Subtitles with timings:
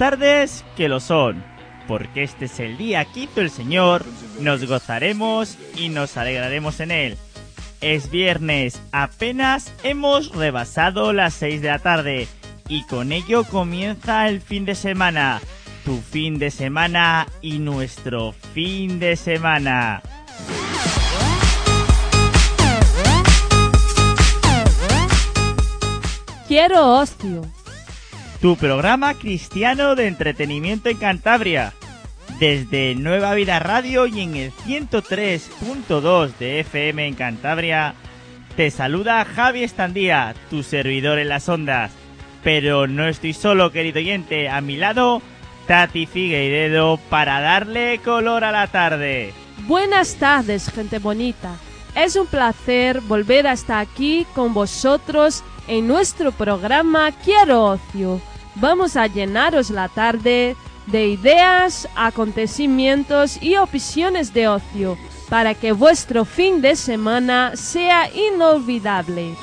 [0.00, 1.44] tardes, que lo son,
[1.86, 4.02] porque este es el día que el Señor,
[4.40, 7.18] nos gozaremos y nos alegraremos en él.
[7.82, 12.28] Es viernes, apenas hemos rebasado las 6 de la tarde
[12.66, 15.42] y con ello comienza el fin de semana,
[15.84, 20.00] tu fin de semana y nuestro fin de semana.
[26.48, 27.59] Quiero ocio.
[28.40, 31.74] Tu programa cristiano de entretenimiento en Cantabria.
[32.38, 37.94] Desde Nueva Vida Radio y en el 103.2 de FM en Cantabria,
[38.56, 41.92] te saluda Javi Estandía, tu servidor en las ondas.
[42.42, 45.20] Pero no estoy solo, querido oyente, a mi lado,
[45.66, 49.34] Tati Figueiredo, para darle color a la tarde.
[49.66, 51.56] Buenas tardes, gente bonita.
[51.94, 58.29] Es un placer volver hasta aquí con vosotros en nuestro programa Quiero Ocio.
[58.60, 60.54] Vamos a llenaros la tarde
[60.86, 64.98] de ideas, acontecimientos y opciones de ocio
[65.30, 69.34] para que vuestro fin de semana sea inolvidable.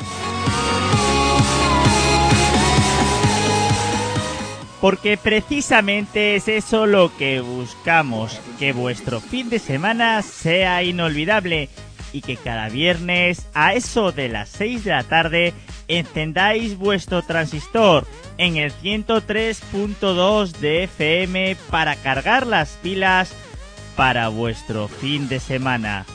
[4.81, 11.69] Porque precisamente es eso lo que buscamos, que vuestro fin de semana sea inolvidable
[12.13, 15.53] y que cada viernes a eso de las 6 de la tarde
[15.87, 18.05] encendáis vuestro transistor
[18.37, 23.33] en el 103.2 de FM para cargar las pilas
[23.95, 26.05] para vuestro fin de semana.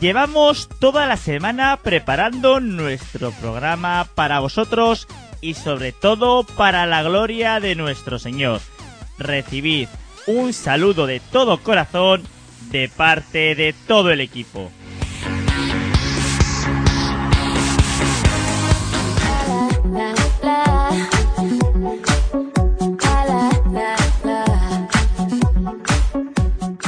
[0.00, 5.08] Llevamos toda la semana preparando nuestro programa para vosotros
[5.40, 8.60] y sobre todo para la gloria de nuestro Señor.
[9.18, 9.88] Recibid
[10.28, 12.22] un saludo de todo corazón
[12.70, 14.70] de parte de todo el equipo.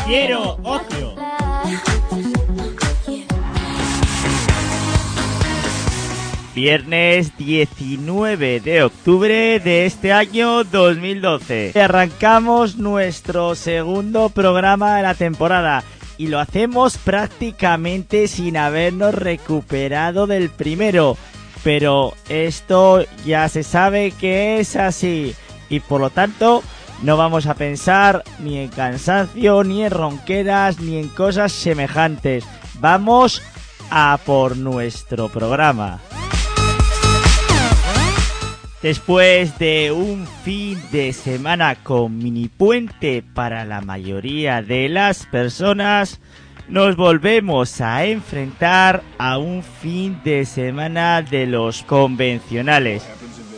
[0.07, 1.15] Quiero ocio.
[6.55, 11.73] Viernes 19 de octubre de este año 2012.
[11.81, 15.85] Arrancamos nuestro segundo programa de la temporada
[16.19, 21.17] y lo hacemos prácticamente sin habernos recuperado del primero.
[21.63, 25.37] Pero esto ya se sabe que es así
[25.69, 26.65] y por lo tanto
[27.03, 32.45] no vamos a pensar ni en cansancio, ni en ronqueras, ni en cosas semejantes.
[32.81, 33.41] Vamos
[33.91, 36.01] a por nuestro programa.
[38.83, 46.19] Después de un fin de semana con mini puente para la mayoría de las personas,
[46.67, 53.03] nos volvemos a enfrentar a un fin de semana de los convencionales.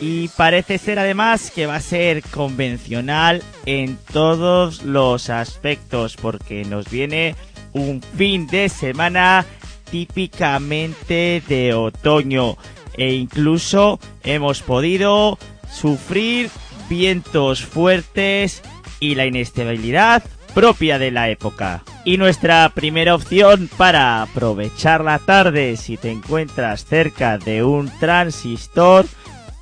[0.01, 6.89] Y parece ser además que va a ser convencional en todos los aspectos, porque nos
[6.89, 7.37] viene
[7.71, 9.45] un fin de semana
[9.89, 12.57] típicamente de otoño
[12.97, 15.37] e incluso hemos podido
[15.71, 16.49] sufrir
[16.89, 18.61] vientos fuertes
[18.99, 20.23] y la inestabilidad
[20.53, 21.83] propia de la época.
[22.05, 29.05] Y nuestra primera opción para aprovechar la tarde si te encuentras cerca de un transistor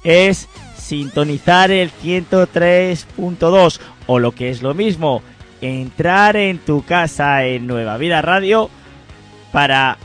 [0.04, 0.48] es
[0.78, 5.22] sintonizar el 103.2 o lo que es lo mismo,
[5.62, 8.70] entrar en tu casa en Nueva Vida Radio
[9.52, 9.98] para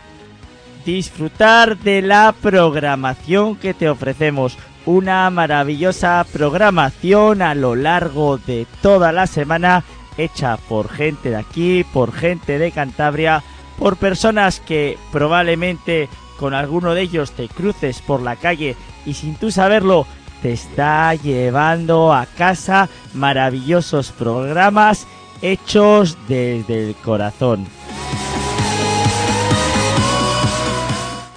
[0.87, 4.57] disfrutar de la programación que te ofrecemos.
[4.87, 9.83] Una maravillosa programación a lo largo de toda la semana
[10.17, 13.43] hecha por gente de aquí, por gente de Cantabria,
[13.79, 19.35] por personas que probablemente con alguno de ellos te cruces por la calle y sin
[19.35, 20.07] tú saberlo
[20.41, 25.07] te está llevando a casa maravillosos programas
[25.43, 27.67] hechos desde el corazón.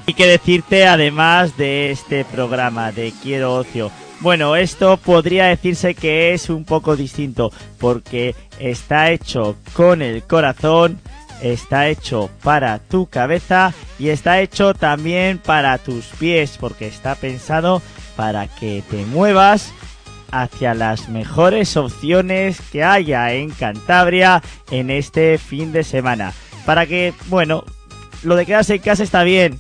[0.10, 3.92] Y que decirte además de este programa de Quiero Ocio.
[4.22, 11.00] Bueno, esto podría decirse que es un poco distinto porque está hecho con el corazón,
[11.44, 17.80] está hecho para tu cabeza y está hecho también para tus pies porque está pensado
[18.16, 19.72] para que te muevas
[20.32, 24.42] hacia las mejores opciones que haya en Cantabria
[24.72, 26.34] en este fin de semana.
[26.66, 27.64] Para que, bueno,
[28.24, 29.60] lo de quedarse en casa está bien,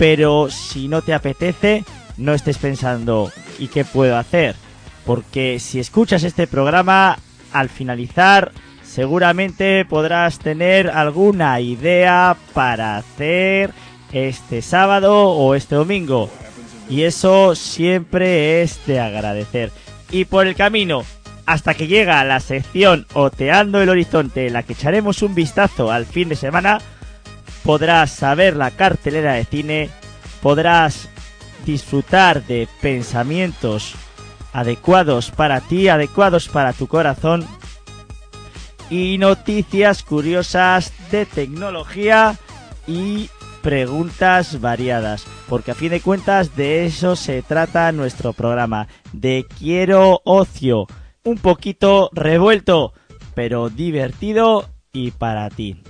[0.00, 1.84] pero si no te apetece,
[2.16, 4.56] no estés pensando ¿y qué puedo hacer?
[5.04, 7.18] Porque si escuchas este programa,
[7.52, 8.50] al finalizar,
[8.82, 13.72] seguramente podrás tener alguna idea para hacer
[14.10, 16.30] este sábado o este domingo.
[16.88, 19.70] Y eso siempre es de agradecer.
[20.10, 21.04] Y por el camino,
[21.44, 26.06] hasta que llega la sección Oteando el Horizonte, en la que echaremos un vistazo al
[26.06, 26.80] fin de semana,
[27.64, 29.90] podrás saber la cartelera de cine,
[30.42, 31.08] podrás
[31.64, 33.94] disfrutar de pensamientos
[34.52, 37.46] adecuados para ti, adecuados para tu corazón
[38.88, 42.36] y noticias curiosas de tecnología
[42.86, 43.30] y
[43.62, 50.20] preguntas variadas, porque a fin de cuentas de eso se trata nuestro programa, de quiero
[50.24, 50.86] ocio,
[51.24, 52.92] un poquito revuelto,
[53.34, 55.82] pero divertido y para ti.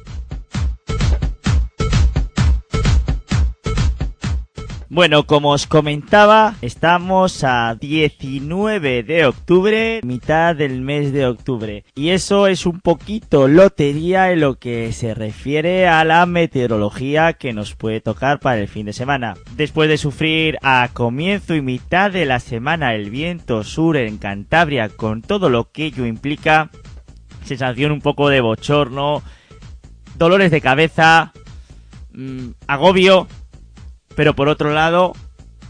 [4.92, 11.84] Bueno, como os comentaba, estamos a 19 de octubre, mitad del mes de octubre.
[11.94, 17.52] Y eso es un poquito lotería en lo que se refiere a la meteorología que
[17.52, 19.36] nos puede tocar para el fin de semana.
[19.54, 24.88] Después de sufrir a comienzo y mitad de la semana el viento sur en Cantabria
[24.88, 26.68] con todo lo que ello implica,
[27.44, 29.22] sensación un poco de bochorno,
[30.18, 31.32] dolores de cabeza,
[32.12, 33.28] mmm, agobio,
[34.20, 35.14] pero por otro lado,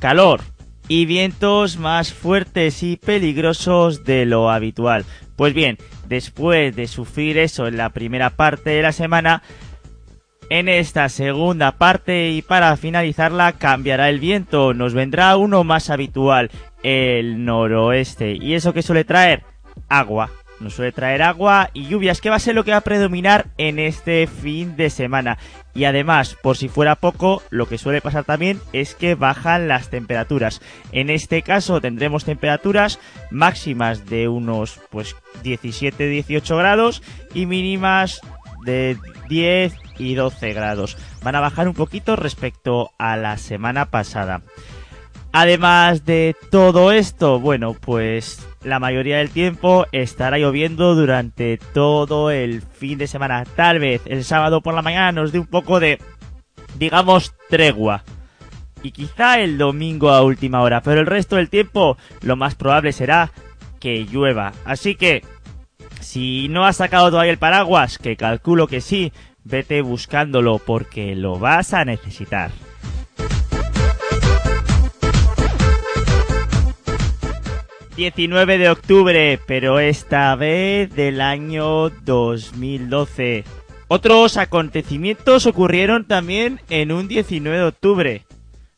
[0.00, 0.41] calor
[0.88, 5.05] y vientos más fuertes y peligrosos de lo habitual.
[5.37, 9.44] Pues bien, después de sufrir eso en la primera parte de la semana,
[10.49, 16.50] en esta segunda parte y para finalizarla cambiará el viento, nos vendrá uno más habitual,
[16.82, 18.32] el noroeste.
[18.32, 19.44] ¿Y eso que suele traer?
[19.88, 20.29] Agua
[20.60, 23.46] nos suele traer agua y lluvias, que va a ser lo que va a predominar
[23.58, 25.38] en este fin de semana.
[25.74, 29.88] Y además, por si fuera poco, lo que suele pasar también es que bajan las
[29.88, 30.60] temperaturas.
[30.92, 32.98] En este caso tendremos temperaturas
[33.30, 37.02] máximas de unos pues 17-18 grados
[37.34, 38.20] y mínimas
[38.64, 38.98] de
[39.28, 40.96] 10 y 12 grados.
[41.22, 44.42] Van a bajar un poquito respecto a la semana pasada.
[45.32, 52.62] Además de todo esto, bueno, pues la mayoría del tiempo estará lloviendo durante todo el
[52.62, 53.44] fin de semana.
[53.44, 56.00] Tal vez el sábado por la mañana nos dé un poco de,
[56.79, 58.03] digamos, tregua.
[58.82, 62.93] Y quizá el domingo a última hora, pero el resto del tiempo lo más probable
[62.93, 63.31] será
[63.79, 64.53] que llueva.
[64.65, 65.23] Así que,
[66.00, 69.12] si no has sacado todavía el paraguas, que calculo que sí,
[69.44, 72.50] vete buscándolo porque lo vas a necesitar.
[78.00, 83.44] 19 de octubre, pero esta vez del año 2012.
[83.88, 88.26] Otros acontecimientos ocurrieron también en un 19 de octubre.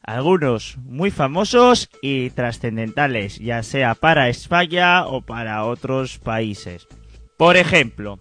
[0.02, 6.88] Algunos muy famosos y trascendentales, ya sea para España o para otros países.
[7.36, 8.18] Por ejemplo,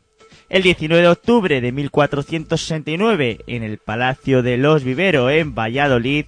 [0.50, 6.26] el 19 de octubre de 1469, en el Palacio de los Vivero en Valladolid,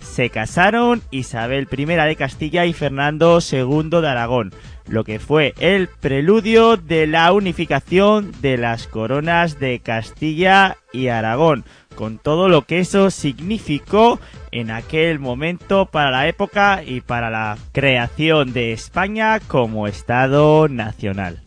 [0.00, 4.52] se casaron Isabel I de Castilla y Fernando II de Aragón,
[4.88, 11.64] lo que fue el preludio de la unificación de las coronas de Castilla y Aragón,
[11.94, 14.20] con todo lo que eso significó
[14.52, 21.45] en aquel momento para la época y para la creación de España como Estado nacional.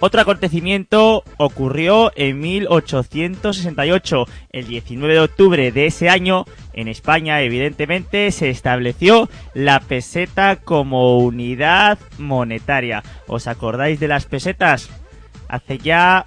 [0.00, 4.26] Otro acontecimiento ocurrió en 1868.
[4.50, 11.18] El 19 de octubre de ese año, en España, evidentemente, se estableció la peseta como
[11.18, 13.02] unidad monetaria.
[13.26, 14.90] ¿Os acordáis de las pesetas?
[15.48, 16.24] Hace ya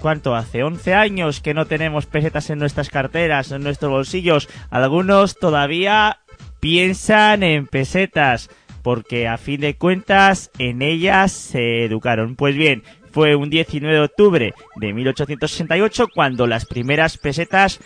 [0.00, 0.62] ¿Cuánto hace?
[0.62, 4.48] 11 años que no tenemos pesetas en nuestras carteras, en nuestros bolsillos.
[4.70, 6.20] Algunos todavía
[6.58, 8.48] piensan en pesetas,
[8.82, 12.34] porque a fin de cuentas en ellas se educaron.
[12.34, 17.80] Pues bien, fue un 19 de octubre de 1868 cuando las primeras pesetas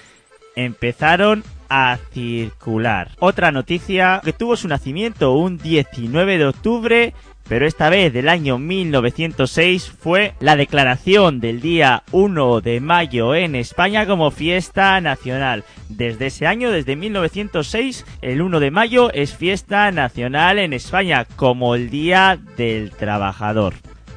[0.56, 3.10] empezaron a circular.
[3.18, 7.14] Otra noticia que tuvo su nacimiento un 19 de octubre,
[7.48, 13.54] pero esta vez del año 1906, fue la declaración del día 1 de mayo en
[13.54, 15.64] España como fiesta nacional.
[15.88, 21.74] Desde ese año, desde 1906, el 1 de mayo es fiesta nacional en España como
[21.74, 23.74] el Día del Trabajador.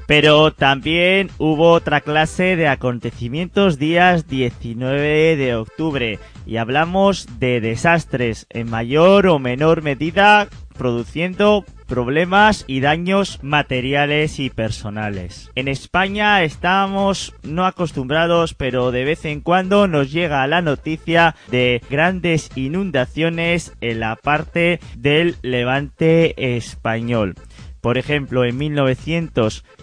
[0.07, 8.47] Pero también hubo otra clase de acontecimientos días 19 de octubre y hablamos de desastres
[8.49, 10.47] en mayor o menor medida
[10.77, 15.51] produciendo problemas y daños materiales y personales.
[15.55, 21.81] En España estamos no acostumbrados, pero de vez en cuando nos llega la noticia de
[21.89, 27.35] grandes inundaciones en la parte del levante español.
[27.81, 28.57] Por ejemplo, en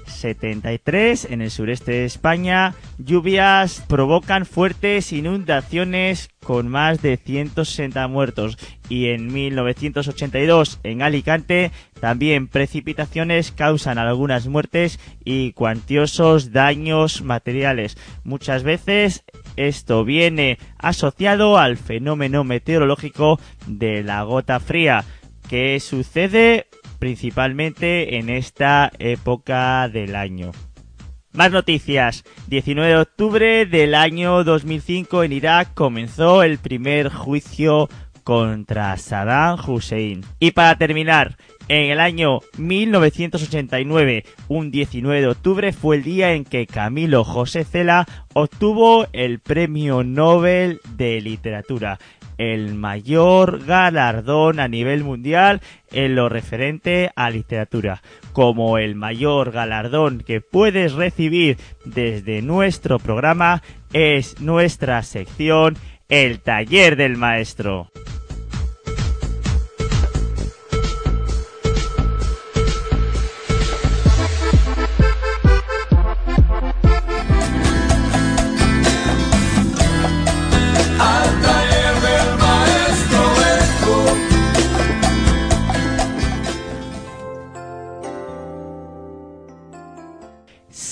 [0.05, 8.59] 1973, en el sureste de España, lluvias provocan fuertes inundaciones con más de 160 muertos.
[8.89, 11.71] Y en 1982, en Alicante,
[12.01, 17.97] también precipitaciones causan algunas muertes y cuantiosos daños materiales.
[18.25, 19.25] Muchas veces
[19.57, 25.05] esto viene asociado al fenómeno meteorológico de la gota fría
[25.49, 26.67] que sucede
[26.99, 30.53] principalmente en esta época del año.
[31.33, 32.25] Más noticias.
[32.47, 37.89] 19 de octubre del año 2005 en Irak comenzó el primer juicio
[38.23, 40.25] contra Saddam Hussein.
[40.39, 41.37] Y para terminar,
[41.69, 47.65] en el año 1989, un 19 de octubre, fue el día en que Camilo José
[47.65, 51.99] Cela obtuvo el Premio Nobel de Literatura
[52.39, 55.61] el mayor galardón a nivel mundial
[55.93, 63.63] en lo referente a literatura, como el mayor galardón que puedes recibir desde nuestro programa
[63.93, 65.77] es nuestra sección
[66.09, 67.91] El taller del maestro.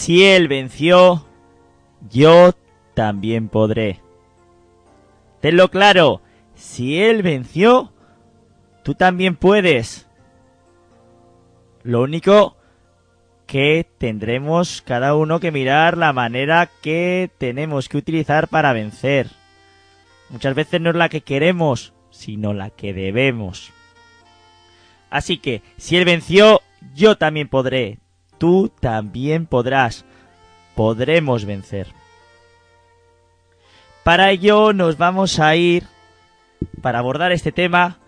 [0.03, 1.25] Si él venció,
[2.11, 2.57] yo
[2.93, 4.01] también podré.
[5.41, 6.21] Tenlo claro,
[6.57, 7.93] si él venció,
[8.83, 10.09] tú también puedes.
[11.85, 12.57] Lo único
[13.47, 19.29] que tendremos cada uno que mirar la manera que tenemos que utilizar para vencer.
[20.31, 23.71] Muchas veces no es la que queremos, sino la que debemos.
[25.11, 26.61] Así que, si él venció,
[26.93, 28.02] yo también podré
[28.43, 30.05] tú también podrás,
[30.75, 31.87] podremos vencer.
[34.03, 35.85] Para ello nos vamos a ir,
[36.81, 38.01] para abordar este tema,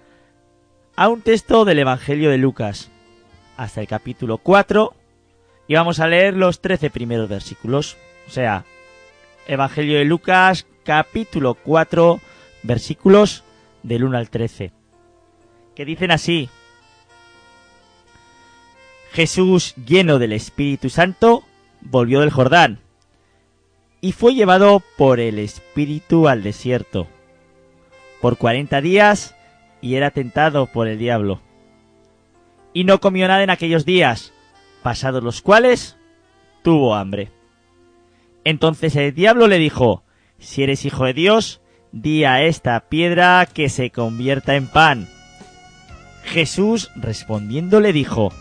[0.96, 2.90] a un texto del Evangelio de Lucas,
[3.56, 4.92] hasta el capítulo 4,
[5.68, 7.96] y vamos a leer los 13 primeros versículos.
[8.26, 8.64] O sea,
[9.46, 12.18] Evangelio de Lucas, capítulo 4,
[12.64, 13.44] versículos
[13.84, 14.72] del 1 al 13,
[15.76, 16.50] que dicen así,
[19.14, 21.44] Jesús, lleno del Espíritu Santo,
[21.80, 22.80] volvió del Jordán
[24.00, 27.06] y fue llevado por el Espíritu al desierto
[28.20, 29.36] por cuarenta días
[29.80, 31.40] y era tentado por el diablo.
[32.72, 34.32] Y no comió nada en aquellos días,
[34.82, 35.96] pasados los cuales
[36.62, 37.30] tuvo hambre.
[38.42, 40.02] Entonces el diablo le dijo,
[40.40, 41.60] si eres hijo de Dios,
[41.92, 45.08] di a esta piedra que se convierta en pan.
[46.24, 48.32] Jesús respondiendo le dijo,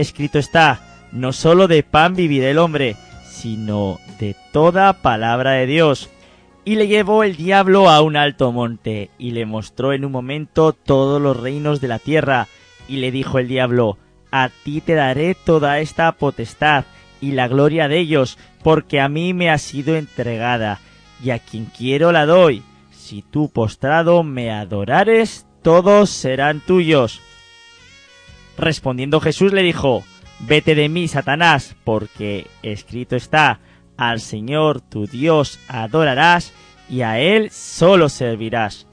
[0.00, 0.80] escrito está,
[1.12, 2.96] no solo de pan vivirá el hombre,
[3.28, 6.10] sino de toda palabra de Dios.
[6.64, 10.72] Y le llevó el diablo a un alto monte, y le mostró en un momento
[10.72, 12.46] todos los reinos de la tierra,
[12.88, 13.96] y le dijo el diablo,
[14.30, 16.84] A ti te daré toda esta potestad,
[17.20, 20.80] y la gloria de ellos, porque a mí me ha sido entregada,
[21.24, 22.62] y a quien quiero la doy.
[22.90, 27.22] Si tú postrado me adorares, todos serán tuyos.
[28.58, 30.04] Respondiendo Jesús le dijo,
[30.40, 33.60] Vete de mí, Satanás, porque escrito está,
[33.96, 36.52] al Señor tu Dios adorarás
[36.88, 38.86] y a Él solo servirás.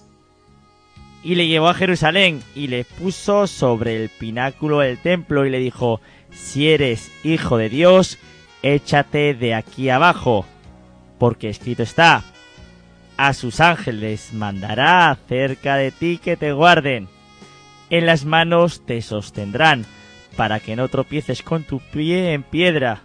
[1.24, 5.60] Y le llevó a Jerusalén y le puso sobre el pináculo del templo y le
[5.60, 6.00] dijo,
[6.32, 8.20] Si eres hijo de Dios,
[8.62, 10.46] échate de aquí abajo,
[11.18, 12.24] porque escrito está,
[13.18, 17.08] a sus ángeles mandará acerca de ti que te guarden
[17.90, 19.86] en las manos te sostendrán,
[20.36, 23.02] para que no tropieces con tu pie en piedra.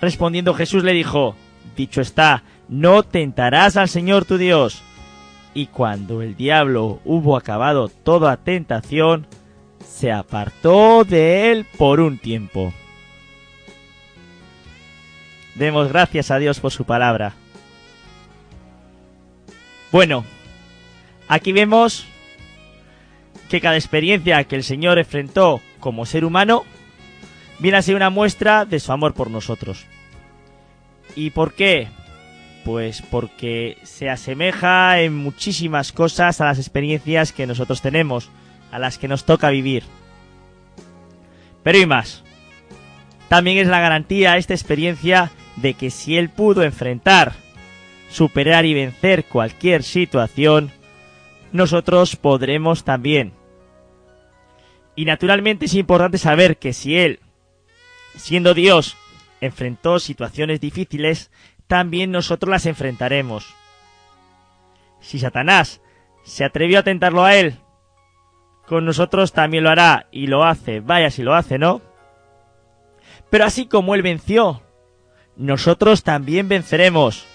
[0.00, 1.36] Respondiendo Jesús le dijo,
[1.76, 4.82] Dicho está, no tentarás al Señor tu Dios.
[5.54, 9.26] Y cuando el diablo hubo acabado toda tentación,
[9.86, 12.72] se apartó de él por un tiempo.
[15.54, 17.34] Demos gracias a Dios por su palabra.
[19.90, 20.24] Bueno,
[21.28, 22.06] aquí vemos
[23.52, 26.64] que cada experiencia que el Señor enfrentó como ser humano
[27.58, 29.84] viene a ser una muestra de su amor por nosotros.
[31.16, 31.88] ¿Y por qué?
[32.64, 38.30] Pues porque se asemeja en muchísimas cosas a las experiencias que nosotros tenemos.
[38.70, 39.84] a las que nos toca vivir.
[41.62, 42.24] Pero y más.
[43.28, 47.34] También es la garantía esta experiencia de que si Él pudo enfrentar,
[48.08, 50.72] superar y vencer cualquier situación,
[51.52, 53.41] nosotros podremos también.
[54.94, 57.20] Y naturalmente es importante saber que si Él,
[58.16, 58.96] siendo Dios,
[59.40, 61.30] enfrentó situaciones difíciles,
[61.66, 63.54] también nosotros las enfrentaremos.
[65.00, 65.80] Si Satanás
[66.22, 67.56] se atrevió a tentarlo a Él,
[68.66, 71.82] con nosotros también lo hará y lo hace, vaya si lo hace, ¿no?
[73.30, 74.62] Pero así como Él venció,
[75.36, 77.26] nosotros también venceremos.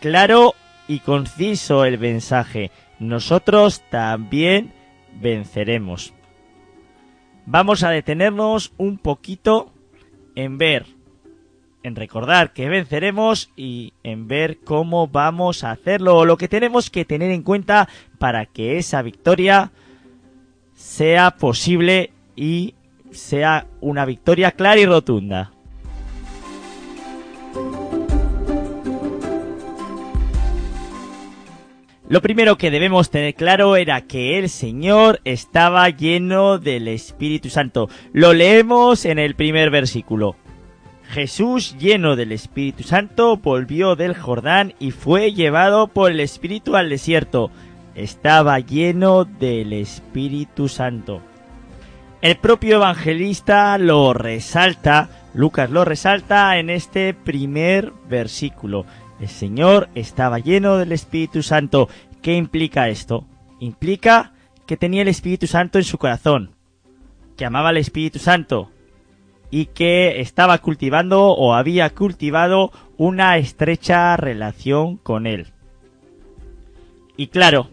[0.00, 0.54] Claro
[0.86, 4.72] y conciso el mensaje, nosotros también
[5.14, 6.12] venceremos.
[7.46, 9.72] Vamos a detenernos un poquito
[10.34, 10.86] en ver,
[11.84, 16.90] en recordar que venceremos y en ver cómo vamos a hacerlo o lo que tenemos
[16.90, 17.88] que tener en cuenta
[18.18, 19.70] para que esa victoria
[20.74, 22.74] sea posible y
[23.12, 25.52] sea una victoria clara y rotunda.
[32.08, 37.88] Lo primero que debemos tener claro era que el Señor estaba lleno del Espíritu Santo.
[38.12, 40.36] Lo leemos en el primer versículo.
[41.08, 46.90] Jesús, lleno del Espíritu Santo, volvió del Jordán y fue llevado por el Espíritu al
[46.90, 47.50] desierto.
[47.96, 51.22] Estaba lleno del Espíritu Santo.
[52.22, 58.86] El propio evangelista lo resalta, Lucas lo resalta en este primer versículo.
[59.20, 61.88] El Señor estaba lleno del Espíritu Santo.
[62.22, 63.26] ¿Qué implica esto?
[63.60, 64.32] Implica
[64.66, 66.50] que tenía el Espíritu Santo en su corazón,
[67.36, 68.70] que amaba al Espíritu Santo
[69.50, 75.52] y que estaba cultivando o había cultivado una estrecha relación con él.
[77.16, 77.70] Y claro,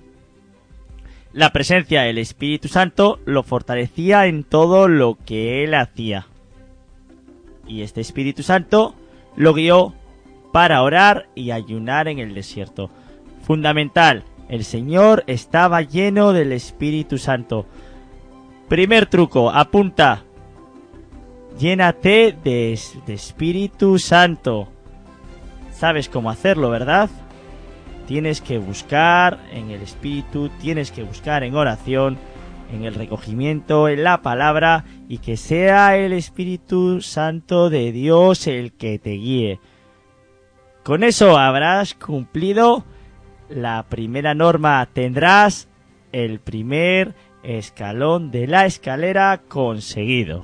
[1.34, 6.28] la presencia del Espíritu Santo lo fortalecía en todo lo que él hacía.
[7.68, 8.96] Y este Espíritu Santo
[9.36, 9.96] lo guió
[10.54, 12.92] para orar y ayunar en el desierto.
[13.42, 17.66] Fundamental, el Señor estaba lleno del Espíritu Santo.
[18.70, 20.24] Primer truco, apunta.
[21.58, 24.68] Llénate de, de, Espíritu Santo.
[25.72, 27.10] Sabes cómo hacerlo, ¿verdad?
[28.08, 32.20] Tienes que buscar en el Espíritu, tienes que buscar en oración,
[32.72, 38.72] en el recogimiento, en la palabra, y que sea el Espíritu Santo de Dios el
[38.74, 39.60] que te guíe.
[40.84, 42.84] Con eso habrás cumplido
[43.48, 44.86] la primera norma.
[44.92, 45.70] Tendrás
[46.12, 50.44] el primer escalón de la escalera conseguido.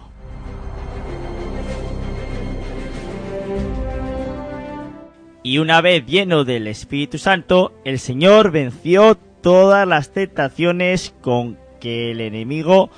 [5.44, 12.12] Y una vez lleno del Espíritu Santo, el Señor venció todas las tentaciones con que
[12.12, 12.90] el enemigo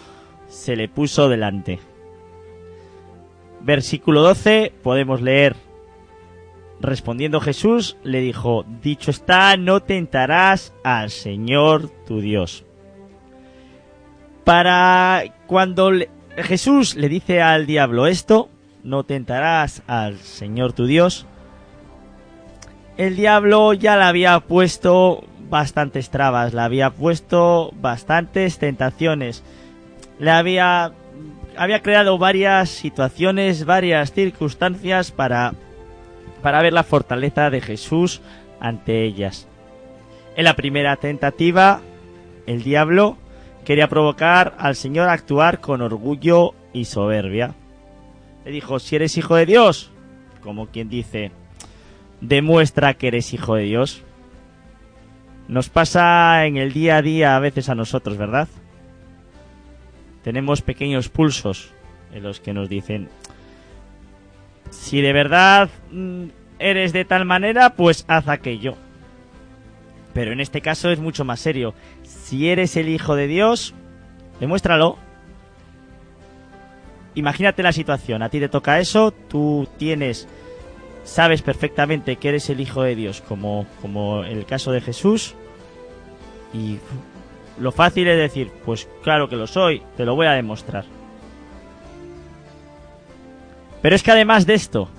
[0.48, 1.80] se le puso delante.
[3.62, 5.56] Versículo 12 podemos leer
[6.82, 12.66] Respondiendo Jesús, le dijo, Dicho está, no tentarás al Señor tu Dios.
[14.44, 15.92] Para cuando
[16.38, 18.50] Jesús le dice al diablo esto,
[18.84, 21.28] no tentarás al Señor tu Dios,
[22.98, 29.44] el diablo ya le había puesto bastantes trabas, le había puesto bastantes tentaciones,
[30.18, 30.94] le había,
[31.56, 35.54] había creado varias situaciones, varias circunstancias para
[36.42, 38.22] para ver la fortaleza de Jesús
[38.60, 39.48] ante ellas.
[40.36, 41.82] En la primera tentativa,
[42.48, 43.18] el diablo
[43.66, 47.54] quería provocar al Señor a actuar con orgullo y soberbia.
[48.46, 49.92] Le dijo, si eres hijo de Dios,
[50.42, 51.32] como quien dice,
[52.22, 54.04] demuestra que eres hijo de Dios.
[55.48, 58.48] Nos pasa en el día a día a veces a nosotros, ¿verdad?
[60.24, 61.74] Tenemos pequeños pulsos
[62.14, 63.10] en los que nos dicen,
[64.70, 66.26] si de verdad mm,
[66.60, 68.76] eres de tal manera, pues haz aquello.
[70.14, 71.74] Pero en este caso es mucho más serio.
[72.04, 73.74] Si eres el Hijo de Dios,
[74.40, 74.98] demuéstralo.
[77.16, 80.30] Imagínate la situación, a ti te toca eso, tú tienes,
[81.04, 85.36] sabes perfectamente que eres el Hijo de Dios, como, como el caso de Jesús,
[86.54, 86.78] y
[87.60, 90.86] lo fácil es decir, pues claro que lo soy, te lo voy a demostrar.
[93.82, 94.90] Pero es que además de esto,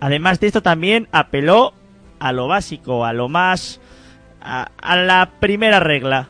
[0.00, 1.72] además de esto también apeló
[2.18, 3.80] a lo básico, a lo más...
[4.40, 6.28] a, la primera regla.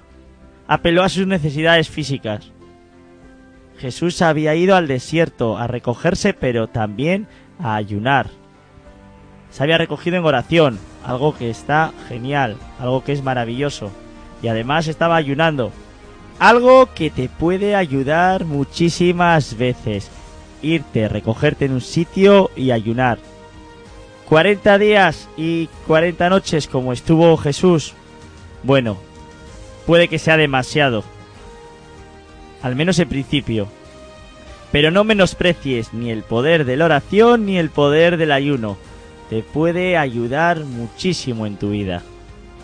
[0.66, 2.52] Apeló a sus necesidades físicas.
[3.78, 7.26] Jesús había ido al desierto a recogerse, pero también
[7.62, 8.26] a ayunar.
[9.50, 13.90] Se había recogido en oración, algo que está genial, algo que es maravilloso.
[14.42, 15.72] Y además estaba ayunando.
[16.38, 20.10] algo que te puede ayudar muchísimas veces.
[20.62, 23.18] Irte, recogerte en un sitio y ayunar.
[24.28, 27.94] 40 días y 40 noches como estuvo Jesús.
[28.62, 28.98] Bueno,
[29.86, 31.04] puede que sea demasiado.
[32.62, 33.68] Al menos en principio.
[34.70, 38.76] Pero no menosprecies ni el poder de la oración ni el poder del ayuno.
[39.30, 42.02] Te puede ayudar muchísimo en tu vida.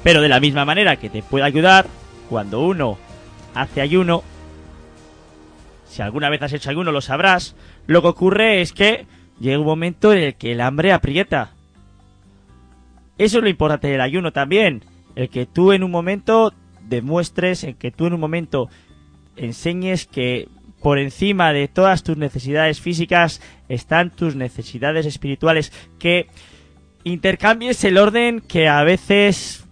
[0.03, 1.87] Pero de la misma manera que te puede ayudar
[2.29, 2.99] cuando uno
[3.55, 4.23] hace ayuno,
[5.89, 7.55] si alguna vez has hecho ayuno lo sabrás,
[7.87, 9.07] lo que ocurre es que
[9.41, 11.53] llega un momento en el que el hambre aprieta.
[13.19, 14.83] Eso es lo importante del ayuno también,
[15.15, 16.53] el que tú en un momento
[16.89, 18.69] demuestres, en que tú en un momento
[19.37, 20.49] enseñes que
[20.83, 26.27] por encima de todas tus necesidades físicas están tus necesidades espirituales, que
[27.05, 29.65] intercambies el orden que a veces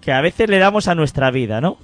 [0.00, 1.78] que a veces le damos a nuestra vida, ¿no?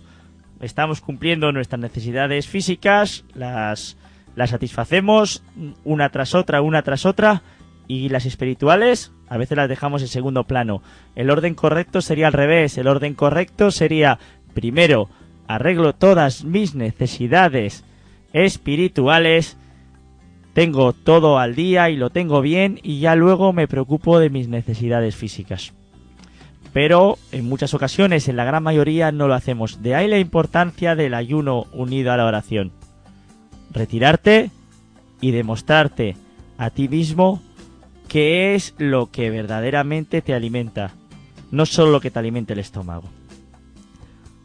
[0.61, 3.97] Estamos cumpliendo nuestras necesidades físicas, las,
[4.39, 5.43] las satisfacemos
[5.83, 7.43] una tras otra, una tras otra,
[7.89, 10.81] y las espirituales a veces las dejamos en segundo plano.
[11.17, 14.21] El orden correcto sería al revés, el orden correcto sería
[14.55, 15.09] primero
[15.49, 17.85] arreglo todas mis necesidades
[18.33, 19.57] espirituales,
[20.53, 24.47] tengo todo al día y lo tengo bien y ya luego me preocupo de mis
[24.47, 25.73] necesidades físicas
[26.73, 29.83] pero en muchas ocasiones, en la gran mayoría, no lo hacemos.
[29.83, 32.73] De ahí la importancia del ayuno unido a la oración.
[33.71, 34.51] Retirarte
[35.21, 36.17] y demostrarte
[36.57, 37.43] a ti mismo
[38.09, 40.93] qué es lo que verdaderamente te alimenta,
[41.51, 43.09] no solo lo que te alimente el estómago.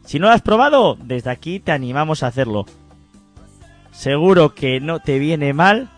[0.04, 2.66] Si no lo has probado, desde aquí te animamos a hacerlo.
[3.90, 5.88] Seguro que no te viene mal,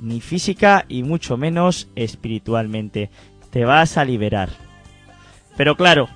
[0.00, 3.10] ni física y mucho menos espiritualmente.
[3.50, 4.50] Te vas a liberar.
[5.56, 6.08] Pero claro,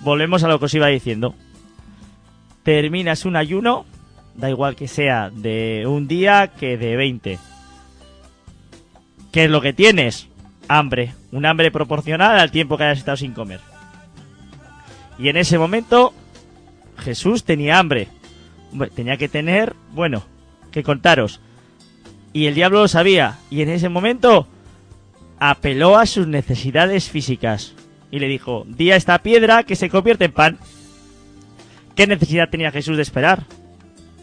[0.00, 1.34] volvemos a lo que os iba diciendo.
[2.62, 3.84] Terminas un ayuno,
[4.36, 7.38] da igual que sea de un día que de 20.
[9.32, 10.28] ¿Qué es lo que tienes?
[10.68, 11.14] Hambre.
[11.32, 13.60] Un hambre proporcional al tiempo que hayas estado sin comer.
[15.18, 16.12] Y en ese momento,
[16.98, 18.08] Jesús tenía hambre.
[18.94, 20.24] Tenía que tener, bueno,
[20.70, 21.40] que contaros.
[22.32, 23.38] Y el diablo lo sabía.
[23.50, 24.48] Y en ese momento
[25.38, 27.74] apeló a sus necesidades físicas
[28.10, 30.58] y le dijo, di a esta piedra que se convierte en pan.
[31.94, 33.44] ¿Qué necesidad tenía Jesús de esperar?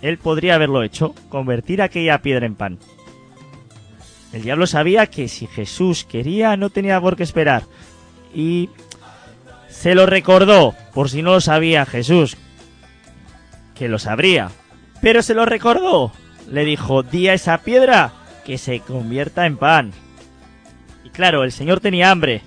[0.01, 2.79] Él podría haberlo hecho, convertir aquella piedra en pan.
[4.33, 7.63] El diablo sabía que si Jesús quería no tenía por qué esperar.
[8.33, 8.69] Y
[9.69, 12.37] se lo recordó, por si no lo sabía Jesús,
[13.75, 14.49] que lo sabría.
[15.01, 16.11] Pero se lo recordó.
[16.49, 18.13] Le dijo, di a esa piedra
[18.45, 19.91] que se convierta en pan.
[21.03, 22.41] Y claro, el Señor tenía hambre,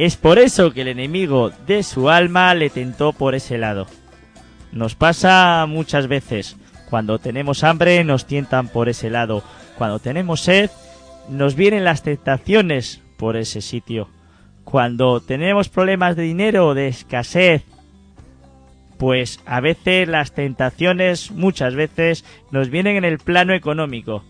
[0.00, 3.86] es por eso que el enemigo de su alma le tentó por ese lado.
[4.72, 6.56] Nos pasa muchas veces.
[6.88, 9.42] Cuando tenemos hambre nos tientan por ese lado.
[9.76, 10.70] Cuando tenemos sed
[11.28, 14.08] nos vienen las tentaciones por ese sitio.
[14.64, 17.64] Cuando tenemos problemas de dinero de escasez,
[18.98, 24.24] pues a veces las tentaciones muchas veces nos vienen en el plano económico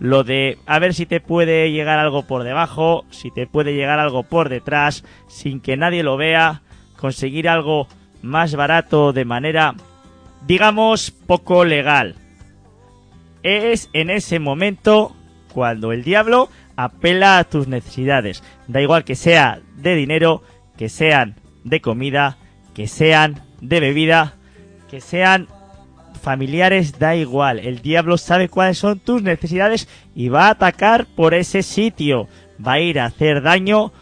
[0.00, 3.98] lo de a ver si te puede llegar algo por debajo, si te puede llegar
[3.98, 6.62] algo por detrás, sin que nadie lo vea,
[6.96, 7.88] conseguir algo
[8.22, 9.74] más barato de manera,
[10.46, 12.16] digamos, poco legal.
[13.42, 15.14] Es en ese momento
[15.52, 18.42] cuando el diablo apela a tus necesidades.
[18.66, 20.42] Da igual que sea de dinero,
[20.76, 22.38] que sean de comida,
[22.74, 24.34] que sean de bebida,
[24.88, 25.48] que sean
[26.22, 27.58] familiares da igual.
[27.58, 32.28] El diablo sabe cuáles son tus necesidades y va a atacar por ese sitio.
[32.64, 33.92] Va a ir a hacer daño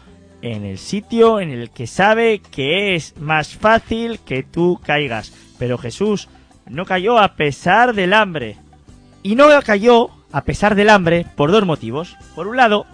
[0.53, 5.33] en el sitio en el que sabe que es más fácil que tú caigas.
[5.57, 6.29] Pero Jesús
[6.65, 8.57] no cayó a pesar del hambre.
[9.23, 12.15] Y no cayó a pesar del hambre por dos motivos.
[12.35, 12.85] Por un lado,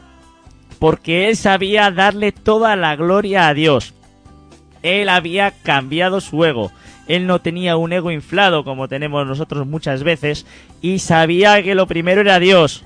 [0.80, 3.94] porque él sabía darle toda la gloria a Dios.
[4.82, 6.72] Él había cambiado su ego
[7.08, 10.46] él no tenía un ego inflado como tenemos nosotros muchas veces
[10.82, 12.84] y sabía que lo primero era Dios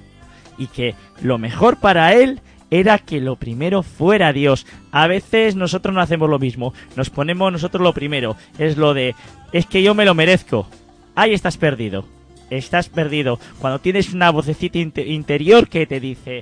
[0.58, 4.66] y que lo mejor para él era que lo primero fuera Dios.
[4.92, 9.16] A veces nosotros no hacemos lo mismo, nos ponemos nosotros lo primero, es lo de
[9.52, 10.68] es que yo me lo merezco.
[11.16, 12.06] Ahí estás perdido.
[12.50, 16.42] Estás perdido cuando tienes una vocecita interior que te dice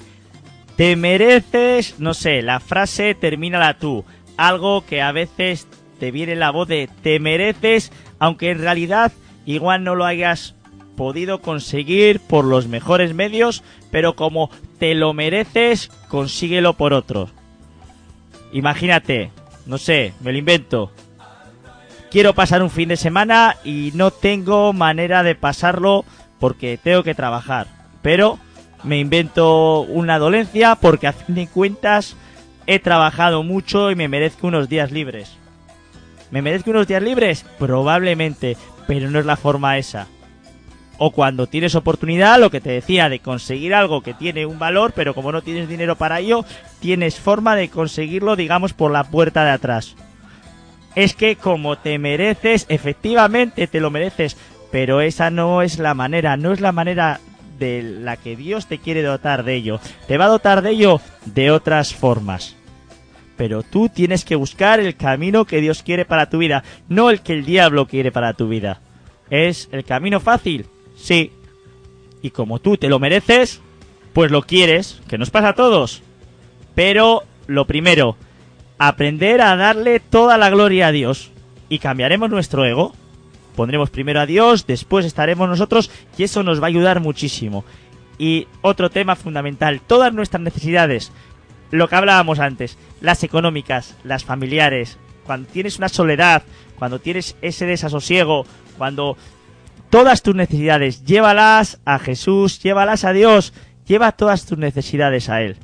[0.75, 4.03] te mereces, no sé, la frase termina la tú,
[4.37, 5.67] algo que a veces
[5.99, 9.13] te viene la voz de te mereces, aunque en realidad
[9.45, 10.55] igual no lo hayas
[10.97, 17.29] podido conseguir por los mejores medios, pero como te lo mereces, consíguelo por otro.
[18.51, 19.31] Imagínate,
[19.65, 20.91] no sé, me lo invento.
[22.11, 26.05] quiero pasar un fin de semana y no tengo manera de pasarlo
[26.39, 27.67] porque tengo que trabajar.
[28.01, 28.39] Pero
[28.83, 32.15] me invento una dolencia porque a fin de cuentas
[32.67, 35.37] he trabajado mucho y me merezco unos días libres.
[36.31, 37.45] ¿Me merezco unos días libres?
[37.59, 38.57] Probablemente,
[38.87, 40.07] pero no es la forma esa.
[40.97, 44.93] O cuando tienes oportunidad, lo que te decía, de conseguir algo que tiene un valor,
[44.95, 46.45] pero como no tienes dinero para ello,
[46.79, 49.95] tienes forma de conseguirlo, digamos, por la puerta de atrás.
[50.95, 54.37] Es que como te mereces, efectivamente te lo mereces,
[54.71, 57.19] pero esa no es la manera, no es la manera
[57.59, 59.79] de la que Dios te quiere dotar de ello.
[60.07, 62.55] Te va a dotar de ello de otras formas.
[63.35, 67.21] Pero tú tienes que buscar el camino que Dios quiere para tu vida, no el
[67.21, 68.79] que el diablo quiere para tu vida.
[69.29, 70.67] ¿Es el camino fácil?
[70.95, 71.31] Sí.
[72.21, 73.61] Y como tú te lo mereces,
[74.13, 76.01] pues lo quieres, que nos pasa a todos.
[76.73, 78.17] Pero lo primero,
[78.77, 81.31] aprender a darle toda la gloria a Dios.
[81.69, 82.93] Y cambiaremos nuestro ego.
[83.55, 87.63] Pondremos primero a Dios, después estaremos nosotros y eso nos va a ayudar muchísimo.
[88.17, 91.13] Y otro tema fundamental, todas nuestras necesidades,
[91.71, 96.43] lo que hablábamos antes, las económicas, las familiares, cuando tienes una soledad,
[96.77, 98.45] cuando tienes ese desasosiego,
[98.77, 99.17] cuando
[99.89, 103.53] todas tus necesidades, llévalas a Jesús, llévalas a Dios,
[103.85, 105.57] lleva todas tus necesidades a Él.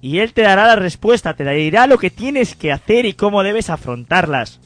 [0.00, 3.42] Y Él te dará la respuesta, te dirá lo que tienes que hacer y cómo
[3.42, 4.60] debes afrontarlas.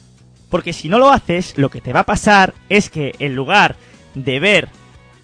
[0.51, 3.77] Porque si no lo haces, lo que te va a pasar es que en lugar
[4.15, 4.69] de ver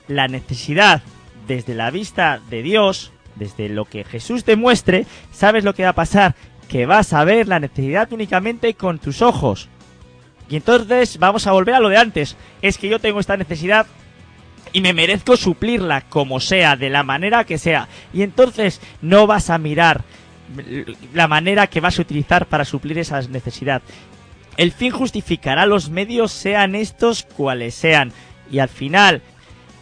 [0.07, 1.03] la necesidad
[1.47, 5.91] desde la vista de Dios, desde lo que Jesús te muestre, ¿sabes lo que va
[5.91, 6.35] a pasar?
[6.69, 9.69] Que vas a ver la necesidad únicamente con tus ojos.
[10.49, 12.37] Y entonces vamos a volver a lo de antes.
[12.63, 13.87] Es que yo tengo esta necesidad
[14.73, 17.89] y me merezco suplirla como sea, de la manera que sea.
[18.13, 20.05] Y entonces no vas a mirar
[21.13, 23.83] la manera que vas a utilizar para suplir esa necesidad.
[24.57, 28.13] El fin justificará los medios, sean estos cuales sean.
[28.51, 29.23] Y al final,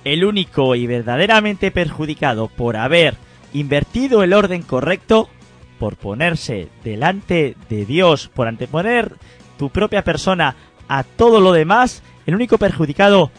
[0.05, 3.15] el único y verdaderamente perjudicado por haber
[3.53, 5.31] invertido el orden correcto,
[5.79, 9.13] por ponerse delante de Dios, por anteponer
[9.59, 10.57] tu propia persona
[10.89, 13.31] a todo lo demás, el único perjudicado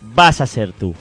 [0.00, 0.94] vas a ser tú.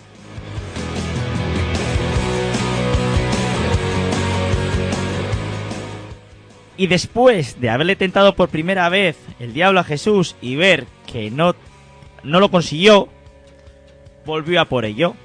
[6.78, 11.32] Y después de haberle tentado por primera vez el diablo a Jesús y ver que
[11.32, 11.56] no,
[12.24, 13.08] no lo consiguió,
[14.26, 15.16] volvió a por ello.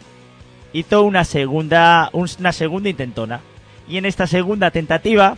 [0.72, 3.40] Hizo una segunda, una segunda intentona.
[3.88, 5.36] Y en esta segunda tentativa,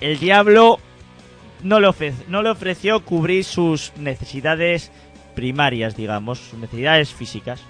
[0.00, 0.80] el diablo
[1.64, 1.88] no le,
[2.28, 4.92] no le ofreció cubrir sus necesidades
[5.34, 7.60] primarias, digamos, sus necesidades físicas.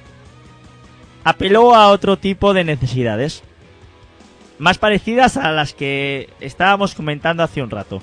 [1.22, 3.42] Apeló a otro tipo de necesidades,
[4.59, 8.02] más parecidas a las que estábamos comentando hace un rato.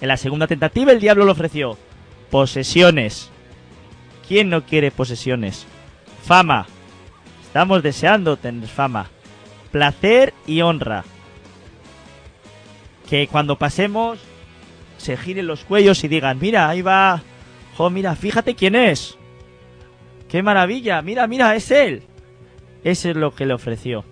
[0.00, 1.78] En la segunda tentativa el diablo le ofreció
[2.30, 3.30] posesiones.
[4.26, 5.66] ¿Quién no quiere posesiones?
[6.24, 6.66] Fama.
[7.42, 9.10] Estamos deseando tener fama.
[9.70, 11.04] Placer y honra.
[13.08, 14.18] Que cuando pasemos
[14.98, 17.22] se giren los cuellos y digan, mira, ahí va,
[17.76, 19.16] jo, mira, fíjate quién es.
[20.28, 22.02] Qué maravilla, mira, mira, es él.
[22.84, 24.04] Eso es lo que le ofreció.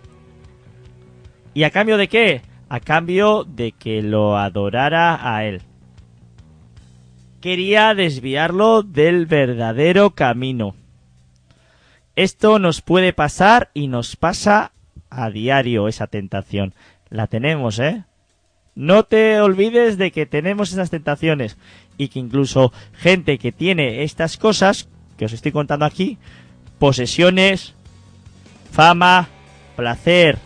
[1.52, 2.42] ¿Y a cambio de qué?
[2.68, 5.62] A cambio de que lo adorara a él.
[7.40, 10.74] Quería desviarlo del verdadero camino.
[12.16, 14.72] Esto nos puede pasar y nos pasa
[15.10, 16.74] a diario esa tentación.
[17.10, 18.04] La tenemos, ¿eh?
[18.76, 21.56] No te olvides de que tenemos esas tentaciones
[21.96, 26.18] y que incluso gente que tiene estas cosas que os estoy contando aquí,
[26.78, 27.74] posesiones,
[28.70, 29.28] fama,
[29.76, 30.38] placer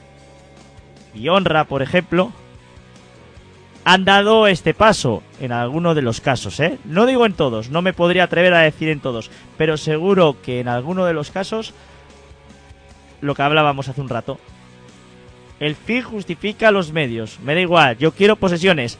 [1.13, 2.33] y honra, por ejemplo,
[3.85, 6.79] han dado este paso en alguno de los casos, ¿eh?
[6.85, 10.61] No digo en todos, no me podría atrever a decir en todos, pero seguro que
[10.61, 11.75] en alguno de los casos
[13.21, 14.39] lo que hablábamos hace un rato,
[15.61, 17.39] el fin justifica los medios.
[17.41, 18.99] Me da igual, yo quiero posesiones.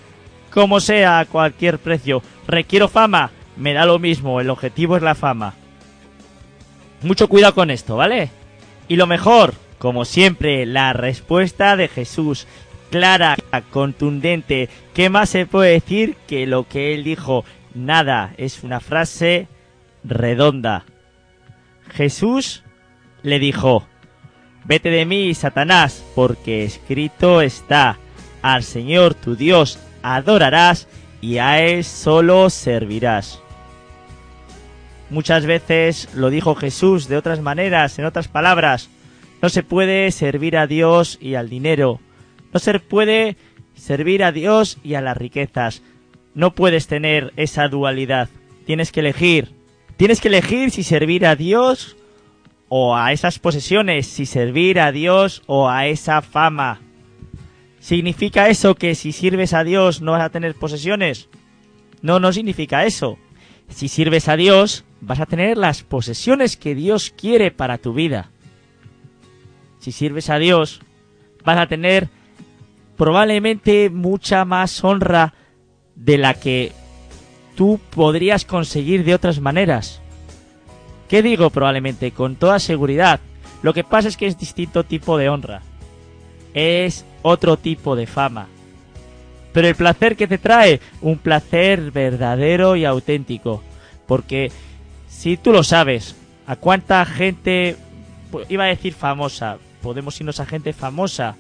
[0.53, 2.23] Como sea, a cualquier precio.
[2.47, 3.31] Requiero fama.
[3.57, 5.55] Me da lo mismo, el objetivo es la fama.
[7.03, 8.31] Mucho cuidado con esto, ¿vale?
[8.89, 12.47] Y lo mejor, como siempre, la respuesta de Jesús.
[12.91, 13.37] Clara,
[13.71, 14.69] contundente.
[14.95, 17.45] ¿Qué más se puede decir que lo que él dijo?
[17.75, 19.49] Nada, es una frase
[20.05, 20.85] redonda.
[21.89, 22.63] Jesús
[23.23, 23.87] le dijo,
[24.65, 27.99] Vete de mí, Satanás, porque escrito está,
[28.43, 30.89] al Señor tu Dios adorarás
[31.21, 33.41] y a Él solo servirás.
[35.11, 38.89] Muchas veces lo dijo Jesús de otras maneras, en otras palabras,
[39.43, 42.01] no se puede servir a Dios y al dinero,
[42.53, 43.37] no se puede
[43.75, 45.83] servir a Dios y a las riquezas,
[46.35, 48.29] no puedes tener esa dualidad,
[48.67, 49.61] tienes que elegir
[50.01, 51.95] Tienes que elegir si servir a Dios
[52.73, 56.81] o a esas posesiones, si servir a Dios o a esa fama.
[57.81, 61.29] ¿Significa eso que si sirves a Dios no vas a tener posesiones?
[62.01, 63.19] No, no significa eso.
[63.69, 68.31] Si sirves a Dios, vas a tener las posesiones que Dios quiere para tu vida.
[69.81, 70.81] Si sirves a Dios,
[71.45, 72.09] vas a tener
[72.97, 75.35] probablemente mucha más honra
[75.97, 76.71] de la que
[77.57, 80.01] tú podrías conseguir de otras maneras.
[81.11, 82.13] ¿Qué digo probablemente?
[82.13, 83.19] Con toda seguridad.
[83.65, 85.61] Lo que pasa es que es distinto tipo de honra.
[86.55, 88.47] Es otro tipo de fama.
[89.53, 93.61] Pero el placer que te trae, un placer verdadero y auténtico.
[94.07, 94.53] Porque
[95.09, 96.15] si tú lo sabes,
[96.47, 97.77] a cuánta gente,
[98.49, 101.35] iba a decir famosa, podemos irnos a gente famosa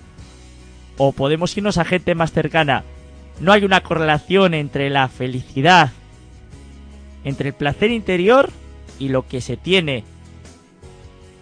[0.97, 2.83] o podemos irnos a gente más cercana.
[3.39, 5.93] No hay una correlación entre la felicidad
[7.23, 8.51] entre el placer interior
[9.01, 10.05] y lo que se tiene.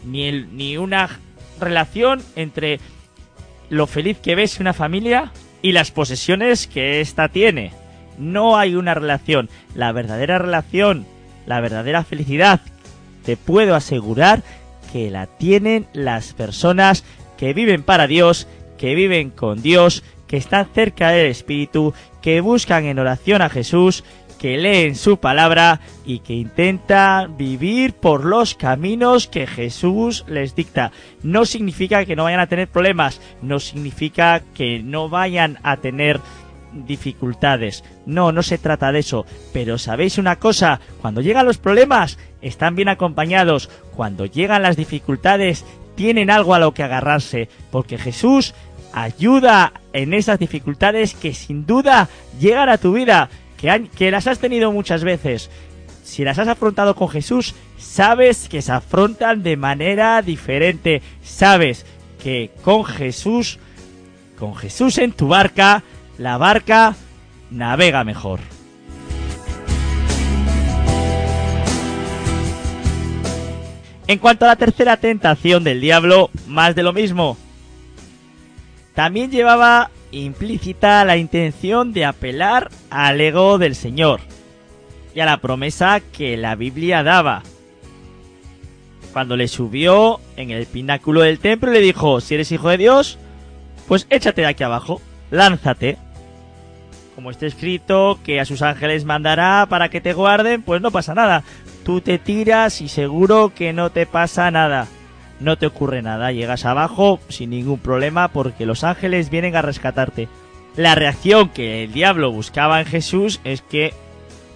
[0.07, 1.21] Ni, el, ni una
[1.61, 2.81] relación entre
[3.68, 7.73] lo feliz que ves una familia y las posesiones que ésta tiene.
[8.16, 9.51] No hay una relación.
[9.75, 11.07] La verdadera relación,
[11.44, 12.61] la verdadera felicidad,
[13.25, 14.42] te puedo asegurar
[14.92, 17.05] que la tienen las personas
[17.37, 18.47] que viven para Dios,
[18.79, 21.92] que viven con Dios, que están cerca del Espíritu,
[22.23, 24.05] que buscan en oración a Jesús
[24.38, 30.92] que leen su palabra y que intenta vivir por los caminos que Jesús les dicta.
[31.22, 36.20] No significa que no vayan a tener problemas, no significa que no vayan a tener
[36.72, 37.85] dificultades.
[38.07, 39.27] No, no se trata de eso.
[39.53, 43.68] Pero sabéis una cosa, cuando llegan los problemas, están bien acompañados.
[43.96, 45.64] Cuando llegan las dificultades,
[45.96, 47.48] tienen algo a lo que agarrarse.
[47.70, 48.55] Porque Jesús
[48.92, 54.73] ayuda en esas dificultades que sin duda llegan a tu vida que, las has tenido
[54.73, 55.51] muchas veces,
[56.05, 61.03] si las has afrontado con Jesús, sabes que se afrontan de manera diferente.
[61.23, 61.85] Sabes
[62.23, 63.59] que con Jesús,
[64.38, 65.83] con Jesús en tu barca,
[66.16, 66.97] la barca
[67.51, 68.40] navega mejor.
[74.07, 77.37] En cuanto a la tercera tentación del diablo, más de lo mismo.
[78.94, 84.21] También llevaba implícita la intención de apelar al ego del Señor
[85.14, 87.42] y a la promesa que la Biblia daba.
[89.12, 92.79] Cuando le subió en el pináculo del templo y le dijo, si eres hijo de
[92.79, 93.18] Dios,
[93.87, 95.99] pues échate de aquí abajo, lánzate.
[97.14, 101.14] Como está escrito que a sus ángeles mandará para que te guarden, pues no pasa
[101.14, 101.42] nada.
[101.85, 104.87] Tú te tiras y seguro que no te pasa nada
[105.40, 110.29] no te ocurre nada, llegas abajo sin ningún problema porque los ángeles vienen a rescatarte.
[110.77, 113.94] La reacción que el diablo buscaba en Jesús es que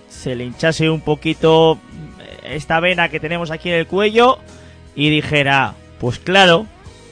[0.09, 1.79] se le hinchase un poquito
[2.45, 4.38] esta vena que tenemos aquí en el cuello
[4.95, 6.66] y dijera, pues claro,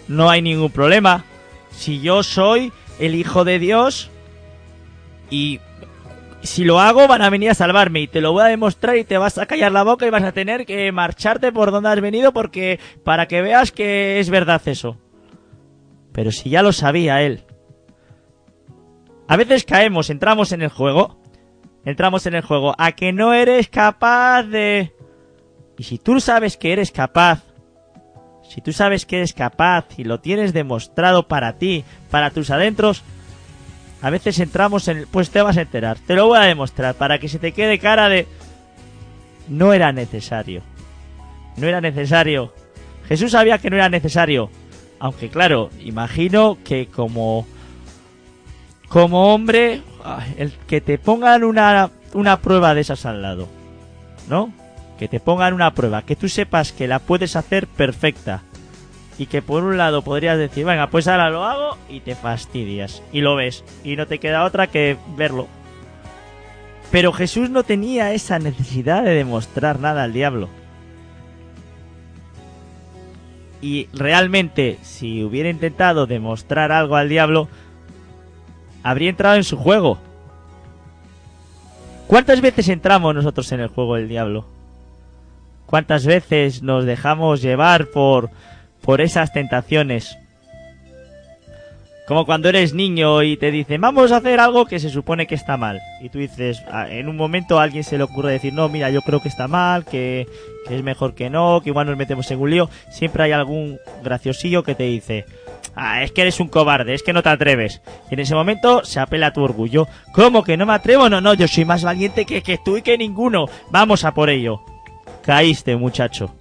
[0.09, 1.24] no hay ningún problema.
[1.70, 4.11] Si yo soy el Hijo de Dios
[5.30, 5.61] y
[6.42, 9.05] si lo hago van a venir a salvarme y te lo voy a demostrar y
[9.05, 12.00] te vas a callar la boca y vas a tener que marcharte por donde has
[12.00, 14.96] venido porque para que veas que es verdad eso.
[16.12, 17.44] Pero si ya lo sabía él.
[19.29, 21.20] A veces caemos, entramos en el juego,
[21.85, 24.92] entramos en el juego, a que no eres capaz de...
[25.79, 27.44] Y si tú sabes que eres capaz,
[28.42, 33.05] si tú sabes que eres capaz y lo tienes demostrado para ti, para tus adentros,
[34.02, 35.07] a veces entramos en...
[35.11, 35.98] Pues te vas a enterar.
[35.98, 38.26] Te lo voy a demostrar para que se te quede cara de...
[39.48, 40.62] No era necesario.
[41.57, 42.55] No era necesario.
[43.09, 44.51] Jesús sabía que no era necesario.
[44.98, 47.46] Aunque claro, imagino que como...
[48.88, 49.82] Como hombre,
[50.36, 53.48] el que te pongan una, una prueba de esas al lado.
[54.28, 54.53] ¿No?
[54.98, 56.03] Que te pongan una prueba.
[56.03, 58.42] Que tú sepas que la puedes hacer perfecta
[59.20, 63.02] y que por un lado podrías decir, venga, pues ahora lo hago y te fastidias
[63.12, 65.46] y lo ves y no te queda otra que verlo.
[66.90, 70.48] Pero Jesús no tenía esa necesidad de demostrar nada al diablo.
[73.60, 77.46] Y realmente, si hubiera intentado demostrar algo al diablo,
[78.82, 79.98] habría entrado en su juego.
[82.06, 84.46] ¿Cuántas veces entramos nosotros en el juego del diablo?
[85.66, 88.30] ¿Cuántas veces nos dejamos llevar por
[88.83, 90.18] por esas tentaciones.
[92.11, 95.37] Como cuando eres niño y te dicen, vamos a hacer algo que se supone que
[95.37, 95.81] está mal.
[96.01, 99.22] Y tú dices, en un momento alguien se le ocurre decir, no, mira, yo creo
[99.22, 100.26] que está mal, que,
[100.68, 102.68] es mejor que no, que igual nos metemos en un lío.
[102.91, 105.24] Siempre hay algún graciosillo que te dice,
[105.76, 107.81] ah, es que eres un cobarde, es que no te atreves.
[108.11, 109.87] Y en ese momento se apela a tu orgullo.
[110.12, 111.09] ¿Cómo que no me atrevo?
[111.09, 113.47] No, no, yo soy más valiente que, que tú y que ninguno.
[113.70, 114.61] Vamos a por ello.
[115.22, 116.35] caíste, muchacho.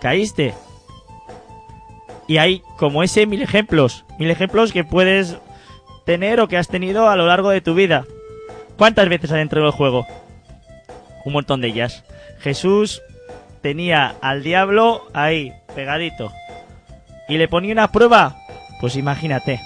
[0.00, 0.54] Caíste.
[2.32, 5.36] Y hay como ese mil ejemplos, mil ejemplos que puedes
[6.06, 8.06] tener o que has tenido a lo largo de tu vida.
[8.78, 10.06] ¿Cuántas veces adentro del juego?
[11.26, 12.04] Un montón de ellas.
[12.38, 13.02] Jesús
[13.60, 16.32] tenía al diablo ahí, pegadito.
[17.28, 18.34] Y le ponía una prueba.
[18.80, 19.60] Pues imagínate.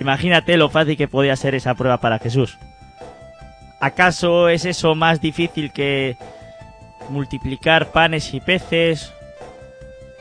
[0.00, 2.58] Imagínate lo fácil que podía ser esa prueba para Jesús.
[3.80, 6.18] ¿Acaso es eso más difícil que
[7.08, 9.14] multiplicar panes y peces?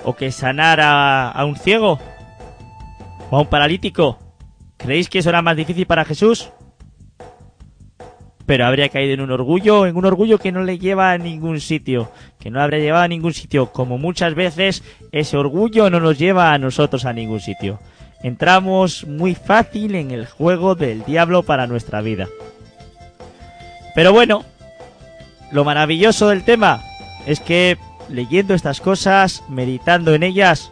[0.04, 2.00] ¿O que sanar a, a un ciego?
[3.30, 4.20] ¿O a un paralítico?
[4.78, 6.50] ¿Creéis que eso era más difícil para Jesús?
[8.46, 11.62] Pero habría caído en un orgullo, en un orgullo que no le lleva a ningún
[11.62, 14.84] sitio, que no habría llevado a ningún sitio, como muchas veces
[15.14, 17.80] ese orgullo no nos lleva a nosotros a ningún sitio.
[18.22, 22.28] Entramos muy fácil en el juego del diablo para nuestra vida.
[23.96, 24.44] Pero bueno,
[25.52, 26.82] lo maravilloso del tema
[27.26, 27.78] es que
[28.10, 30.72] leyendo estas cosas, meditando en ellas,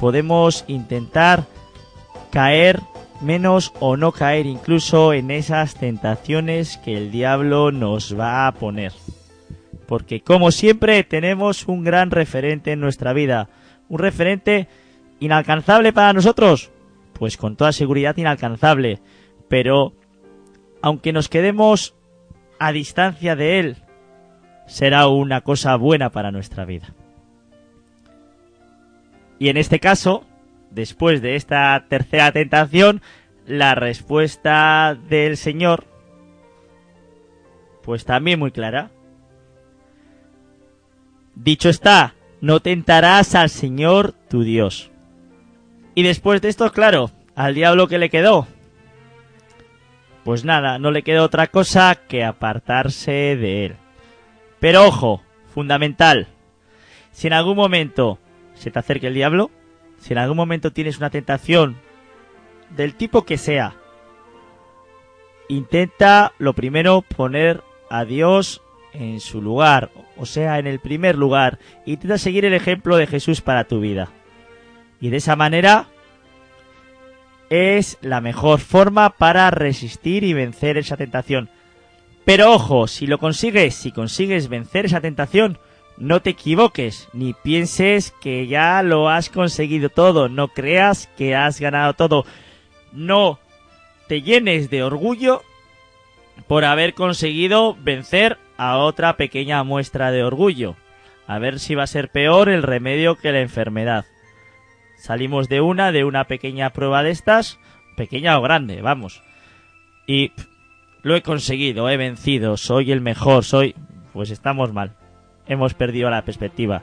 [0.00, 1.46] podemos intentar
[2.30, 2.80] caer
[3.20, 8.92] menos o no caer incluso en esas tentaciones que el diablo nos va a poner.
[9.86, 13.48] Porque como siempre tenemos un gran referente en nuestra vida,
[13.88, 14.68] un referente
[15.18, 16.70] inalcanzable para nosotros,
[17.14, 19.00] pues con toda seguridad inalcanzable,
[19.48, 19.94] pero
[20.82, 21.94] aunque nos quedemos
[22.58, 23.76] a distancia de él,
[24.68, 26.94] será una cosa buena para nuestra vida.
[29.38, 30.24] Y en este caso,
[30.70, 33.02] después de esta tercera tentación,
[33.46, 35.86] la respuesta del Señor,
[37.82, 38.90] pues también muy clara.
[41.34, 44.90] Dicho está, no tentarás al Señor tu Dios.
[45.94, 48.46] Y después de esto, claro, al diablo que le quedó.
[50.24, 53.76] Pues nada, no le quedó otra cosa que apartarse de él.
[54.60, 56.28] Pero ojo, fundamental.
[57.12, 58.18] Si en algún momento
[58.54, 59.50] se te acerca el diablo,
[59.98, 61.76] si en algún momento tienes una tentación
[62.76, 63.74] del tipo que sea,
[65.48, 71.58] intenta lo primero poner a Dios en su lugar, o sea, en el primer lugar.
[71.86, 74.10] Intenta seguir el ejemplo de Jesús para tu vida.
[75.00, 75.86] Y de esa manera
[77.50, 81.48] es la mejor forma para resistir y vencer esa tentación.
[82.28, 85.58] Pero ojo, si lo consigues, si consigues vencer esa tentación,
[85.96, 91.58] no te equivoques, ni pienses que ya lo has conseguido todo, no creas que has
[91.58, 92.26] ganado todo.
[92.92, 93.38] No
[94.08, 95.42] te llenes de orgullo
[96.46, 100.76] por haber conseguido vencer a otra pequeña muestra de orgullo.
[101.26, 104.04] A ver si va a ser peor el remedio que la enfermedad.
[104.98, 107.58] Salimos de una, de una pequeña prueba de estas,
[107.96, 109.22] pequeña o grande, vamos.
[110.06, 110.32] Y
[111.08, 113.74] lo he conseguido, he vencido, soy el mejor, soy...
[114.12, 114.92] Pues estamos mal
[115.48, 116.82] hemos perdido la perspectiva.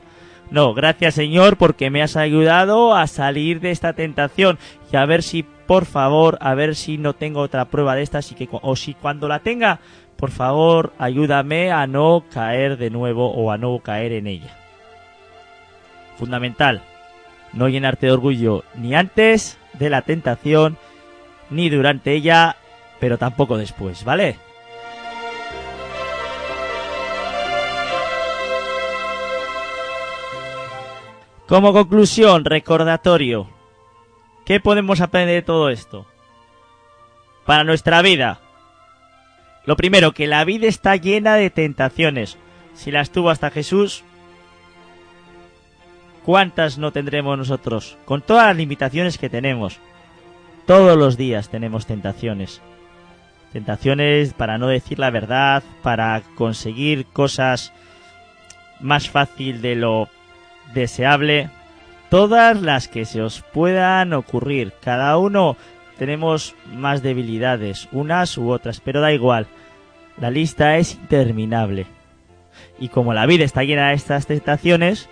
[0.50, 4.58] No, gracias Señor porque me has ayudado a salir de esta tentación
[4.92, 8.30] y a ver si, por favor, a ver si no tengo otra prueba de estas
[8.30, 9.80] y que, o si cuando la tenga,
[10.16, 14.56] por favor, ayúdame a no caer de nuevo o a no caer en ella.
[16.16, 16.82] Fundamental,
[17.52, 20.78] no llenarte de orgullo ni antes de la tentación
[21.50, 22.56] ni durante ella,
[23.00, 24.38] pero tampoco después, ¿vale?
[31.46, 33.48] Como conclusión, recordatorio.
[34.44, 36.06] ¿Qué podemos aprender de todo esto?
[37.44, 38.40] Para nuestra vida.
[39.64, 42.36] Lo primero, que la vida está llena de tentaciones.
[42.74, 44.02] Si las tuvo hasta Jesús,
[46.24, 47.96] ¿cuántas no tendremos nosotros?
[48.04, 49.78] Con todas las limitaciones que tenemos.
[50.66, 52.60] Todos los días tenemos tentaciones.
[53.56, 57.72] Tentaciones para no decir la verdad, para conseguir cosas
[58.80, 60.10] más fácil de lo
[60.74, 61.48] deseable,
[62.10, 64.74] todas las que se os puedan ocurrir.
[64.82, 65.56] Cada uno
[65.96, 69.46] tenemos más debilidades, unas u otras, pero da igual.
[70.20, 71.86] La lista es interminable.
[72.78, 75.08] Y como la vida está llena de estas tentaciones,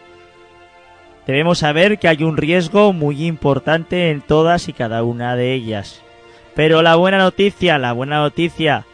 [1.27, 6.04] debemos saber que hay un riesgo muy importante en todas y cada una de ellas.
[6.55, 8.87] Pero la buena noticia, la buena noticia,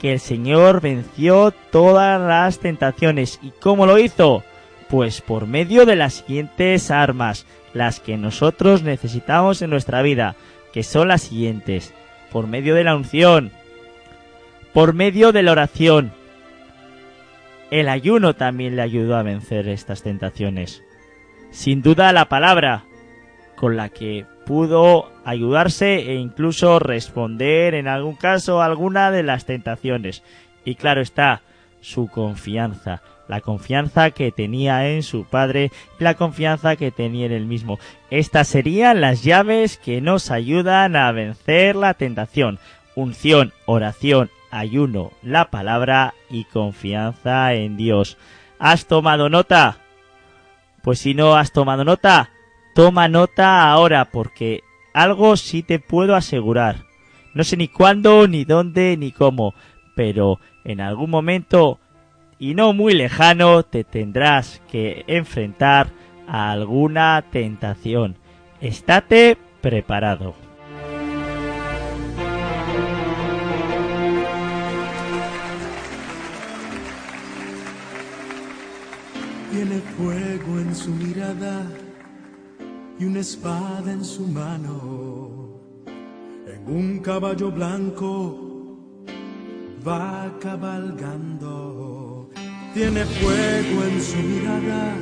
[0.00, 3.38] que el Señor venció todas las tentaciones.
[3.42, 4.44] ¿Y cómo lo hizo?
[4.88, 10.36] Pues por medio de las siguientes armas, las que nosotros necesitamos en nuestra vida,
[10.72, 11.94] que son las siguientes.
[12.30, 13.52] Por medio de la unción,
[14.72, 16.12] por medio de la oración.
[17.70, 20.82] El ayuno también le ayudó a vencer estas tentaciones.
[21.50, 22.84] Sin duda la palabra,
[23.56, 29.44] con la que pudo ayudarse e incluso responder en algún caso a alguna de las
[29.44, 30.22] tentaciones.
[30.64, 31.42] Y claro está,
[31.80, 37.46] su confianza, la confianza que tenía en su padre la confianza que tenía en él
[37.46, 37.78] mismo.
[38.10, 42.58] Estas serían las llaves que nos ayudan a vencer la tentación.
[42.94, 48.18] Unción, oración, ayuno, la palabra y confianza en Dios.
[48.58, 49.78] ¿Has tomado nota?
[50.82, 52.31] Pues si no has tomado nota,
[52.74, 54.62] toma nota ahora porque
[54.94, 56.84] algo sí te puedo asegurar.
[57.34, 59.54] No sé ni cuándo, ni dónde, ni cómo,
[59.94, 61.78] pero en algún momento
[62.38, 65.92] y no muy lejano te tendrás que enfrentar
[66.26, 68.16] a alguna tentación.
[68.60, 70.34] Estate preparado.
[79.52, 81.64] Tiene fuego en su mirada
[83.02, 85.58] y una espada en su mano.
[86.46, 88.38] En un caballo blanco
[89.84, 92.30] va cabalgando.
[92.74, 94.94] Tiene fuego en su mirada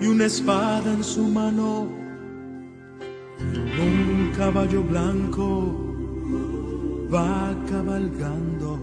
[0.00, 1.88] y una espada en su mano.
[3.40, 5.48] En un caballo blanco
[7.12, 8.78] va cabalgando.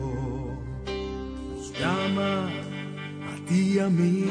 [1.50, 2.50] Nos llama
[3.32, 4.26] a ti y a mí.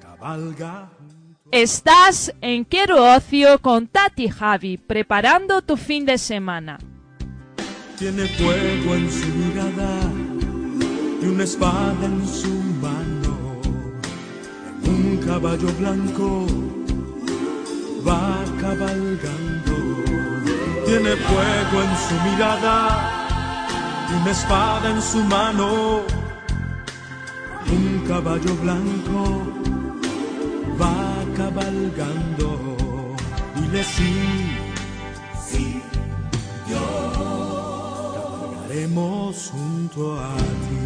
[0.00, 0.91] Cabalga.
[1.52, 6.78] Estás en Quiero Ocio con Tati Javi, preparando tu fin de semana.
[7.98, 10.00] Tiene fuego en su mirada
[11.20, 12.48] y una espada en su
[12.80, 13.60] mano.
[14.86, 16.46] Un caballo blanco
[18.08, 19.76] va cabalgando.
[20.86, 23.28] Tiene fuego en su mirada
[24.10, 26.00] y una espada en su mano.
[27.70, 29.42] Un caballo blanco
[30.80, 32.58] va cabalgando.
[33.54, 34.14] Dile sí,
[35.48, 35.82] sí,
[36.68, 36.84] yo
[38.14, 40.82] cabalgaremos junto a ti.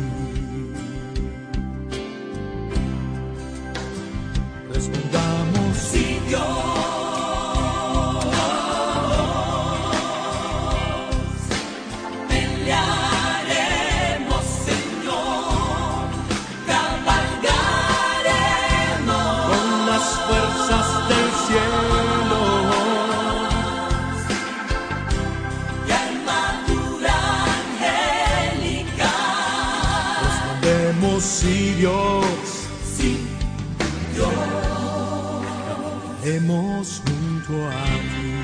[4.72, 6.75] Respondamos sí, Pelearemos,
[31.86, 33.18] sí,
[34.14, 34.28] Dios.
[36.22, 38.36] Sí, Hemos junto a ti.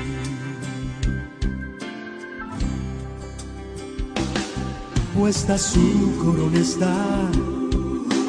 [5.13, 6.95] Puesta su corona está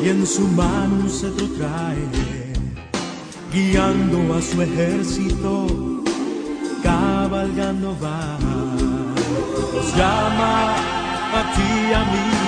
[0.02, 2.52] y en su mano un cetro trae,
[3.52, 5.66] guiando a su ejército,
[6.82, 8.38] cabalgando va.
[9.74, 10.74] Nos llama
[11.38, 12.43] a ti a mí,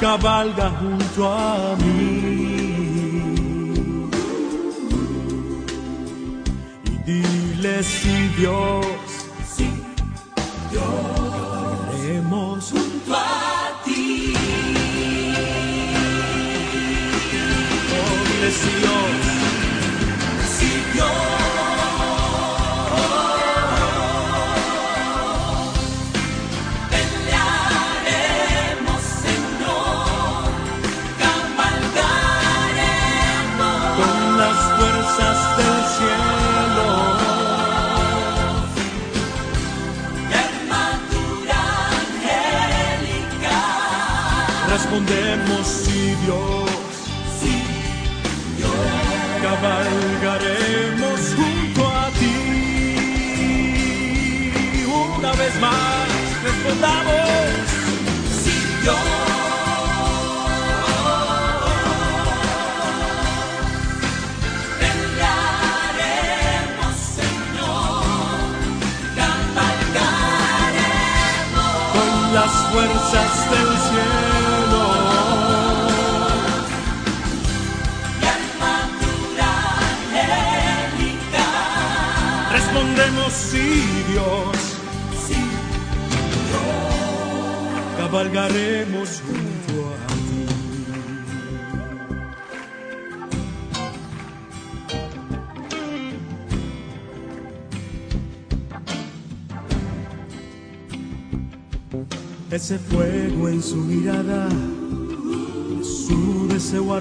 [0.00, 2.36] cabalga junto a mí.
[6.84, 8.86] y dile si Dios,
[9.56, 9.70] sí,
[11.88, 14.34] haremos junto a ti.
[17.96, 19.36] oh, dile si Dios,
[20.58, 21.35] Sí, Dios.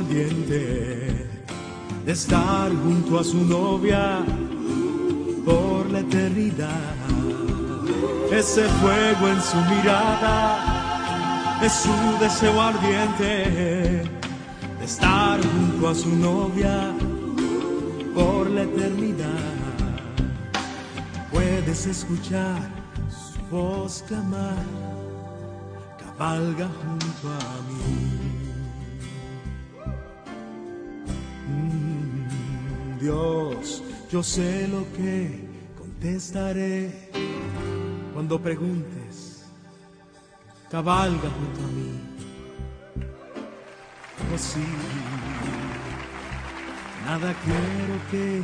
[0.07, 1.27] De
[2.05, 4.23] estar junto a su novia
[5.45, 6.95] por la eternidad.
[8.31, 14.03] Ese fuego en su mirada, de su deseo ardiente
[14.79, 16.93] de estar junto a su novia
[18.13, 19.29] por la eternidad.
[21.31, 22.69] Puedes escuchar
[23.09, 24.65] su voz clamar,
[25.99, 27.64] cabalga junto a mí.
[34.11, 35.47] Yo sé lo que
[35.77, 37.09] contestaré
[38.13, 39.45] cuando preguntes,
[40.69, 41.99] cabalga junto a mí.
[44.33, 44.65] Oh sí,
[47.05, 48.41] nada quiero que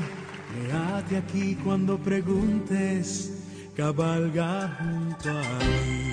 [0.54, 3.32] me ate aquí cuando preguntes,
[3.76, 6.12] cabalga junto a mí.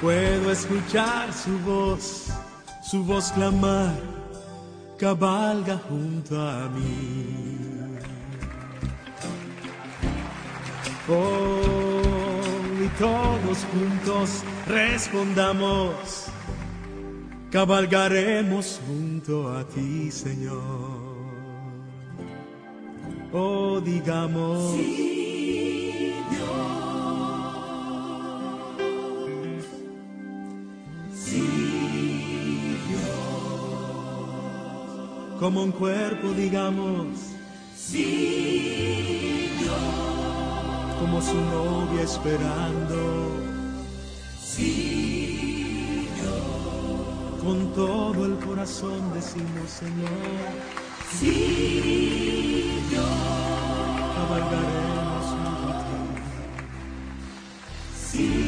[0.00, 2.23] Puedo escuchar su voz,
[2.94, 3.92] su voz clamar,
[4.96, 7.96] cabalga junto a mí.
[11.08, 16.26] Oh, y todos juntos respondamos,
[17.50, 20.62] cabalgaremos junto a ti, Señor.
[23.32, 24.76] Oh, digamos.
[35.38, 37.06] Como un cuerpo, digamos.
[37.76, 39.74] Sí, Dios.
[41.00, 43.32] Como su novia esperando.
[44.40, 47.42] Sí, Dios.
[47.42, 50.08] Con todo el corazón decimos, Señor.
[51.18, 53.04] Sí, Dios.
[54.14, 55.94] Cabalgaremos junto a ti.
[58.10, 58.43] Sí.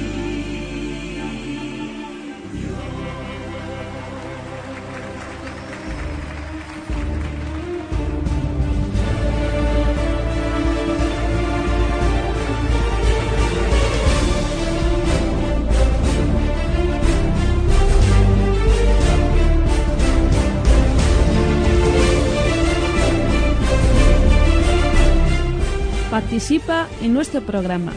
[26.37, 27.95] Participa en nuestro programa.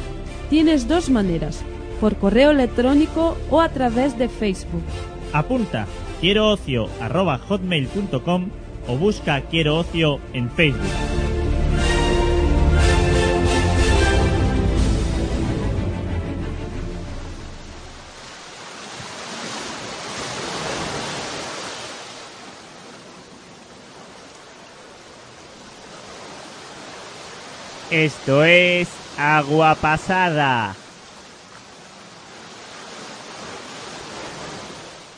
[0.49, 1.61] Tienes dos maneras,
[1.99, 4.81] por correo electrónico o a través de Facebook.
[5.33, 5.85] Apunta
[6.21, 6.47] quiero
[8.87, 11.18] o busca quiero ocio en Facebook.
[27.91, 28.87] Esto es
[29.17, 30.75] Agua Pasada.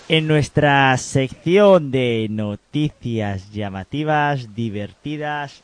[0.08, 5.64] En nuestra sección de noticias llamativas, divertidas,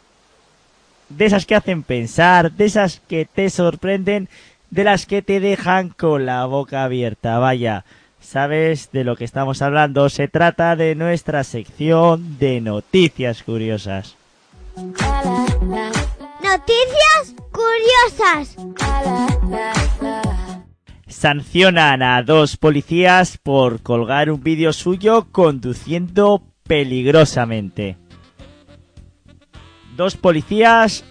[1.08, 4.28] de esas que hacen pensar, de esas que te sorprenden,
[4.70, 7.39] de las que te dejan con la boca abierta.
[7.39, 7.86] Vaya,
[8.20, 10.10] ¿sabes de lo que estamos hablando?
[10.10, 14.18] Se trata de nuestra sección de noticias curiosas.
[16.47, 18.55] Noticias curiosas.
[21.07, 27.97] Sancionan a dos policías por colgar un vídeo suyo conduciendo peligrosamente.
[29.97, 31.03] Dos policías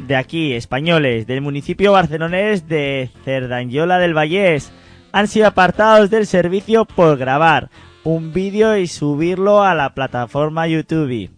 [0.00, 4.72] de aquí, españoles, del municipio barcelonés de Cerdanyola del Vallés,
[5.12, 7.70] han sido apartados del servicio por grabar
[8.02, 11.30] un vídeo y subirlo a la plataforma YouTube.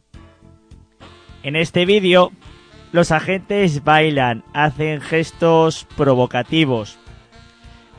[1.43, 2.33] En este vídeo,
[2.93, 6.99] los agentes bailan, hacen gestos provocativos,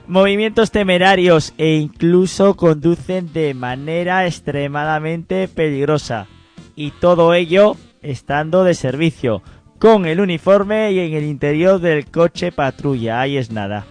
[0.07, 6.27] movimientos temerarios e incluso conducen de manera extremadamente peligrosa.
[6.75, 9.43] Y todo ello estando de servicio,
[9.79, 13.21] con el uniforme y en el interior del coche patrulla.
[13.21, 13.85] Ahí es nada.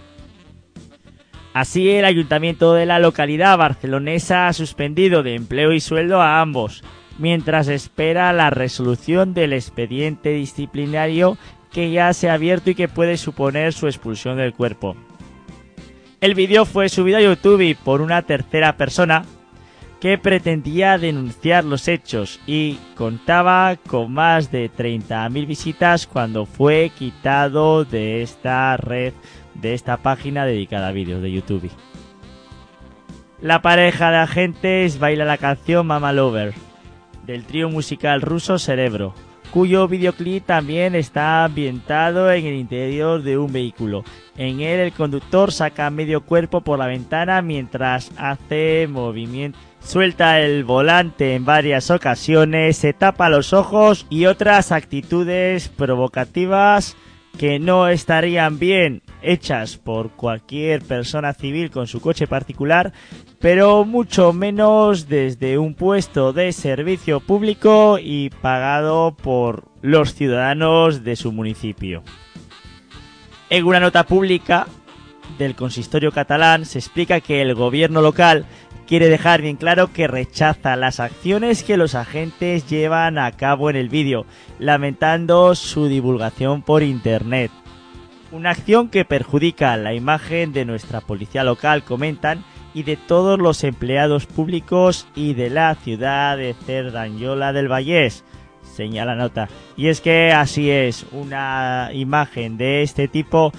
[1.53, 6.81] Así, el ayuntamiento de la localidad barcelonesa ha suspendido de empleo y sueldo a ambos,
[7.17, 11.37] mientras espera la resolución del expediente disciplinario
[11.71, 14.95] que ya se ha abierto y que puede suponer su expulsión del cuerpo.
[16.19, 19.25] El vídeo fue subido a YouTube por una tercera persona
[19.99, 27.85] que pretendía denunciar los hechos y contaba con más de 30.000 visitas cuando fue quitado
[27.85, 29.13] de esta red,
[29.53, 31.71] de esta página dedicada a vídeos de YouTube.
[33.41, 36.53] La pareja de agentes baila la canción Mama Lover
[37.31, 39.13] del trío musical ruso Cerebro,
[39.51, 44.03] cuyo videoclip también está ambientado en el interior de un vehículo.
[44.37, 49.57] En él el conductor saca medio cuerpo por la ventana mientras hace movimiento.
[49.79, 56.95] Suelta el volante en varias ocasiones, se tapa los ojos y otras actitudes provocativas
[57.37, 62.93] que no estarían bien hechas por cualquier persona civil con su coche particular,
[63.41, 71.15] pero mucho menos desde un puesto de servicio público y pagado por los ciudadanos de
[71.15, 72.03] su municipio.
[73.49, 74.67] En una nota pública
[75.39, 78.45] del consistorio catalán se explica que el gobierno local
[78.85, 83.75] quiere dejar bien claro que rechaza las acciones que los agentes llevan a cabo en
[83.75, 84.27] el vídeo,
[84.59, 87.51] lamentando su divulgación por internet.
[88.31, 93.63] Una acción que perjudica la imagen de nuestra policía local, comentan, y de todos los
[93.63, 98.23] empleados públicos y de la ciudad de Cerdañola del Vallés,
[98.63, 99.49] señala nota.
[99.75, 103.51] Y es que así es, una imagen de este tipo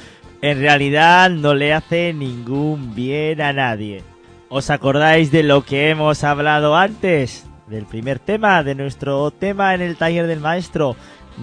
[0.42, 4.02] en realidad no le hace ningún bien a nadie.
[4.48, 7.46] ¿Os acordáis de lo que hemos hablado antes?
[7.68, 10.96] Del primer tema, de nuestro tema en el taller del maestro,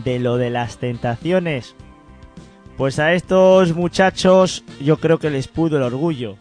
[0.04, 1.76] de lo de las tentaciones.
[2.78, 6.38] Pues a estos muchachos yo creo que les pudo el orgullo.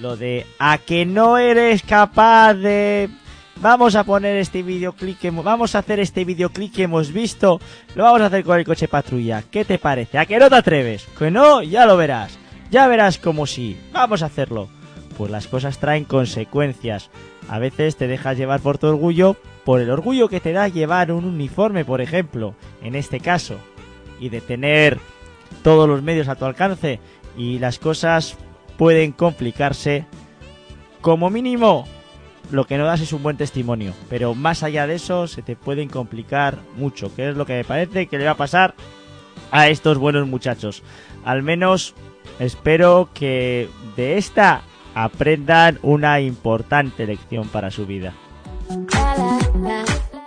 [0.00, 3.10] Lo de a que no eres capaz de...
[3.56, 7.60] Vamos a poner este videoclip que vamos a hacer este videoclip que hemos visto,
[7.94, 9.42] lo vamos a hacer con el coche patrulla.
[9.50, 10.16] ¿Qué te parece?
[10.16, 11.06] ¿A que no te atreves?
[11.18, 12.38] Que no, ya lo verás.
[12.70, 13.78] Ya verás como sí.
[13.92, 14.70] Vamos a hacerlo.
[15.18, 17.10] Pues las cosas traen consecuencias.
[17.50, 21.12] A veces te dejas llevar por tu orgullo, por el orgullo que te da llevar
[21.12, 23.56] un uniforme, por ejemplo, en este caso,
[24.18, 24.98] y de tener
[25.62, 27.00] todos los medios a tu alcance
[27.36, 28.38] y las cosas
[28.80, 30.06] pueden complicarse.
[31.02, 31.86] Como mínimo,
[32.50, 35.54] lo que no das es un buen testimonio, pero más allá de eso se te
[35.54, 38.74] pueden complicar mucho, que es lo que me parece que le va a pasar
[39.50, 40.82] a estos buenos muchachos.
[41.26, 41.94] Al menos
[42.38, 44.62] espero que de esta
[44.94, 48.14] aprendan una importante lección para su vida.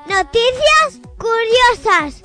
[0.08, 2.22] Noticias curiosas.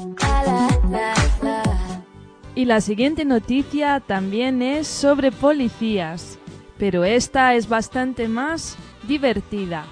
[2.59, 6.41] Y la siguiente noticia también es sobre policías,
[6.77, 9.87] pero esta es bastante más divertida.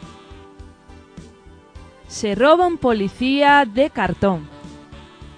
[2.09, 4.49] Se roba un policía de cartón.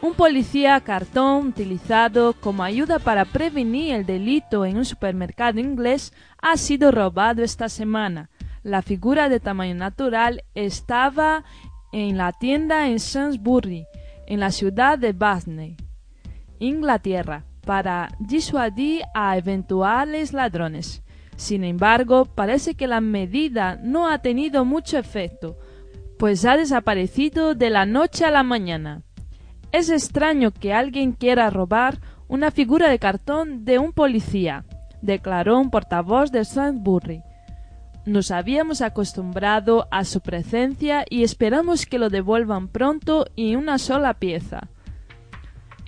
[0.01, 6.57] Un policía cartón utilizado como ayuda para prevenir el delito en un supermercado inglés ha
[6.57, 8.31] sido robado esta semana.
[8.62, 11.45] La figura de tamaño natural estaba
[11.93, 13.85] en la tienda en Sainsbury,
[14.26, 15.47] en la ciudad de Bath,
[16.59, 21.02] Inglaterra, para disuadir a eventuales ladrones.
[21.36, 25.59] Sin embargo, parece que la medida no ha tenido mucho efecto,
[26.18, 29.02] pues ha desaparecido de la noche a la mañana.
[29.70, 34.64] Es extraño que alguien quiera robar una figura de cartón de un policía,
[35.02, 37.22] declaró un portavoz de Sainsbury.
[38.04, 44.14] Nos habíamos acostumbrado a su presencia y esperamos que lo devuelvan pronto y una sola
[44.14, 44.68] pieza.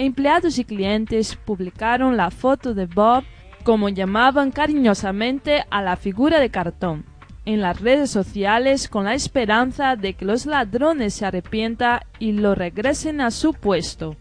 [0.01, 3.22] Empleados y clientes publicaron la foto de Bob,
[3.64, 7.05] como llamaban cariñosamente a la figura de cartón,
[7.44, 12.55] en las redes sociales con la esperanza de que los ladrones se arrepientan y lo
[12.55, 14.16] regresen a su puesto.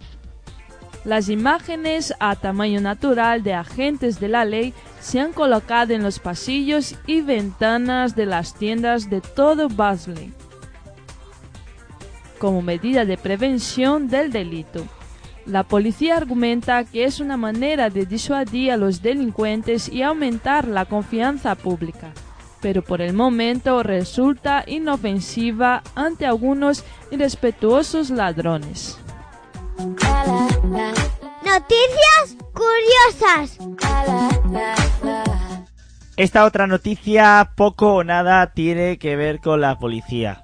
[1.06, 6.20] Las imágenes a tamaño natural de agentes de la ley se han colocado en los
[6.20, 10.34] pasillos y ventanas de las tiendas de todo Basley
[12.38, 14.86] como medida de prevención del delito.
[15.50, 20.86] La policía argumenta que es una manera de disuadir a los delincuentes y aumentar la
[20.86, 22.12] confianza pública,
[22.62, 29.00] pero por el momento resulta inofensiva ante algunos irrespetuosos ladrones.
[31.44, 33.58] Noticias curiosas.
[36.16, 40.44] Esta otra noticia poco o nada tiene que ver con la policía.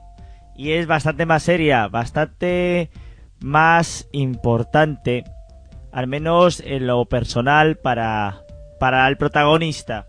[0.55, 2.89] Y es bastante más seria, bastante
[3.39, 5.23] más importante,
[5.91, 8.43] al menos en lo personal para,
[8.79, 10.07] para el protagonista.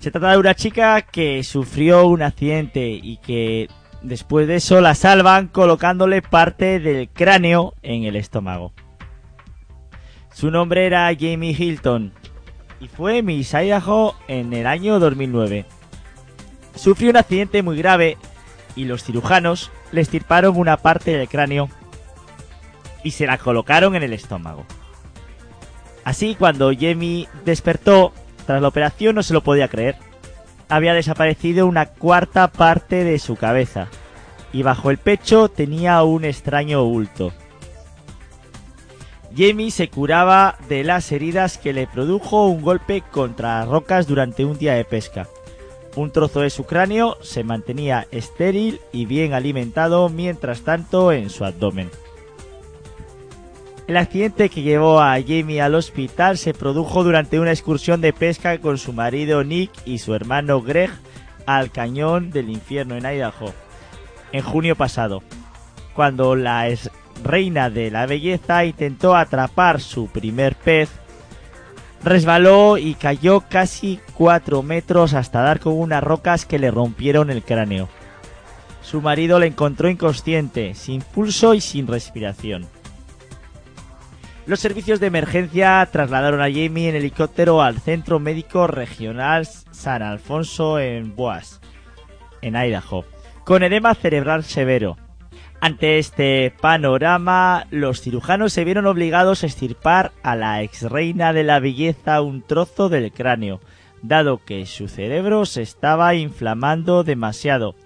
[0.00, 3.68] Se trata de una chica que sufrió un accidente y que
[4.02, 8.72] después de eso la salvan colocándole parte del cráneo en el estómago.
[10.32, 12.12] Su nombre era Jamie Hilton
[12.80, 15.64] y fue Miss Idaho en el año 2009.
[16.74, 18.18] Sufrió un accidente muy grave
[18.76, 21.68] y los cirujanos le estirparon una parte del cráneo
[23.04, 24.66] y se la colocaron en el estómago.
[26.02, 28.12] Así, cuando Jamie despertó,
[28.44, 29.96] tras la operación no se lo podía creer.
[30.68, 33.88] Había desaparecido una cuarta parte de su cabeza
[34.52, 37.32] y bajo el pecho tenía un extraño bulto.
[39.36, 44.44] Jamie se curaba de las heridas que le produjo un golpe contra las rocas durante
[44.44, 45.28] un día de pesca.
[45.96, 51.44] Un trozo de su cráneo se mantenía estéril y bien alimentado mientras tanto en su
[51.44, 51.90] abdomen.
[53.86, 58.58] El accidente que llevó a Jamie al hospital se produjo durante una excursión de pesca
[58.58, 60.90] con su marido Nick y su hermano Greg
[61.46, 63.52] al cañón del infierno en Idaho
[64.34, 65.22] en junio pasado,
[65.94, 66.66] cuando la
[67.22, 70.90] reina de la belleza intentó atrapar su primer pez,
[72.04, 77.42] resbaló y cayó casi 4 metros hasta dar con unas rocas que le rompieron el
[77.42, 77.88] cráneo.
[78.82, 82.66] Su marido la encontró inconsciente, sin pulso y sin respiración.
[84.46, 90.78] Los servicios de emergencia trasladaron a Jamie en helicóptero al Centro Médico Regional San Alfonso
[90.78, 91.62] en Boas,
[92.42, 93.06] en Idaho,
[93.44, 94.98] con edema cerebral severo.
[95.64, 101.42] Ante este panorama, los cirujanos se vieron obligados a extirpar a la ex reina de
[101.42, 103.60] la belleza un trozo del cráneo,
[104.02, 107.76] dado que su cerebro se estaba inflamando demasiado.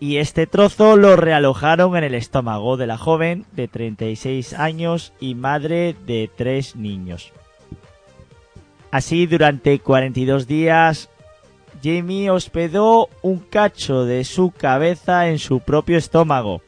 [0.00, 5.34] Y este trozo lo realojaron en el estómago de la joven de 36 años y
[5.34, 7.34] madre de tres niños.
[8.90, 11.10] Así, durante 42 días,
[11.84, 16.62] Jamie hospedó un cacho de su cabeza en su propio estómago.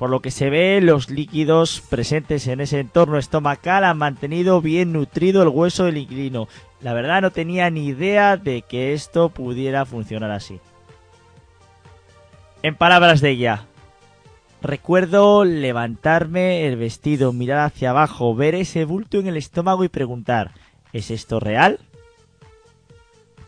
[0.00, 4.94] Por lo que se ve, los líquidos presentes en ese entorno estomacal han mantenido bien
[4.94, 6.48] nutrido el hueso del inquilino.
[6.80, 10.58] La verdad no tenía ni idea de que esto pudiera funcionar así.
[12.62, 13.66] En palabras de ella,
[14.62, 20.52] recuerdo levantarme el vestido, mirar hacia abajo, ver ese bulto en el estómago y preguntar,
[20.94, 21.78] ¿es esto real?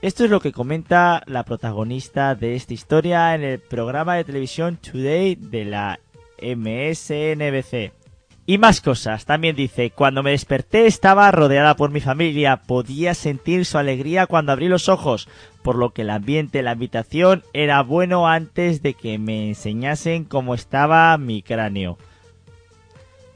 [0.02, 4.76] Esto es lo que comenta la protagonista de esta historia en el programa de televisión
[4.76, 5.98] Today de la
[6.42, 7.92] MSNBC.
[8.44, 13.64] Y más cosas, también dice, cuando me desperté estaba rodeada por mi familia, podía sentir
[13.64, 15.28] su alegría cuando abrí los ojos,
[15.62, 20.54] por lo que el ambiente la habitación era bueno antes de que me enseñasen cómo
[20.54, 21.98] estaba mi cráneo.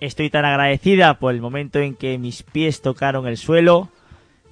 [0.01, 3.89] Estoy tan agradecida por el momento en que mis pies tocaron el suelo.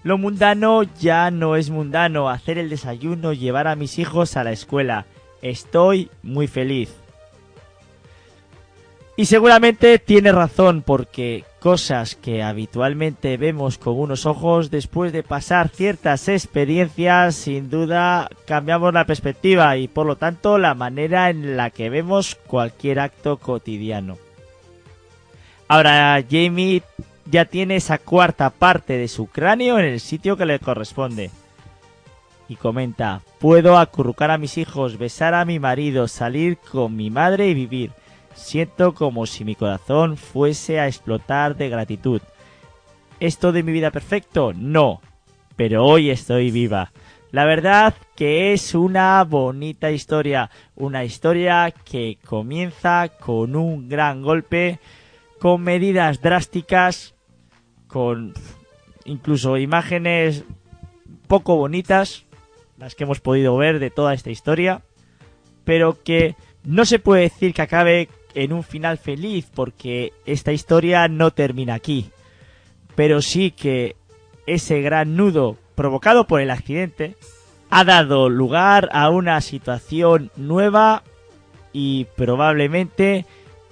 [0.05, 4.53] Lo mundano ya no es mundano, hacer el desayuno, llevar a mis hijos a la
[4.53, 5.07] escuela.
[5.43, 7.04] Estoy muy feliz.
[9.17, 15.69] Y seguramente tiene razón porque cosas que habitualmente vemos con unos ojos después de pasar
[15.69, 21.71] ciertas experiencias sin duda cambiamos la perspectiva y por lo tanto la manera en la
[21.71, 24.19] que vemos cualquier acto cotidiano.
[25.69, 26.83] Ahora Jamie
[27.31, 31.31] ya tiene esa cuarta parte de su cráneo en el sitio que le corresponde.
[32.49, 37.49] Y comenta, puedo acurrucar a mis hijos, besar a mi marido, salir con mi madre
[37.49, 37.93] y vivir.
[38.35, 42.21] Siento como si mi corazón fuese a explotar de gratitud.
[43.21, 44.53] ¿Esto de mi vida perfecto?
[44.55, 45.01] No.
[45.57, 46.93] Pero hoy estoy viva.
[47.31, 50.51] La verdad que es una bonita historia.
[50.77, 54.79] Una historia que comienza con un gran golpe,
[55.41, 57.15] con medidas drásticas,
[57.87, 58.35] con
[59.05, 60.45] incluso imágenes
[61.27, 62.25] poco bonitas,
[62.79, 64.83] las que hemos podido ver de toda esta historia,
[65.65, 71.09] pero que no se puede decir que acabe en un final feliz porque esta historia
[71.09, 72.11] no termina aquí.
[72.95, 73.97] Pero sí que
[74.47, 77.17] ese gran nudo provocado por el accidente
[77.71, 81.03] ha dado lugar a una situación nueva
[81.73, 83.27] y probablemente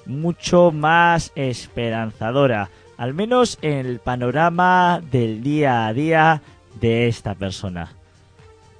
[0.06, 6.42] mucho más esperanzadora, al menos en el panorama del día a día
[6.80, 7.92] de esta persona.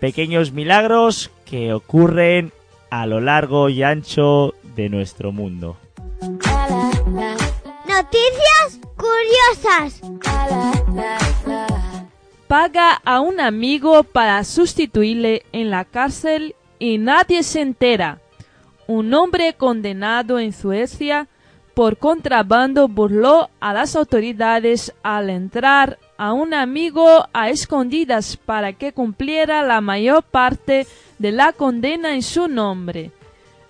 [0.01, 2.53] Pequeños milagros que ocurren
[2.91, 5.77] a lo largo y ancho de nuestro mundo.
[7.89, 10.01] Noticias curiosas.
[12.49, 18.18] Paga a un amigo para sustituirle en la cárcel y nadie se entera.
[18.87, 21.29] Un hombre condenado en Suecia
[21.75, 28.93] por contrabando burló a las autoridades al entrar a un amigo a escondidas para que
[28.93, 30.87] cumpliera la mayor parte
[31.18, 33.11] de la condena en su nombre.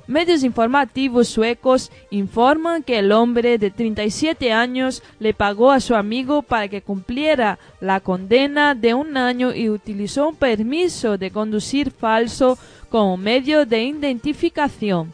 [0.09, 6.43] Medios informativos suecos informan que el hombre de 37 años le pagó a su amigo
[6.43, 12.59] para que cumpliera la condena de un año y utilizó un permiso de conducir falso
[12.91, 15.13] como medio de identificación.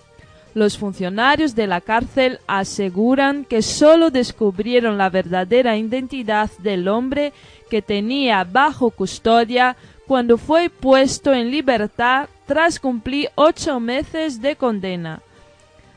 [0.54, 7.34] Los funcionarios de la cárcel aseguran que solo descubrieron la verdadera identidad del hombre
[7.68, 9.76] que tenía bajo custodia
[10.06, 15.20] cuando fue puesto en libertad tras cumplir ocho meses de condena.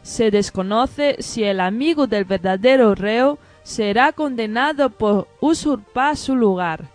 [0.03, 6.89] Se desconoce si el amigo del verdadero reo será condenado por usurpar su lugar,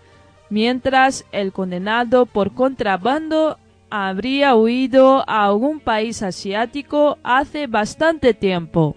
[0.50, 8.94] mientras el condenado por contrabando habría huido a algún país asiático hace bastante tiempo.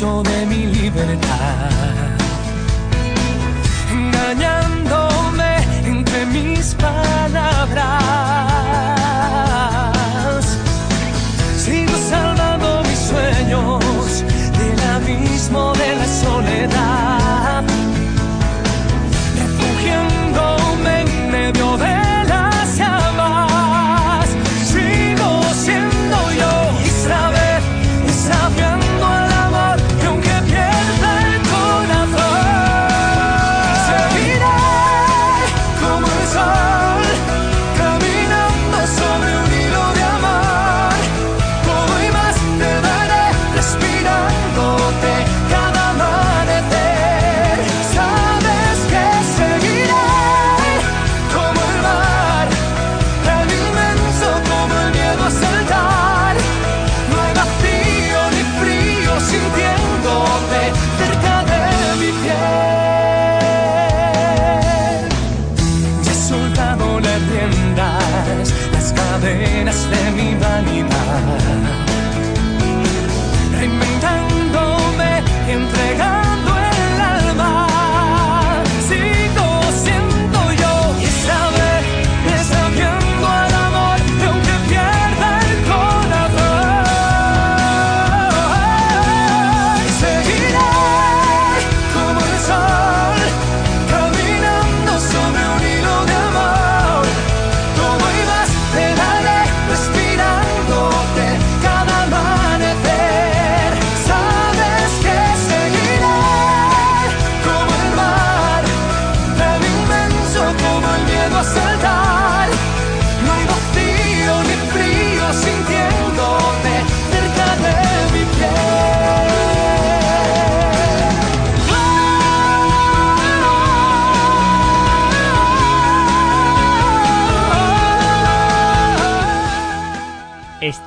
[0.00, 2.09] Preso de mi libertad.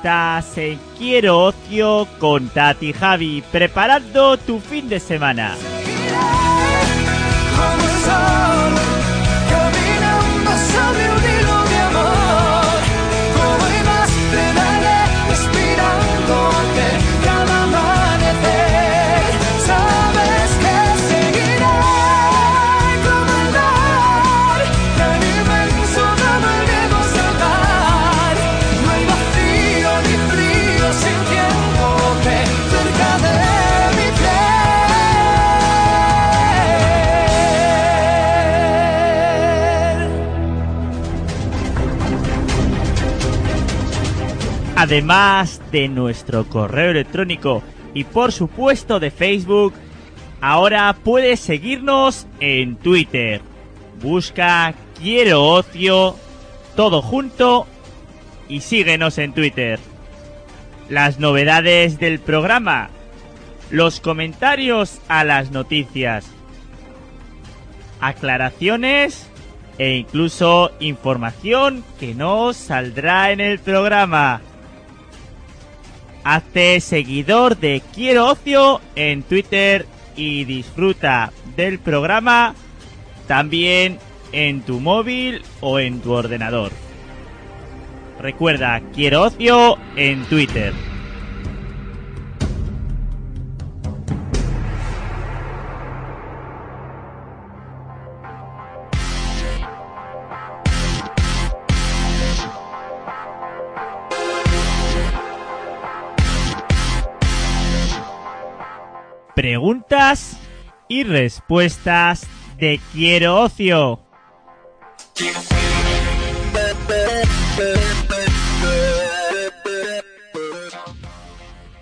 [0.04, 5.56] Estás en Quiero Ocio con Tati Javi, preparando tu fin de semana.
[44.84, 47.62] Además de nuestro correo electrónico
[47.94, 49.72] y por supuesto de Facebook,
[50.42, 53.40] ahora puedes seguirnos en Twitter.
[54.02, 56.16] Busca Quiero Ocio,
[56.76, 57.66] todo junto
[58.46, 59.80] y síguenos en Twitter.
[60.90, 62.90] Las novedades del programa,
[63.70, 66.26] los comentarios a las noticias,
[68.02, 69.30] aclaraciones
[69.78, 74.42] e incluso información que no saldrá en el programa.
[76.24, 82.54] Hazte seguidor de Quiero Ocio en Twitter y disfruta del programa
[83.28, 83.98] también
[84.32, 86.72] en tu móvil o en tu ordenador.
[88.20, 90.72] Recuerda, Quiero Ocio en Twitter.
[109.64, 110.36] Preguntas
[110.90, 112.26] y respuestas
[112.58, 113.98] de Quiero Ocio.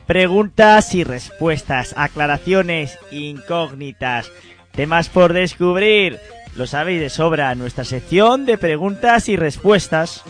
[0.06, 4.30] Preguntas y respuestas, aclaraciones, incógnitas,
[4.70, 6.20] temas por descubrir.
[6.54, 10.22] Lo sabéis de sobra, nuestra sección de preguntas y respuestas.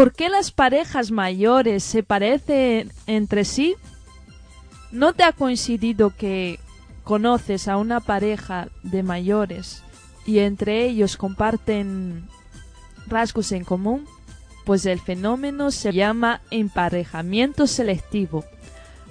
[0.00, 3.76] ¿Por qué las parejas mayores se parecen entre sí?
[4.92, 6.58] ¿No te ha coincidido que
[7.04, 9.82] conoces a una pareja de mayores
[10.24, 12.26] y entre ellos comparten
[13.08, 14.06] rasgos en común?
[14.64, 18.46] Pues el fenómeno se llama emparejamiento selectivo.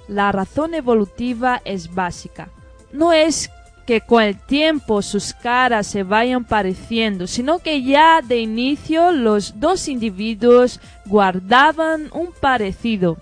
[0.08, 2.48] La razón evolutiva es básica.
[2.92, 3.48] No es
[3.90, 9.58] que con el tiempo sus caras se vayan pareciendo, sino que ya de inicio los
[9.58, 13.16] dos individuos guardaban un parecido.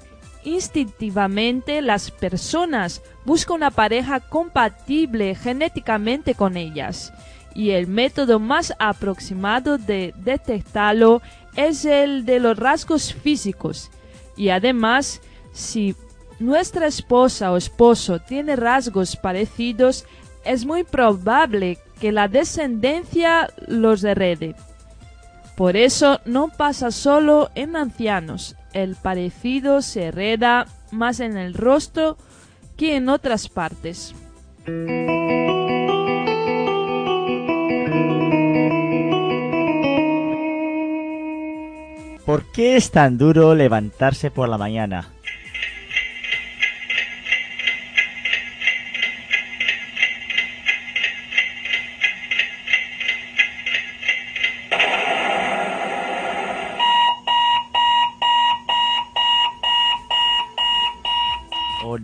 [0.45, 7.15] Instintivamente las personas buscan una pareja compatible genéticamente con ellas
[7.55, 11.23] y el método más aproximado de detectarlo
[11.57, 13.91] es el de los rasgos físicos.
[14.37, 15.97] Y además, si
[16.39, 20.05] nuestra esposa o esposo tiene rasgos parecidos,
[20.49, 24.55] es muy probable que la descendencia los herede.
[25.57, 32.17] Por eso no pasa solo en ancianos, el parecido se hereda más en el rostro
[32.77, 34.15] que en otras partes.
[42.25, 45.09] ¿Por qué es tan duro levantarse por la mañana?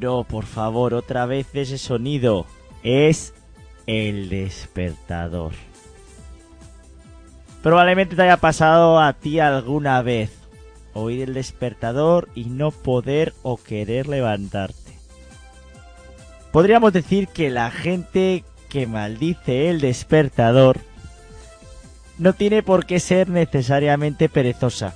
[0.04, 2.44] No, por favor, otra vez ese sonido.
[2.82, 3.32] Es
[3.86, 5.52] el despertador.
[7.62, 10.30] Probablemente te haya pasado a ti alguna vez
[10.92, 14.92] oír el despertador y no poder o querer levantarte.
[16.52, 20.80] Podríamos decir que la gente que maldice el despertador
[22.18, 24.94] no tiene por qué ser necesariamente perezosa.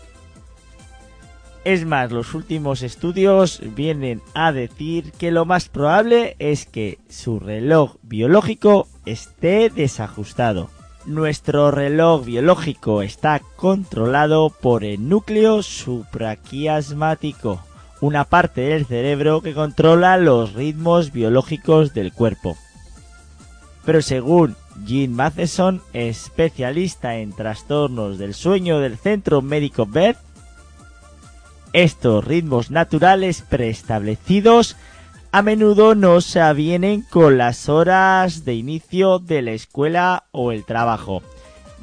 [1.64, 7.40] Es más, los últimos estudios vienen a decir que lo más probable es que su
[7.40, 10.70] reloj biológico esté desajustado.
[11.04, 17.60] Nuestro reloj biológico está controlado por el núcleo supraquiasmático,
[18.00, 22.56] una parte del cerebro que controla los ritmos biológicos del cuerpo.
[23.84, 24.54] Pero según
[24.84, 30.18] Jean Matheson, especialista en trastornos del sueño del Centro Médico Beth,
[31.82, 34.76] estos ritmos naturales preestablecidos
[35.30, 40.64] a menudo no se avienen con las horas de inicio de la escuela o el
[40.64, 41.22] trabajo.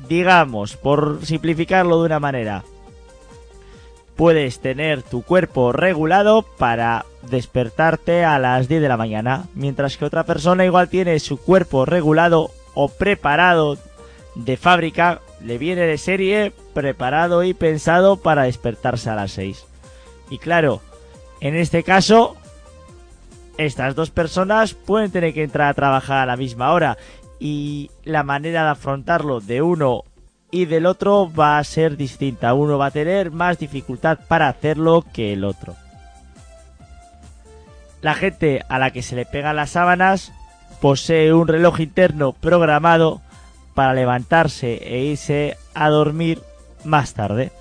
[0.10, 2.66] Digamos, por simplificarlo de una manera,
[4.18, 10.04] puedes tener tu cuerpo regulado para despertarte a las 10 de la mañana, mientras que
[10.04, 13.78] otra persona igual tiene su cuerpo regulado o preparado
[14.36, 19.66] de fábrica, le viene de serie, preparado y pensado para despertarse a las 6.
[20.30, 20.82] Y claro,
[21.42, 22.36] en este caso,
[23.58, 26.98] estas dos personas pueden tener que entrar a trabajar a la misma hora
[27.40, 30.04] y la manera de afrontarlo de uno
[30.52, 32.54] y del otro va a ser distinta.
[32.54, 35.76] Uno va a tener más dificultad para hacerlo que el otro.
[38.02, 40.32] La gente a la que se le pegan las sábanas
[40.80, 43.22] posee un reloj interno programado
[43.74, 46.42] para levantarse e irse a dormir
[46.84, 47.52] más tarde.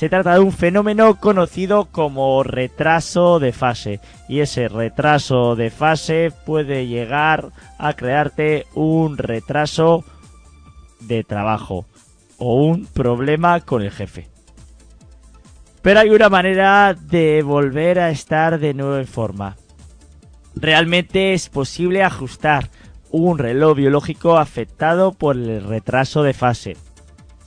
[0.00, 4.00] Se trata de un fenómeno conocido como retraso de fase
[4.30, 10.02] y ese retraso de fase puede llegar a crearte un retraso
[11.00, 11.84] de trabajo
[12.38, 14.28] o un problema con el jefe.
[15.82, 19.58] Pero hay una manera de volver a estar de nuevo en forma.
[20.54, 22.70] Realmente es posible ajustar
[23.10, 26.78] un reloj biológico afectado por el retraso de fase,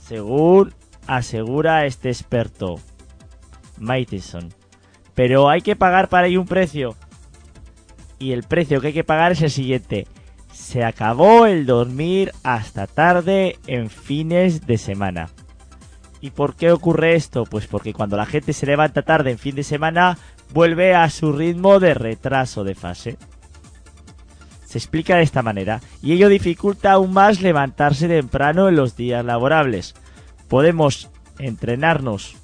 [0.06, 0.72] según
[1.06, 2.80] asegura este experto,
[3.78, 4.52] Matheson.
[5.14, 6.96] Pero hay que pagar para ello un precio.
[8.18, 10.06] Y el precio que hay que pagar es el siguiente.
[10.52, 15.28] Se acabó el dormir hasta tarde en fines de semana.
[16.20, 17.44] ¿Y por qué ocurre esto?
[17.44, 20.16] Pues porque cuando la gente se levanta tarde en fin de semana,
[20.52, 23.18] vuelve a su ritmo de retraso de fase.
[24.64, 29.24] Se explica de esta manera, y ello dificulta aún más levantarse temprano en los días
[29.24, 29.94] laborables.
[30.54, 31.10] Podemos
[31.40, 32.36] entrenarnos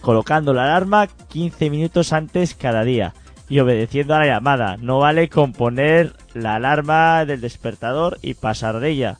[0.00, 3.14] colocando la alarma 15 minutos antes cada día
[3.48, 4.76] y obedeciendo a la llamada.
[4.76, 9.18] No vale con poner la alarma del despertador y pasar de ella.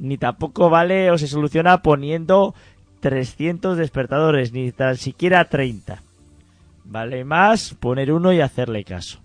[0.00, 2.52] Ni tampoco vale o se soluciona poniendo
[2.98, 6.02] 300 despertadores, ni tan siquiera 30.
[6.82, 9.20] Vale más poner uno y hacerle caso.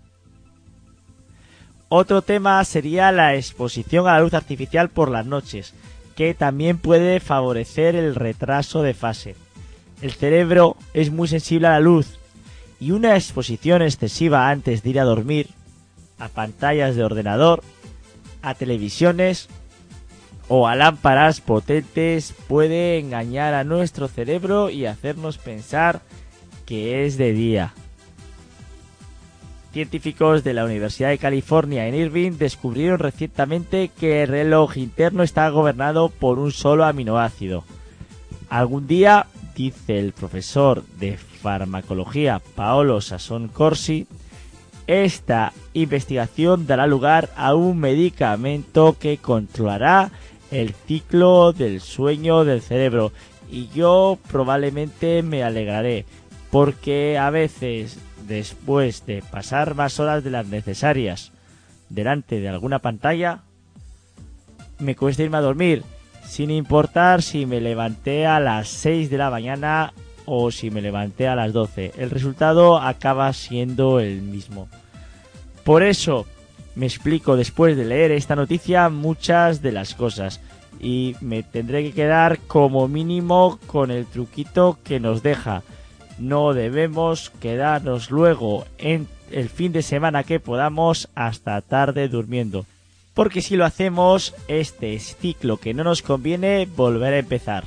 [1.88, 5.74] Otro tema sería la exposición a la luz artificial por las noches,
[6.14, 9.36] que también puede favorecer el retraso de fase.
[10.02, 12.18] El cerebro es muy sensible a la luz
[12.78, 15.48] y una exposición excesiva antes de ir a dormir,
[16.18, 17.62] a pantallas de ordenador,
[18.42, 19.48] a televisiones
[20.48, 26.00] o a lámparas potentes puede engañar a nuestro cerebro y hacernos pensar
[26.66, 27.74] que es de día.
[29.72, 35.48] Científicos de la Universidad de California en Irvine descubrieron recientemente que el reloj interno está
[35.48, 37.62] gobernado por un solo aminoácido.
[38.48, 44.08] Algún día, dice el profesor de farmacología Paolo Sasson Corsi,
[44.88, 50.10] esta investigación dará lugar a un medicamento que controlará
[50.50, 53.12] el ciclo del sueño del cerebro
[53.48, 56.06] y yo probablemente me alegraré
[56.50, 57.98] porque a veces
[58.30, 61.32] después de pasar más horas de las necesarias
[61.88, 63.40] delante de alguna pantalla
[64.78, 65.82] me cuesta irme a dormir
[66.24, 69.92] sin importar si me levanté a las 6 de la mañana
[70.26, 74.68] o si me levanté a las 12 el resultado acaba siendo el mismo
[75.64, 76.24] por eso
[76.76, 80.40] me explico después de leer esta noticia muchas de las cosas
[80.80, 85.62] y me tendré que quedar como mínimo con el truquito que nos deja.
[86.20, 92.66] No debemos quedarnos luego en el fin de semana que podamos hasta tarde durmiendo.
[93.14, 97.64] Porque si lo hacemos, este ciclo que no nos conviene volverá a empezar.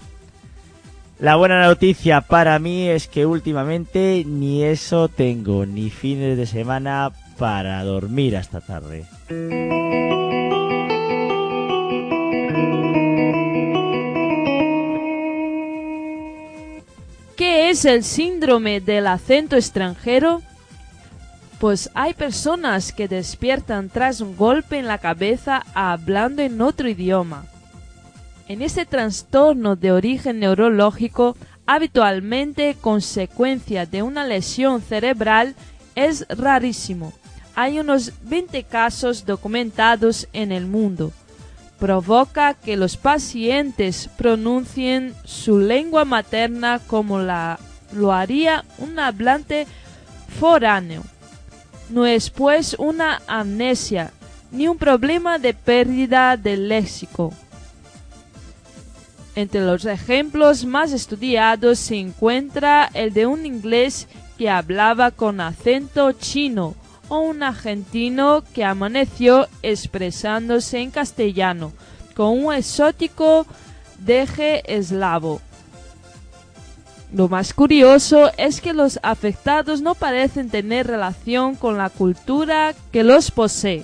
[1.20, 7.12] La buena noticia para mí es que últimamente ni eso tengo, ni fines de semana
[7.38, 9.06] para dormir hasta tarde.
[17.74, 20.44] Es el síndrome del acento extranjero?
[21.60, 27.46] Pues hay personas que despiertan tras un golpe en la cabeza hablando en otro idioma.
[28.48, 31.36] En este trastorno de origen neurológico,
[31.66, 35.56] habitualmente consecuencia de una lesión cerebral,
[35.96, 37.12] es rarísimo.
[37.56, 41.12] Hay unos 20 casos documentados en el mundo.
[41.84, 47.60] Provoca que los pacientes pronuncien su lengua materna como la,
[47.92, 49.68] lo haría un hablante
[50.40, 51.04] foráneo.
[51.90, 54.14] No es pues una amnesia
[54.50, 57.34] ni un problema de pérdida del léxico.
[59.36, 64.08] Entre los ejemplos más estudiados se encuentra el de un inglés
[64.38, 66.76] que hablaba con acento chino
[67.10, 71.72] o un argentino que amaneció expresándose en castellano
[72.16, 73.46] con un exótico
[74.00, 75.42] deje eslavo.
[77.14, 83.04] Lo más curioso es que los afectados no parecen tener relación con la cultura que
[83.04, 83.84] los posee.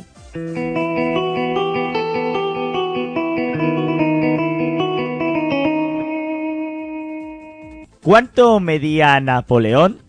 [8.01, 10.08] ¿Cuánto medía Napoleón?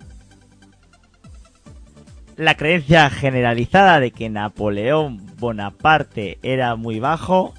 [2.41, 7.53] La creencia generalizada de que Napoleón Bonaparte era muy bajo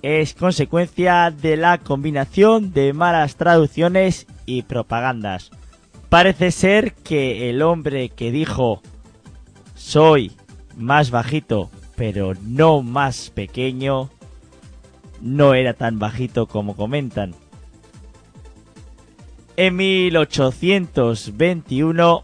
[0.00, 5.50] es consecuencia de la combinación de malas traducciones y propagandas.
[6.08, 8.80] Parece ser que el hombre que dijo
[9.74, 10.32] soy
[10.78, 14.08] más bajito pero no más pequeño
[15.20, 17.34] no era tan bajito como comentan.
[19.58, 22.22] En 1821,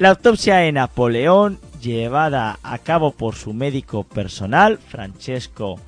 [0.00, 5.78] la autopsia de Napoleón, llevada a cabo por su médico personal, Francesco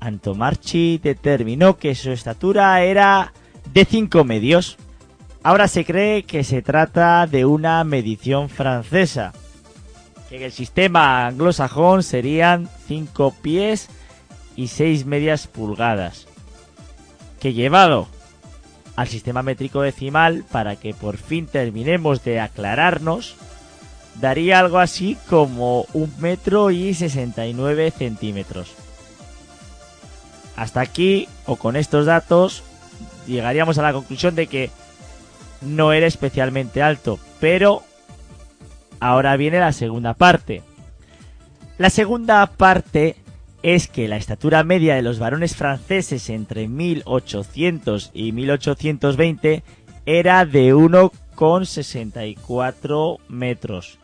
[0.00, 3.32] Antomarchi, determinó que su estatura era
[3.72, 4.76] de 5 medios.
[5.42, 9.32] Ahora se cree que se trata de una medición francesa,
[10.28, 13.88] que en el sistema anglosajón serían 5 pies
[14.56, 16.26] y 6 medias pulgadas,
[17.40, 18.08] que llevado
[18.94, 23.36] al sistema métrico decimal para que por fin terminemos de aclararnos,
[24.20, 28.74] daría algo así como un metro y 69 centímetros.
[30.56, 32.62] Hasta aquí, o con estos datos,
[33.26, 34.70] llegaríamos a la conclusión de que
[35.60, 37.82] no era especialmente alto, pero
[39.00, 40.62] ahora viene la segunda parte.
[41.78, 43.16] La segunda parte
[43.62, 49.64] es que la estatura media de los varones franceses entre 1800 y 1820
[50.06, 53.98] era de 1,64 metros.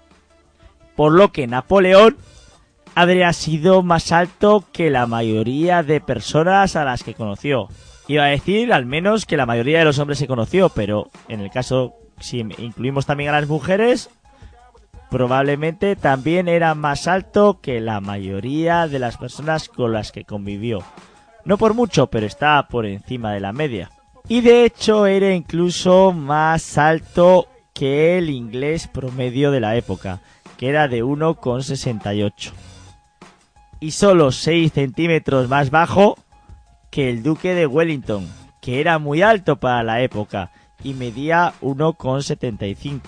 [1.00, 2.18] Por lo que Napoleón
[2.94, 7.68] habría sido más alto que la mayoría de personas a las que conoció.
[8.06, 11.40] Iba a decir al menos que la mayoría de los hombres se conoció, pero en
[11.40, 14.10] el caso, si incluimos también a las mujeres,
[15.08, 20.80] probablemente también era más alto que la mayoría de las personas con las que convivió.
[21.46, 23.90] No por mucho, pero está por encima de la media.
[24.28, 30.20] Y de hecho era incluso más alto que el inglés promedio de la época,
[30.60, 32.52] que era de 1,68.
[33.80, 36.18] Y solo 6 centímetros más bajo
[36.90, 38.28] que el duque de Wellington,
[38.60, 40.50] que era muy alto para la época
[40.84, 43.00] y medía 1,75.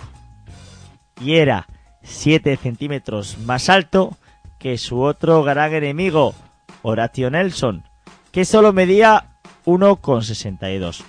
[1.20, 1.66] Y era
[2.02, 4.16] 7 centímetros más alto
[4.58, 6.34] que su otro gran enemigo,
[6.80, 7.84] Horatio Nelson,
[8.30, 9.26] que solo medía
[9.66, 11.04] 1,62.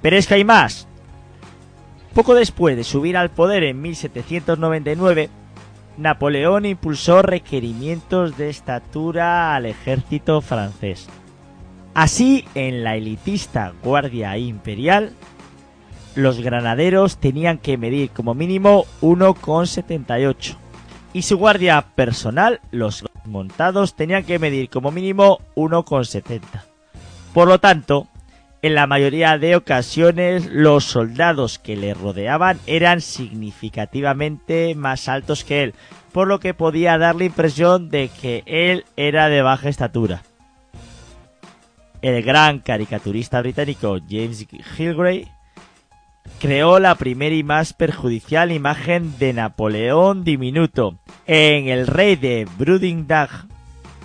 [0.00, 0.88] Pero es que hay más.
[2.16, 5.28] Poco después de subir al poder en 1799,
[5.98, 11.08] Napoleón impulsó requerimientos de estatura al ejército francés.
[11.92, 15.12] Así, en la elitista Guardia Imperial,
[16.14, 20.56] los granaderos tenían que medir como mínimo 1,78
[21.12, 26.40] y su guardia personal, los montados, tenían que medir como mínimo 1,70.
[27.34, 28.08] Por lo tanto,
[28.66, 35.62] en la mayoría de ocasiones los soldados que le rodeaban eran significativamente más altos que
[35.62, 35.74] él,
[36.12, 40.22] por lo que podía dar la impresión de que él era de baja estatura.
[42.02, 45.28] El gran caricaturista británico James Gilgray
[46.40, 53.46] creó la primera y más perjudicial imagen de Napoleón diminuto en El Rey de Brudingdag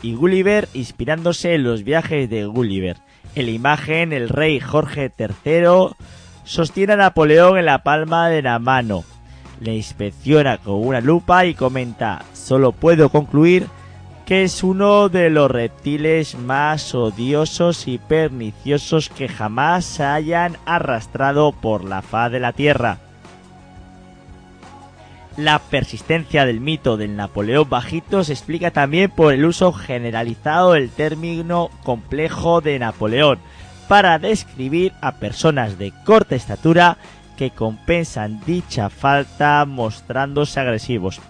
[0.03, 2.97] y Gulliver, inspirándose en los viajes de Gulliver.
[3.35, 5.95] En la imagen, el rey Jorge III
[6.43, 9.05] sostiene a Napoleón en la palma de la mano.
[9.59, 13.67] Le inspecciona con una lupa y comenta, solo puedo concluir
[14.25, 21.51] que es uno de los reptiles más odiosos y perniciosos que jamás se hayan arrastrado
[21.51, 23.10] por la faz de la tierra.
[25.37, 30.89] La persistencia del mito del Napoleón bajito se explica también por el uso generalizado del
[30.89, 33.39] término complejo de Napoleón
[33.87, 36.97] para describir a personas de corta estatura
[37.37, 41.21] que compensan dicha falta mostrándose agresivos.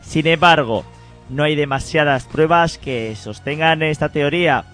[0.00, 0.84] Sin embargo,
[1.28, 4.64] no hay demasiadas pruebas que sostengan esta teoría.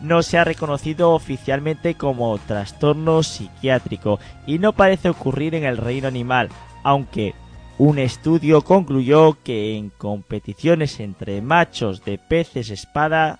[0.00, 6.08] No se ha reconocido oficialmente como trastorno psiquiátrico y no parece ocurrir en el reino
[6.08, 6.48] animal,
[6.82, 7.34] aunque
[7.78, 13.38] un estudio concluyó que en competiciones entre machos de peces espada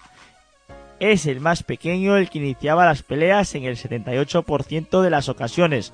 [1.00, 5.92] es el más pequeño el que iniciaba las peleas en el 78% de las ocasiones,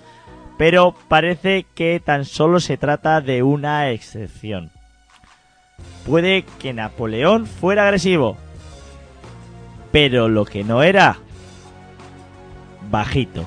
[0.58, 4.70] pero parece que tan solo se trata de una excepción.
[6.06, 8.36] Puede que Napoleón fuera agresivo,
[9.92, 11.18] pero lo que no era
[12.90, 13.46] bajito.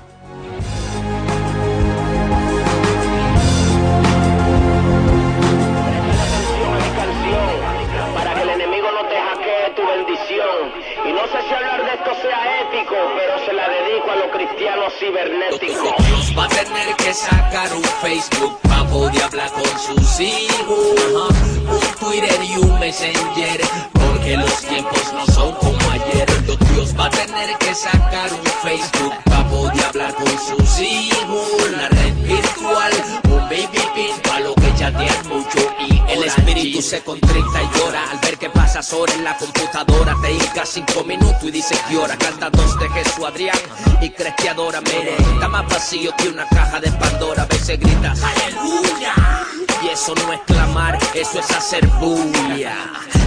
[15.01, 16.07] Cristianos cibernéticos.
[16.07, 21.33] Dios va a tener que sacar un Facebook para poder hablar con sus hijos.
[21.69, 23.61] Un Twitter y un Messenger,
[23.93, 26.27] porque los tiempos no son como ayer.
[26.73, 31.47] Dios va a tener que sacar un Facebook para poder hablar con sus hijos.
[31.67, 32.91] Una red virtual,
[33.25, 34.39] un baby pin para
[34.81, 39.15] que chatean mucho y el espíritu se contrita y llora al ver que pasas horas
[39.15, 40.15] en la computadora.
[40.21, 42.17] Te hincas cinco minutos y dices que hora.
[42.17, 43.57] Canta dos de Jesús Adrián
[44.01, 44.81] y crees que adora.
[44.81, 47.43] Mire, está más vacío que una caja de Pandora.
[47.43, 49.13] A veces gritas, ¡Aleluya!
[49.83, 52.75] Y eso no es clamar, eso es hacer bulla.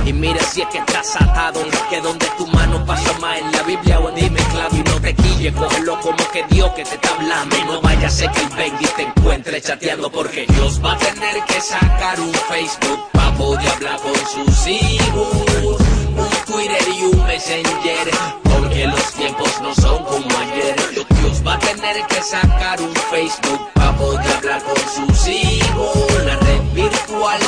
[0.06, 1.60] Y mira si es que estás atado,
[1.90, 5.00] que donde tu mano pasa más en la Biblia o en dime clavo y no
[5.00, 7.56] te quille, cógelo como que Dios que te está hablando.
[7.64, 11.43] No vaya a ser que el Bendy te encuentre chateando porque Dios va a tener
[11.46, 15.80] que sacar un Facebook para poder hablar con sus hijos.
[16.16, 18.10] Un Twitter y un Messenger,
[18.42, 20.76] porque los tiempos no son como ayer.
[21.20, 25.96] Dios va a tener que sacar un Facebook para poder hablar con sus hijos.
[26.22, 27.40] Una red virtual,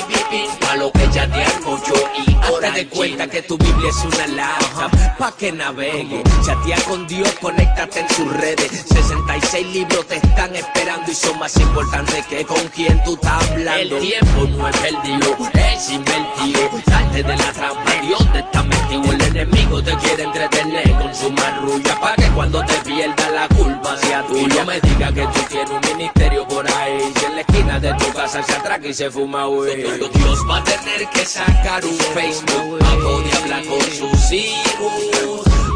[0.00, 1.92] baby para lo que chatean mucho
[2.26, 6.22] y ahora de cuenta que tu Biblia es una laptop, pa' que navegue.
[6.44, 8.70] Chatea con Dios, conéctate en sus redes.
[8.88, 13.96] 66 libros te están esperando y son más importantes que con quien tú estás hablando.
[13.96, 16.70] El tiempo no es perdido, es invertido.
[16.88, 19.12] Salte de la trampa, Dios te está metido.
[19.12, 23.96] El enemigo te quiere entretener con su marrulla, pa' que cuando te pierda la culpa
[23.98, 24.54] sea tuya.
[24.54, 27.12] No me digas que tú tienes un ministerio por ahí.
[27.18, 29.81] Si en la esquina de tu casa se atraca y se fuma, güey.
[29.82, 34.92] Dios va a tener que sacar un Facebook para poder hablar con sus hijos.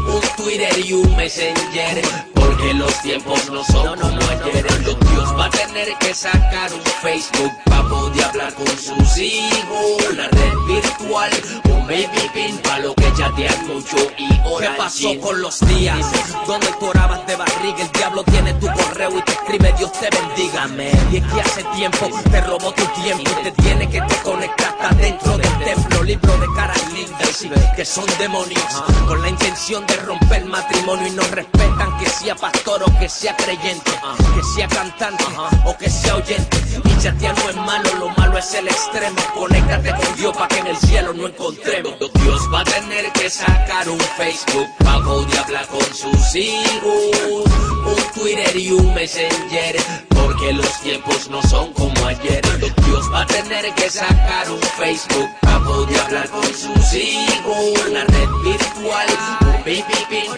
[0.07, 2.01] Un Twitter y un Messenger,
[2.47, 4.65] porque los tiempos no son como ayer.
[4.83, 10.11] Dios va a tener que sacar un Facebook para poder hablar con sus hijos.
[10.11, 11.31] Una red virtual,
[11.65, 14.27] un baby pin para lo que chatean mucho y
[14.59, 16.05] ¿Qué pasó con los días?
[16.47, 20.09] Donde tú orabas de barriga, el diablo tiene tu correo y te escribe Dios te
[20.09, 20.67] bendiga.
[21.11, 24.75] Y es que hace tiempo te robó tu tiempo y te tiene que te conectar
[24.79, 26.03] hasta dentro del templo.
[26.03, 28.63] Libro de caras lindas y que son demonios
[29.07, 33.35] con la intención de romper matrimonio y no respetan que sea pastor o que sea
[33.35, 33.91] creyente,
[34.35, 35.23] que sea cantante
[35.65, 36.57] o que sea oyente.
[36.83, 39.17] Y chatear no es malo, lo malo es el extremo.
[39.33, 41.95] Conéctate con Dios para que en el cielo no encontremos.
[41.99, 47.45] Dios va a tener que sacar un Facebook para poder hablar con sus hijos.
[47.85, 49.77] Un Twitter y un Messenger,
[50.09, 52.41] porque los tiempos no son como ayer.
[52.85, 57.57] Dios va a tener que sacar un Facebook para poder hablar con sus hijos.
[57.87, 59.07] Una red virtual,
[59.41, 59.83] un baby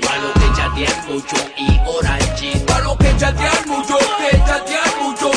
[0.02, 2.58] para los que chatean mucho y orange.
[2.66, 5.32] Para los que chatean mucho, que chatean mucho,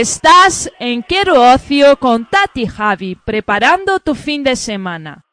[0.00, 5.26] Estás en Quiero Ocio con Tati y Javi, preparando tu fin de semana.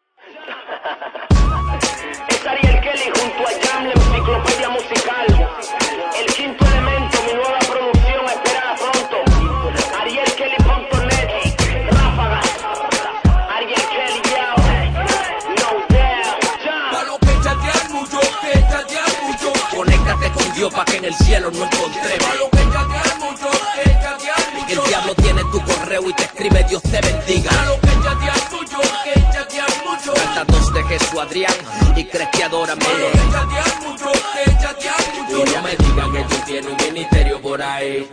[2.28, 5.26] Es Ariel Kelly junto a Jam, la enciclopedia musical.
[6.20, 9.18] El quinto elemento, mi nueva producción, espera pronto.
[10.02, 10.58] Ariel Kelly,
[14.26, 14.48] yo.
[15.62, 16.48] No doubt.
[19.74, 22.57] Conéctate con Dios para que en el cielo no encontremos.
[24.88, 27.52] Diablo tiene tu correo y te escribe Dios te bendiga.
[27.66, 30.14] Los que chatean mucho, que chatean mucho.
[30.14, 31.54] Canta dos de Jesús Adrián
[31.96, 35.46] y crees que adoran los que chatean mucho, que chatean mucho.
[35.46, 38.10] Y no me digan que tú tienes un ministerio por ahí.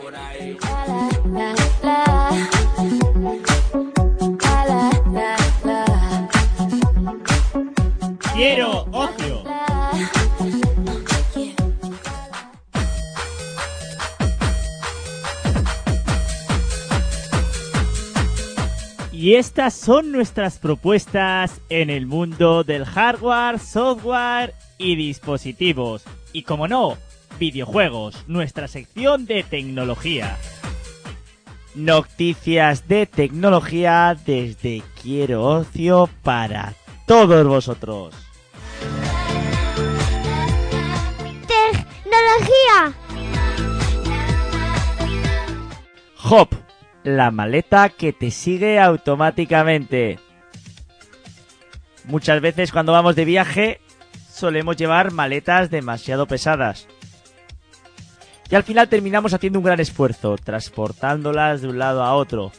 [8.35, 9.34] Quiero ocio.
[19.25, 26.05] Y estas son nuestras propuestas en el mundo del hardware, software y dispositivos.
[26.35, 26.99] Y como no,
[27.39, 30.37] videojuegos, nuestra sección de tecnología.
[31.75, 36.75] Noticias de tecnología desde Quiero Ocio para
[37.07, 38.15] todos vosotros.
[41.47, 42.95] Tecnología.
[46.25, 46.64] Hop,
[47.05, 50.19] la maleta que te sigue automáticamente.
[52.05, 53.81] Muchas veces cuando vamos de viaje
[54.31, 56.89] solemos llevar maletas demasiado pesadas.
[58.51, 62.53] Y al final terminamos haciendo un gran esfuerzo, transportándolas de un lado a otro.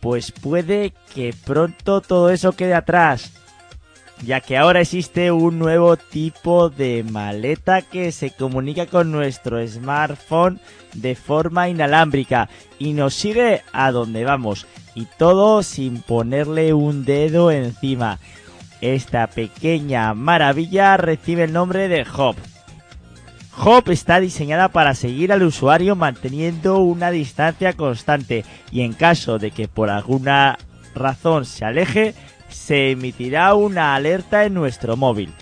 [0.00, 3.32] Pues puede que pronto todo eso quede atrás,
[4.22, 10.58] ya que ahora existe un nuevo tipo de maleta que se comunica con nuestro smartphone
[10.94, 12.48] de forma inalámbrica
[12.78, 18.18] y nos sigue a donde vamos y todo sin ponerle un dedo encima.
[18.80, 22.36] Esta pequeña maravilla recibe el nombre de Hop.
[23.58, 29.50] Hop está diseñada para seguir al usuario manteniendo una distancia constante y en caso de
[29.50, 30.58] que por alguna
[30.94, 32.14] razón se aleje,
[32.48, 35.32] se emitirá una alerta en nuestro móvil.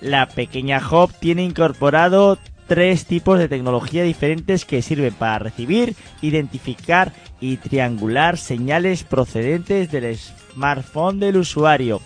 [0.00, 2.38] La pequeña Hop tiene incorporado
[2.68, 10.16] tres tipos de tecnología diferentes que sirven para recibir, identificar y triangular señales procedentes del
[10.16, 12.00] smartphone del usuario.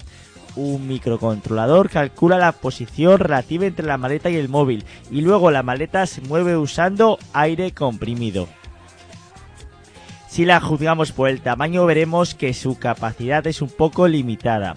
[0.55, 5.63] Un microcontrolador calcula la posición relativa entre la maleta y el móvil y luego la
[5.63, 8.49] maleta se mueve usando aire comprimido.
[10.33, 14.73] Si la juzgamos por el tamaño veremos que su capacidad es un poco limitada,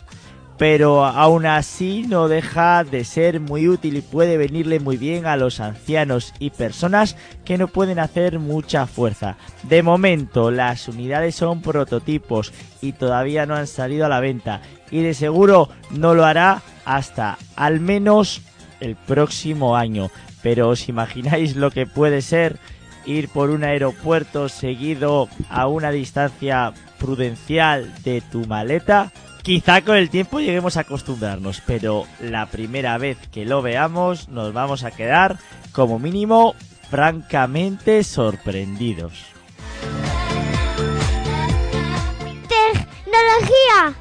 [0.57, 5.38] pero aún así no deja de ser muy útil y puede venirle muy bien a
[5.38, 7.15] los ancianos y personas
[7.45, 9.38] que no pueden hacer mucha fuerza.
[9.64, 12.52] De momento las unidades son prototipos
[12.82, 14.60] y todavía no han salido a la venta
[14.91, 18.41] y de seguro no lo hará hasta al menos
[18.82, 20.11] el próximo año.
[20.44, 22.60] Pero os imagináis lo que puede ser
[23.06, 29.11] ir por un aeropuerto seguido a una distancia prudencial de tu maleta.
[29.41, 34.53] Quizá con el tiempo lleguemos a acostumbrarnos, pero la primera vez que lo veamos nos
[34.53, 35.38] vamos a quedar
[35.72, 36.56] como mínimo
[36.90, 39.26] francamente sorprendidos.
[42.48, 43.94] Tecnología.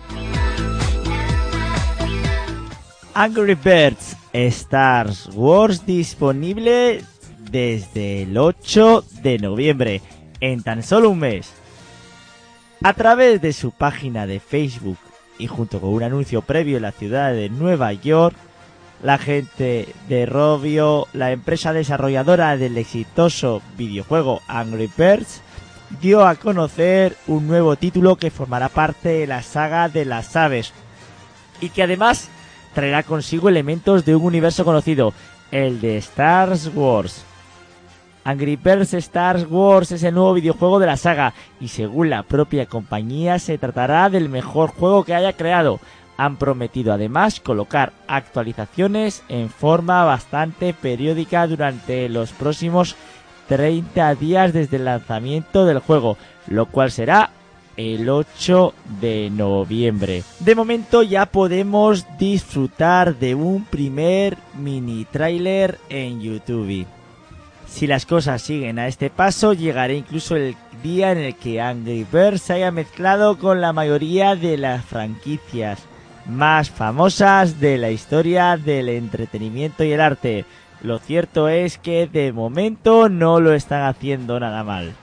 [3.15, 7.05] Angry Birds Star Wars disponible
[7.55, 10.03] desde el 8 de noviembre,
[10.41, 11.53] en tan solo un mes.
[12.83, 14.99] A través de su página de Facebook
[15.39, 18.35] y junto con un anuncio previo en la ciudad de Nueva York,
[19.05, 25.41] la gente de Robio, la empresa desarrolladora del exitoso videojuego Angry Birds,
[26.01, 30.73] dio a conocer un nuevo título que formará parte de la saga de las aves
[31.61, 32.31] y que además
[32.75, 35.15] traerá consigo elementos de un universo conocido,
[35.53, 37.25] el de Star Wars.
[38.25, 42.65] Angry Birds Star Wars es el nuevo videojuego de la saga y según la propia
[42.65, 45.79] compañía se tratará del mejor juego que haya creado.
[46.17, 52.97] Han prometido además colocar actualizaciones en forma bastante periódica durante los próximos
[53.49, 57.31] 30 días desde el lanzamiento del juego, lo cual será
[57.77, 60.23] el 8 de noviembre.
[60.41, 66.87] De momento ya podemos disfrutar de un primer mini trailer en YouTube.
[67.75, 72.07] Si las cosas siguen a este paso, llegará incluso el día en el que Angry
[72.11, 75.81] Birds se haya mezclado con la mayoría de las franquicias
[76.25, 80.45] más famosas de la historia del entretenimiento y el arte.
[80.83, 84.95] Lo cierto es que de momento no lo están haciendo nada mal.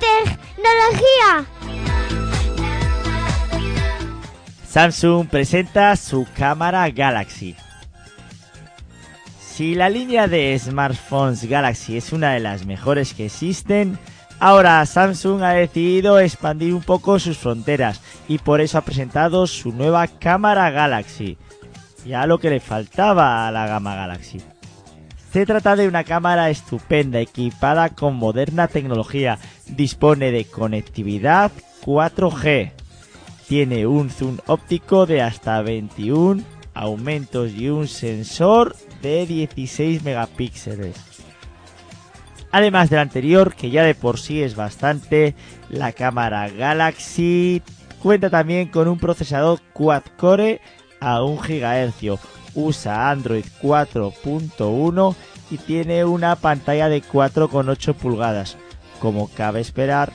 [0.00, 1.44] Tecnología.
[4.66, 7.54] Samsung presenta su cámara Galaxy.
[9.58, 13.98] Si la línea de smartphones Galaxy es una de las mejores que existen,
[14.38, 19.72] ahora Samsung ha decidido expandir un poco sus fronteras y por eso ha presentado su
[19.72, 21.38] nueva cámara Galaxy.
[22.06, 24.40] Ya lo que le faltaba a la gama Galaxy.
[25.32, 29.40] Se trata de una cámara estupenda equipada con moderna tecnología.
[29.66, 31.50] Dispone de conectividad
[31.84, 32.70] 4G.
[33.48, 36.44] Tiene un zoom óptico de hasta 21
[36.74, 40.96] aumentos y un sensor de 16 megapíxeles.
[42.50, 45.34] Además del anterior, que ya de por sí es bastante,
[45.68, 47.62] la cámara Galaxy
[48.02, 50.60] cuenta también con un procesador quad-core
[51.00, 52.20] a 1 GHz.
[52.54, 55.14] Usa Android 4.1
[55.50, 58.56] y tiene una pantalla de 4,8 pulgadas.
[59.00, 60.12] Como cabe esperar,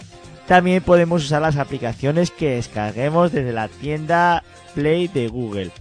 [0.48, 4.44] también podemos usar las aplicaciones que descarguemos desde la tienda
[4.74, 5.72] Play de Google.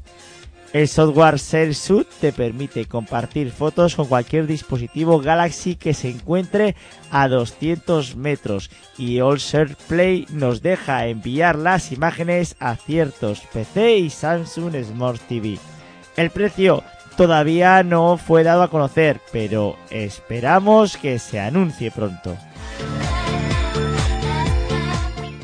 [0.73, 6.77] El software ShareSuit te permite compartir fotos con cualquier dispositivo Galaxy que se encuentre
[7.11, 14.09] a 200 metros y AllShare Play nos deja enviar las imágenes a ciertos PC y
[14.09, 15.59] Samsung Smart TV.
[16.17, 16.83] El precio
[17.19, 22.35] todavía no fue dado a conocer, pero esperamos que se anuncie pronto.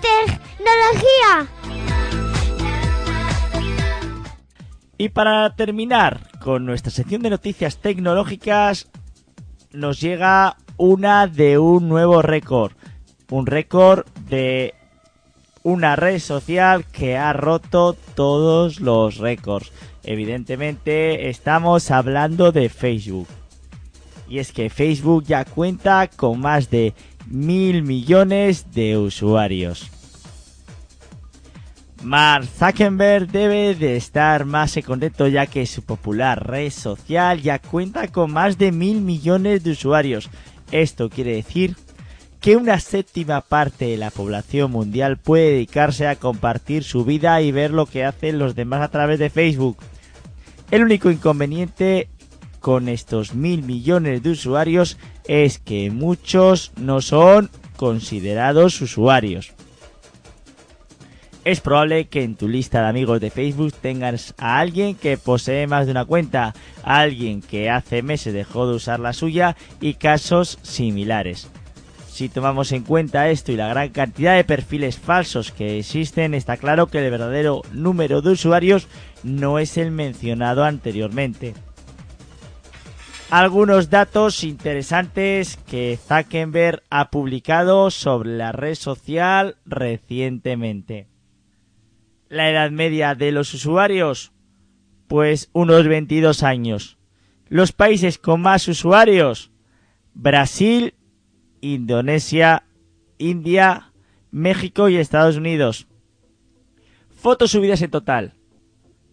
[0.00, 1.57] Tecnología.
[5.00, 8.88] Y para terminar con nuestra sección de noticias tecnológicas,
[9.72, 12.72] nos llega una de un nuevo récord.
[13.30, 14.74] Un récord de
[15.62, 19.70] una red social que ha roto todos los récords.
[20.02, 23.28] Evidentemente estamos hablando de Facebook.
[24.28, 26.92] Y es que Facebook ya cuenta con más de
[27.28, 29.97] mil millones de usuarios.
[32.02, 38.06] Mark Zuckerberg debe de estar más contento ya que su popular red social ya cuenta
[38.08, 40.30] con más de mil millones de usuarios.
[40.70, 41.76] Esto quiere decir
[42.40, 47.50] que una séptima parte de la población mundial puede dedicarse a compartir su vida y
[47.50, 49.78] ver lo que hacen los demás a través de Facebook.
[50.70, 52.08] El único inconveniente
[52.60, 59.57] con estos mil millones de usuarios es que muchos no son considerados usuarios.
[61.44, 65.66] Es probable que en tu lista de amigos de Facebook tengas a alguien que posee
[65.66, 69.94] más de una cuenta, a alguien que hace meses dejó de usar la suya y
[69.94, 71.48] casos similares.
[72.10, 76.56] Si tomamos en cuenta esto y la gran cantidad de perfiles falsos que existen, está
[76.56, 78.89] claro que el verdadero número de usuarios
[79.23, 81.55] no es el mencionado anteriormente.
[83.31, 91.06] Algunos datos interesantes que Zuckerberg ha publicado sobre la red social recientemente.
[92.28, 94.32] La edad media de los usuarios,
[95.06, 96.98] pues unos 22 años.
[97.48, 99.50] Los países con más usuarios,
[100.14, 100.94] Brasil,
[101.60, 102.64] Indonesia,
[103.18, 103.92] India,
[104.30, 105.88] México y Estados Unidos.
[107.10, 108.32] Fotos subidas en total.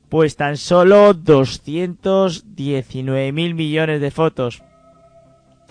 [0.10, 4.62] Pues tan solo 219 mil millones de fotos.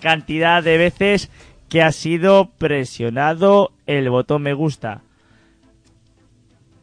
[0.01, 1.31] Cantidad de veces
[1.69, 5.04] que ha sido presionado el botón me gusta.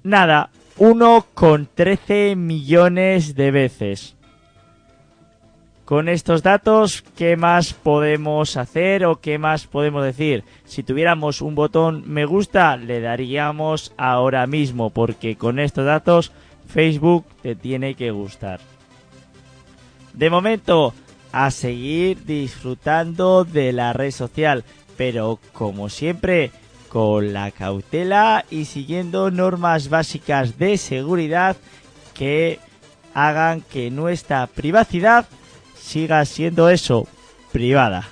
[0.04, 4.16] Nada, 1,13 millones de veces.
[5.86, 10.44] Con estos datos, ¿qué más podemos hacer o qué más podemos decir?
[10.66, 16.32] Si tuviéramos un botón me gusta, le daríamos ahora mismo, porque con estos datos
[16.68, 18.60] Facebook te tiene que gustar.
[20.14, 20.94] De momento,
[21.32, 24.64] a seguir disfrutando de la red social,
[24.98, 26.52] pero como siempre,
[26.92, 31.56] con la cautela y siguiendo normas básicas de seguridad
[32.14, 32.60] que
[33.14, 35.26] hagan que nuestra privacidad
[35.80, 37.08] siga siendo eso,
[37.54, 38.10] privada.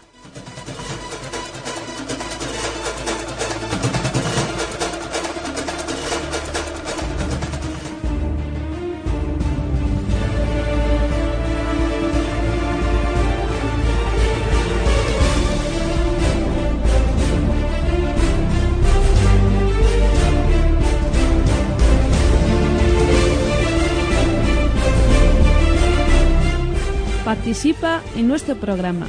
[27.60, 29.06] Participa en nuestro programa.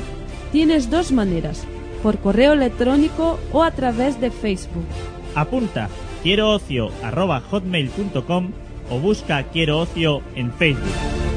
[0.50, 1.64] Tienes dos maneras,
[2.02, 4.86] por correo electrónico o a través de Facebook.
[5.36, 5.88] Apunta
[6.24, 8.50] quiero ocio arroba hotmail.com
[8.90, 11.29] o busca quiero ocio en Facebook.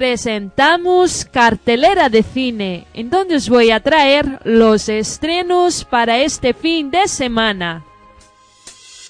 [0.00, 6.90] Presentamos cartelera de cine, en donde os voy a traer los estrenos para este fin
[6.90, 7.84] de semana.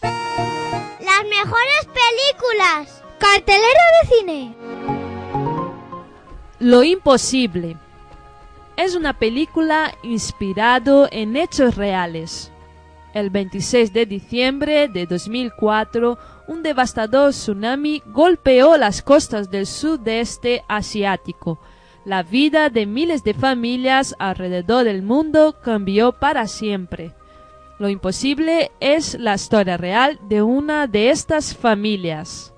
[0.03, 3.05] Las mejores películas.
[3.19, 4.55] Cartelera de cine.
[6.59, 7.77] Lo imposible.
[8.77, 12.51] Es una película inspirado en hechos reales.
[13.15, 16.19] El 26 de diciembre de 2004,
[16.51, 21.61] un devastador tsunami golpeó las costas del sudeste asiático.
[22.05, 27.15] La vida de miles de familias alrededor del mundo cambió para siempre.
[27.79, 32.53] Lo imposible es la historia real de una de estas familias.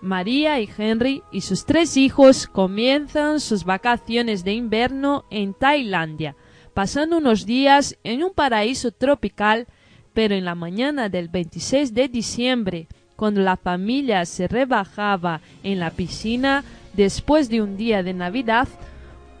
[0.00, 6.34] María y Henry y sus tres hijos comienzan sus vacaciones de invierno en Tailandia,
[6.72, 9.66] pasando unos días en un paraíso tropical,
[10.14, 15.90] pero en la mañana del 26 de diciembre, cuando la familia se rebajaba en la
[15.90, 18.68] piscina después de un día de Navidad,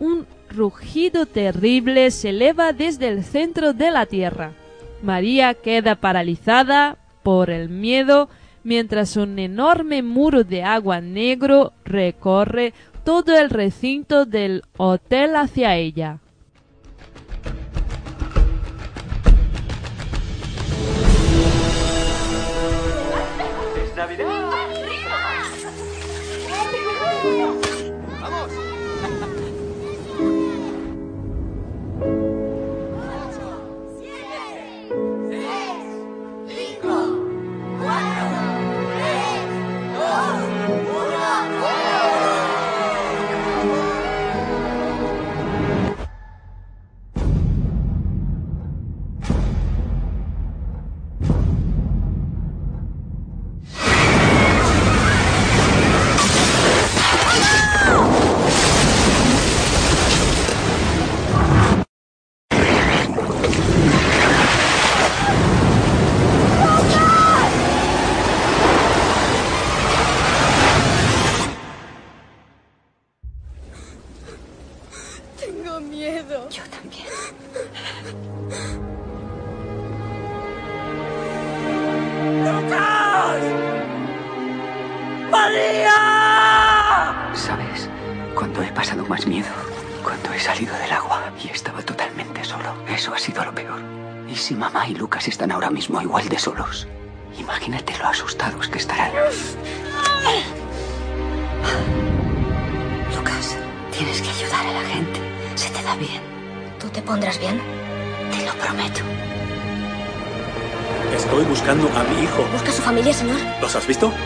[0.00, 4.52] un rugido terrible se eleva desde el centro de la tierra.
[5.02, 8.28] María queda paralizada por el miedo
[8.62, 12.72] mientras un enorme muro de agua negro recorre
[13.04, 16.20] todo el recinto del hotel hacia ella.
[24.06, 24.44] Tengo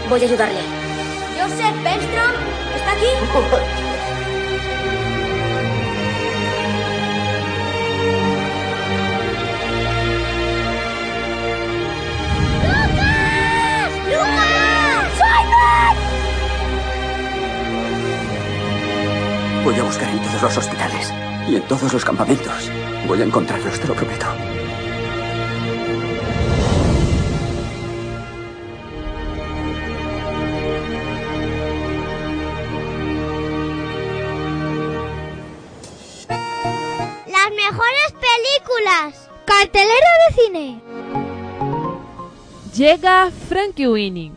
[0.09, 0.61] Voy a ayudarle.
[1.39, 2.33] Joseph Benstrom,
[2.75, 3.05] ¿está aquí?
[12.63, 13.91] ¡Lucas!
[14.07, 15.13] ¡Lucas!
[15.19, 15.97] ¡Simon!
[19.65, 21.13] Voy a buscar en todos los hospitales
[21.47, 22.71] y en todos los campamentos.
[23.07, 24.27] Voy a encontrarlos, te lo prometo.
[39.49, 40.81] Cartelera de cine.
[42.77, 44.33] Llega Frankie Winnie.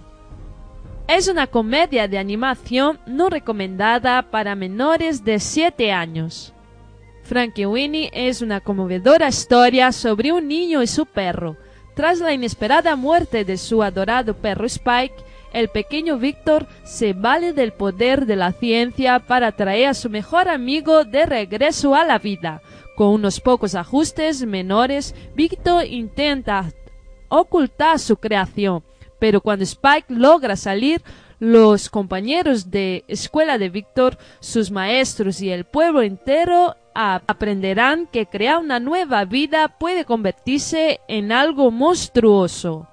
[1.06, 6.54] Es una comedia de animación no recomendada para menores de 7 años.
[7.24, 11.58] Frankie Winnie es una conmovedora historia sobre un niño y su perro.
[11.94, 15.16] Tras la inesperada muerte de su adorado perro Spike,
[15.52, 20.48] el pequeño Víctor se vale del poder de la ciencia para traer a su mejor
[20.48, 22.62] amigo de regreso a la vida.
[22.96, 26.72] Con unos pocos ajustes menores, Víctor intenta
[27.30, 28.84] ocultar su creación,
[29.20, 31.02] pero cuando Spike logra salir,
[31.40, 38.60] los compañeros de escuela de Víctor, sus maestros y el pueblo entero aprenderán que crear
[38.60, 42.91] una nueva vida puede convertirse en algo monstruoso.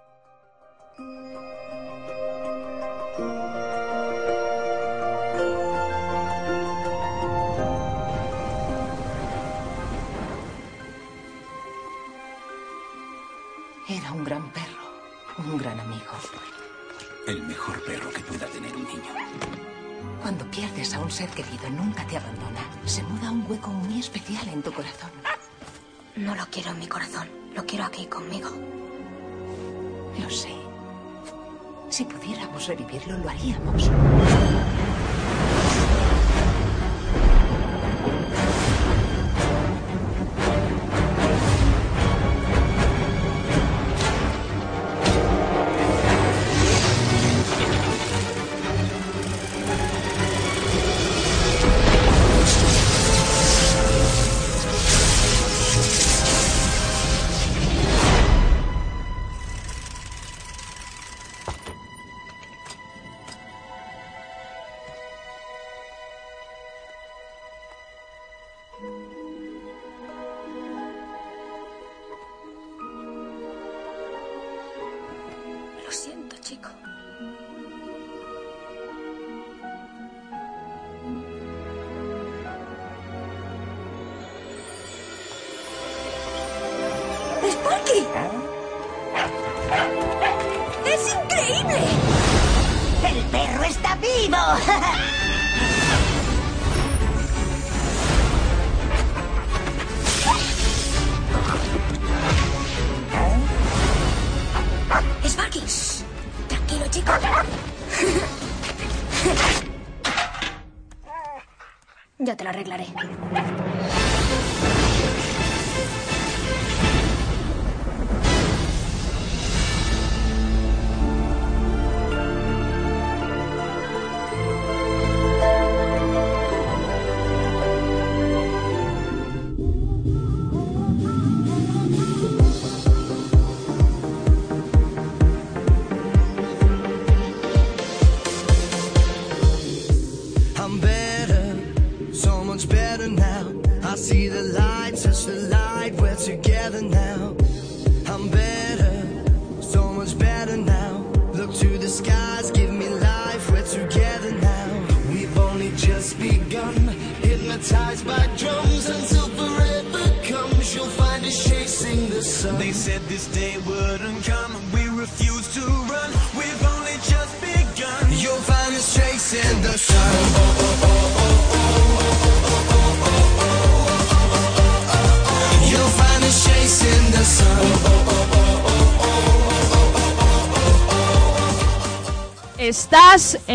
[20.79, 22.61] Pierdes a un ser querido, nunca te abandona.
[22.85, 25.11] Se muda un hueco muy especial en tu corazón.
[26.15, 28.49] No lo quiero en mi corazón, lo quiero aquí conmigo.
[30.23, 30.55] Lo sé.
[31.89, 33.91] Si pudiéramos revivirlo, lo haríamos.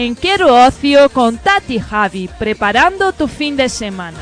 [0.03, 4.17] En Quiero Ocio con Tati Javi, preparando tu fin de semana.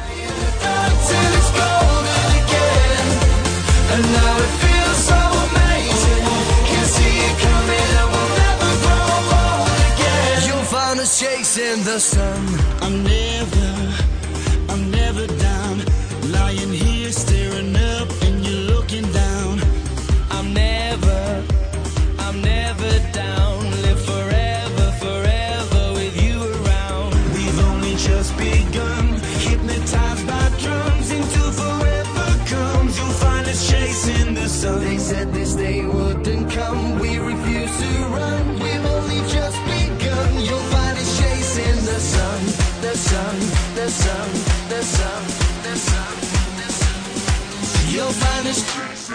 [48.12, 49.14] you'll find is crazy.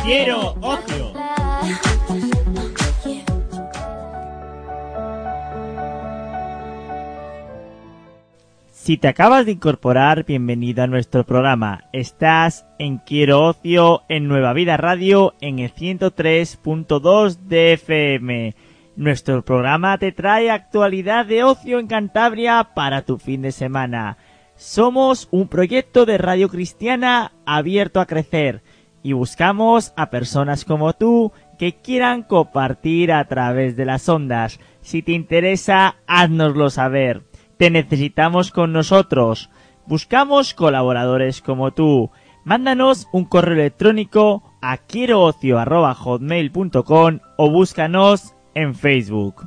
[0.03, 1.13] Quiero ocio.
[8.71, 11.89] Si te acabas de incorporar, bienvenido a nuestro programa.
[11.91, 18.55] Estás en Quiero Ocio en Nueva Vida Radio en el 103.2 de FM.
[18.99, 24.17] Nuestro programa te trae actualidad de ocio en Cantabria para tu fin de semana.
[24.57, 28.61] Somos un proyecto de radio cristiana abierto a crecer
[29.01, 34.59] y buscamos a personas como tú que quieran compartir a través de las ondas.
[34.81, 37.23] Si te interesa, háznoslo saber.
[37.55, 39.49] Te necesitamos con nosotros.
[39.85, 42.11] Buscamos colaboradores como tú.
[42.43, 49.45] Mándanos un correo electrónico a quieroocio.hotmail.com o búscanos en Facebook.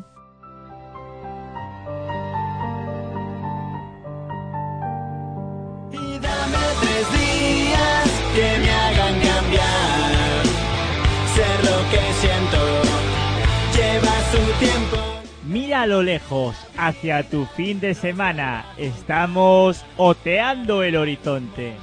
[5.93, 10.45] Y dame tres días que me hagan cambiar.
[11.35, 12.83] Ser lo que siento
[13.77, 14.97] lleva su tiempo.
[15.45, 18.65] Mira a lo lejos, hacia tu fin de semana.
[18.79, 21.77] Estamos oteando el horizonte.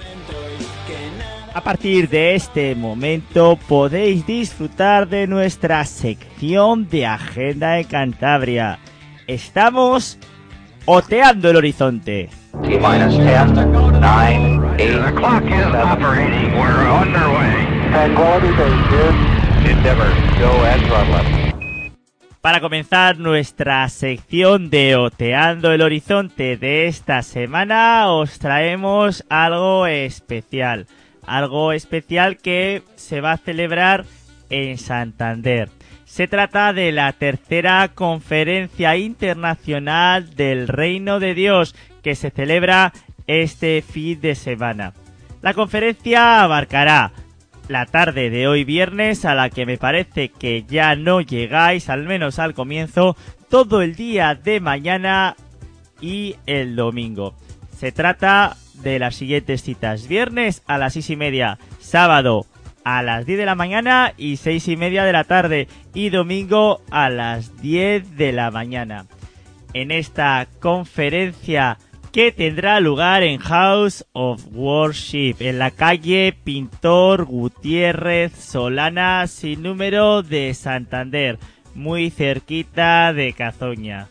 [1.53, 8.79] A partir de este momento podéis disfrutar de nuestra sección de Agenda de Cantabria.
[9.25, 10.19] Estamos
[10.85, 12.29] oteando el horizonte.
[12.63, 16.53] T minus 10, 9, 8, The clock is operating.
[16.53, 17.67] We're underway.
[17.91, 19.71] Tranquility Base here.
[19.71, 20.09] Endeavor,
[20.39, 21.49] go at throttle
[22.41, 30.87] Para comenzar nuestra sección de Oteando el Horizonte de esta semana, os traemos algo especial.
[31.29, 34.03] Algo especial que se va a celebrar
[34.49, 35.69] en Santander.
[36.05, 42.93] Se trata de la tercera conferencia internacional del Reino de Dios que se celebra
[43.27, 44.93] este fin de semana.
[45.43, 47.11] La conferencia abarcará
[47.67, 52.05] la tarde de hoy viernes a la que me parece que ya no llegáis, al
[52.05, 53.15] menos al comienzo,
[53.49, 55.35] todo el día de mañana
[56.01, 57.35] y el domingo.
[57.77, 60.07] Se trata de las siguientes citas.
[60.07, 62.45] Viernes a las seis y media, sábado
[62.83, 66.81] a las 10 de la mañana y seis y media de la tarde y domingo
[66.89, 69.05] a las 10 de la mañana.
[69.73, 71.77] En esta conferencia
[72.11, 80.23] que tendrá lugar en House of Worship, en la calle Pintor Gutiérrez Solana, sin número
[80.23, 81.37] de Santander,
[81.75, 84.07] muy cerquita de Cazoña.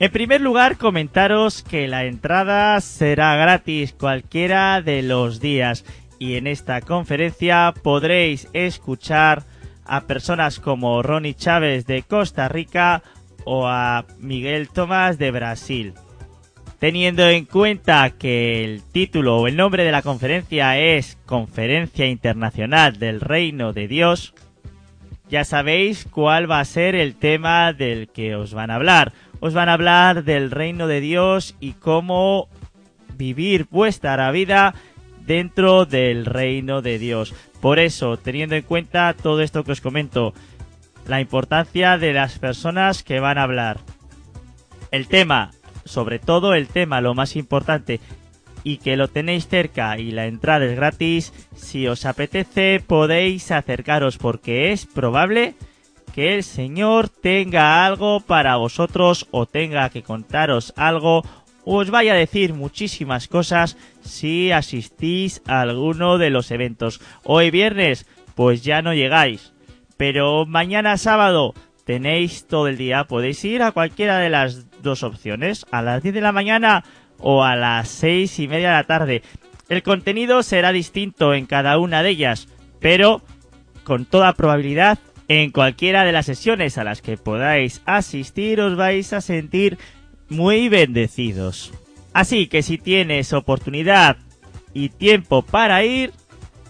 [0.00, 5.84] En primer lugar, comentaros que la entrada será gratis cualquiera de los días
[6.18, 9.42] y en esta conferencia podréis escuchar
[9.84, 13.02] a personas como Ronnie Chávez de Costa Rica
[13.44, 15.92] o a Miguel Tomás de Brasil.
[16.78, 22.98] Teniendo en cuenta que el título o el nombre de la conferencia es Conferencia Internacional
[22.98, 24.32] del Reino de Dios,
[25.28, 29.12] ya sabéis cuál va a ser el tema del que os van a hablar.
[29.40, 32.48] Os van a hablar del reino de Dios y cómo
[33.16, 34.74] vivir vuestra vida
[35.26, 37.34] dentro del reino de Dios.
[37.60, 40.34] Por eso, teniendo en cuenta todo esto que os comento,
[41.06, 43.78] la importancia de las personas que van a hablar.
[44.90, 45.50] El tema,
[45.84, 48.00] sobre todo el tema, lo más importante,
[48.62, 54.18] y que lo tenéis cerca y la entrada es gratis, si os apetece podéis acercaros
[54.18, 55.54] porque es probable
[56.14, 61.22] que el Señor tenga algo para vosotros o tenga que contaros algo
[61.64, 67.00] os vaya a decir muchísimas cosas si asistís a alguno de los eventos.
[67.22, 69.52] Hoy viernes, pues ya no llegáis.
[69.96, 71.54] Pero mañana sábado
[71.84, 76.14] tenéis todo el día, podéis ir a cualquiera de las dos opciones, a las 10
[76.14, 76.84] de la mañana
[77.18, 79.22] o a las seis y media de la tarde.
[79.68, 82.48] El contenido será distinto en cada una de ellas,
[82.80, 83.22] pero
[83.84, 84.98] con toda probabilidad
[85.30, 89.78] en cualquiera de las sesiones a las que podáis asistir os vais a sentir
[90.28, 91.72] muy bendecidos.
[92.12, 94.16] Así que si tienes oportunidad
[94.74, 96.10] y tiempo para ir,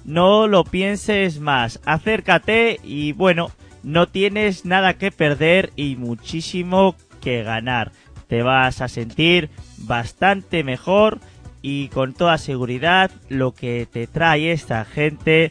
[0.05, 3.51] no lo pienses más, acércate y bueno,
[3.83, 7.93] no tienes nada que perder y muchísimo que ganar.
[8.29, 11.19] Te vas a sentir bastante mejor
[11.63, 15.51] y con toda seguridad lo que te trae esta gente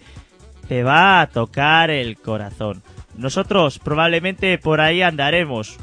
[0.68, 2.84] te va a tocar el corazón.
[3.20, 5.78] Nosotros probablemente por ahí andaremos.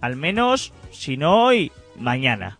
[0.00, 2.58] Al menos, si no hoy, mañana.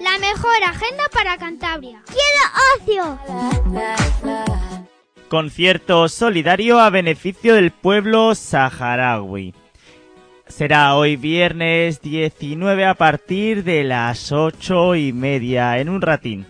[0.00, 2.02] La mejor agenda para Cantabria.
[2.06, 3.18] ¡Quiero ocio!
[5.28, 9.54] Concierto solidario a beneficio del pueblo saharaui.
[10.48, 16.46] Será hoy viernes 19 a partir de las ocho y media en un ratín.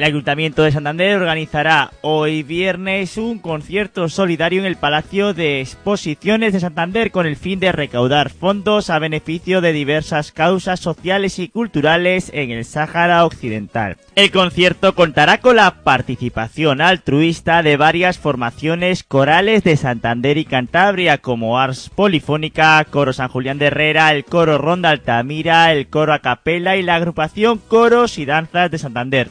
[0.00, 6.54] El Ayuntamiento de Santander organizará hoy viernes un concierto solidario en el Palacio de Exposiciones
[6.54, 11.48] de Santander con el fin de recaudar fondos a beneficio de diversas causas sociales y
[11.48, 13.98] culturales en el Sáhara Occidental.
[14.14, 21.18] El concierto contará con la participación altruista de varias formaciones corales de Santander y Cantabria
[21.18, 26.78] como Ars Polifónica, Coro San Julián de Herrera, el Coro Ronda Altamira, el Coro Acapela
[26.78, 29.30] y la agrupación Coros y Danzas de Santander.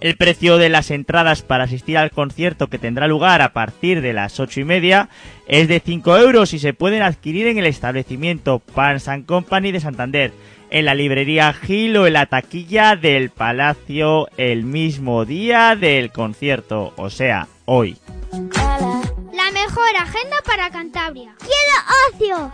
[0.00, 4.14] El precio de las entradas para asistir al concierto que tendrá lugar a partir de
[4.14, 5.10] las ocho y media
[5.46, 9.80] es de 5 euros y se pueden adquirir en el establecimiento Pans and Company de
[9.80, 10.32] Santander,
[10.70, 16.94] en la librería Gil o en la taquilla del Palacio el mismo día del concierto,
[16.96, 17.98] o sea, hoy.
[18.32, 21.34] La mejor agenda para Cantabria.
[21.40, 22.52] ¡Quiero ocio!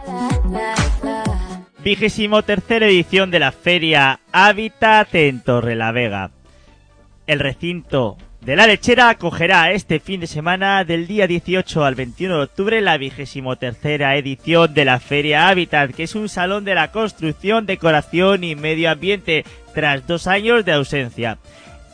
[1.85, 6.33] Vigésimo tercera edición de la feria Hábitat en Torrelavega.
[7.27, 12.37] El recinto de la lechera acogerá este fin de semana del día 18 al 21
[12.37, 16.77] de octubre la vigésimo tercera edición de la Feria Habitat, que es un salón de
[16.77, 19.45] la construcción, decoración y medio ambiente
[19.75, 21.39] tras dos años de ausencia.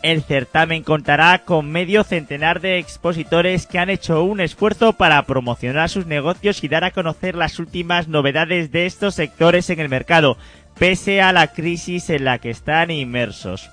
[0.03, 5.89] El certamen contará con medio centenar de expositores que han hecho un esfuerzo para promocionar
[5.89, 10.37] sus negocios y dar a conocer las últimas novedades de estos sectores en el mercado,
[10.79, 13.71] pese a la crisis en la que están inmersos.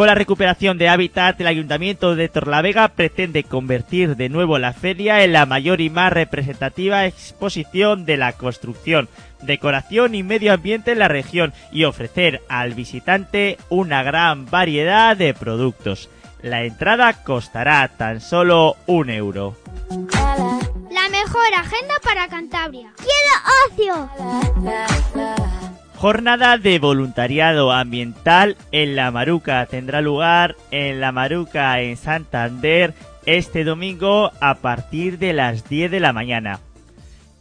[0.00, 5.22] Con la recuperación de hábitat, el Ayuntamiento de Torlavega pretende convertir de nuevo la feria
[5.24, 9.10] en la mayor y más representativa exposición de la construcción,
[9.42, 15.34] decoración y medio ambiente en la región y ofrecer al visitante una gran variedad de
[15.34, 16.08] productos.
[16.40, 19.58] La entrada costará tan solo un euro.
[19.90, 22.90] La mejor agenda para Cantabria.
[22.96, 25.69] ¡Quiero ocio!
[26.00, 32.94] Jornada de voluntariado ambiental en La Maruca tendrá lugar en La Maruca en Santander
[33.26, 36.60] este domingo a partir de las 10 de la mañana.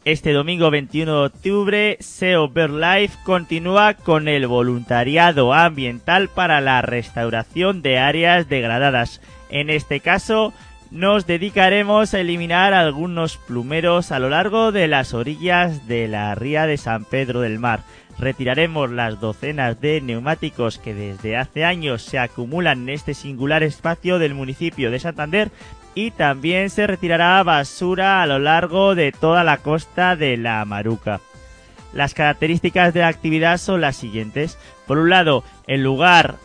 [0.04, 7.82] Este domingo 21 de octubre, SEO Life continúa con el voluntariado ambiental para la restauración
[7.82, 9.22] de áreas degradadas.
[9.50, 10.52] En este caso,
[10.92, 16.66] nos dedicaremos a eliminar algunos plumeros a lo largo de las orillas de la ría
[16.66, 17.84] de San Pedro del Mar
[18.20, 24.20] retiraremos las docenas de neumáticos que desde hace años se acumulan en este singular espacio
[24.20, 25.52] del municipio de Santander
[25.96, 31.22] y también se retirará basura a lo largo de toda la costa de la Maruca.
[31.94, 34.58] Las características de la actividad son las siguientes.
[34.86, 36.36] Por un lado, el lugar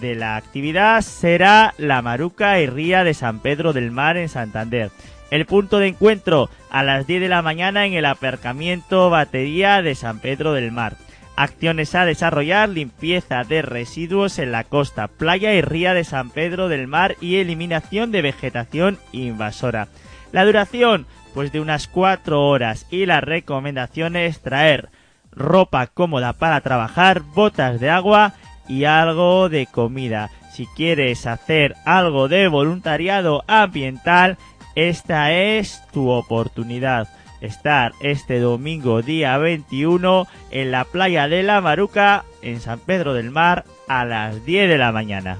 [0.00, 4.90] de la actividad será la Maruca y Ría de San Pedro del Mar en Santander.
[5.30, 9.94] El punto de encuentro a las 10 de la mañana en el aparcamiento Batería de
[9.94, 10.96] San Pedro del Mar.
[11.36, 16.68] Acciones a desarrollar, limpieza de residuos en la costa, playa y ría de San Pedro
[16.68, 19.88] del Mar y eliminación de vegetación invasora.
[20.32, 24.90] La duración, pues de unas cuatro horas y las recomendaciones traer
[25.32, 28.34] ropa cómoda para trabajar, botas de agua
[28.68, 30.30] y algo de comida.
[30.52, 34.36] Si quieres hacer algo de voluntariado ambiental,
[34.74, 37.08] esta es tu oportunidad.
[37.40, 43.30] Estar este domingo día 21 en la playa de la Maruca en San Pedro del
[43.30, 45.38] Mar a las 10 de la mañana.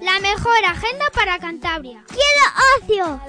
[0.00, 2.04] La mejor agenda para Cantabria.
[2.08, 2.44] ¡Quiero
[2.78, 3.20] ocio!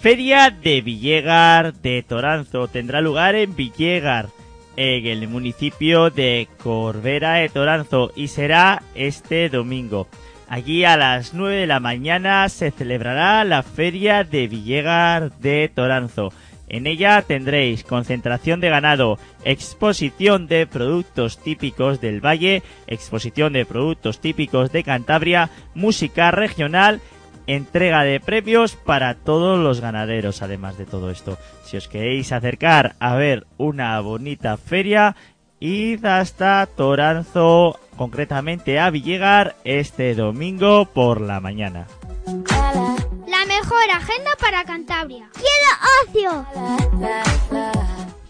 [0.00, 4.28] Feria de Villegar de Toranzo tendrá lugar en Villegar,
[4.76, 10.06] en el municipio de Corbera de Toranzo, y será este domingo.
[10.48, 16.32] Allí a las 9 de la mañana se celebrará la Feria de Villegar de Toranzo.
[16.68, 24.20] En ella tendréis concentración de ganado, exposición de productos típicos del valle, exposición de productos
[24.20, 27.00] típicos de Cantabria, música regional,
[27.46, 31.38] entrega de premios para todos los ganaderos, además de todo esto.
[31.64, 35.16] Si os queréis acercar a ver una bonita feria,
[35.60, 41.86] id hasta Toranzo, concretamente a Villegar, este domingo por la mañana.
[42.26, 45.30] La mejor agenda para Cantabria.
[45.34, 46.46] ¡Quiero ocio!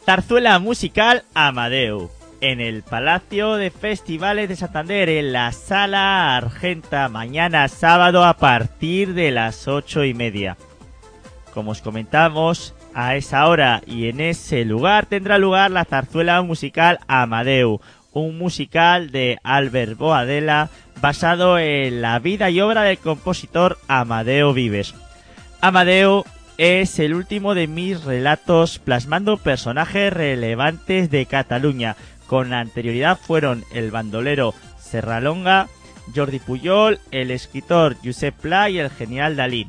[0.04, 2.10] Zarzuela musical Amadeu.
[2.42, 9.14] En el Palacio de Festivales de Santander, en la Sala Argenta, mañana sábado a partir
[9.14, 10.58] de las ocho y media.
[11.54, 16.98] Como os comentamos, a esa hora y en ese lugar tendrá lugar la zarzuela musical
[17.06, 17.82] Amadeu,
[18.12, 20.70] un musical de Albert Boadella
[21.02, 24.94] basado en la vida y obra del compositor Amadeo Vives.
[25.60, 26.24] Amadeo
[26.56, 31.96] es el último de mis relatos plasmando personajes relevantes de Cataluña.
[32.26, 35.68] Con anterioridad fueron el bandolero Serralonga,
[36.14, 39.68] Jordi Puyol, el escritor Josep Pla y el genial Dalí.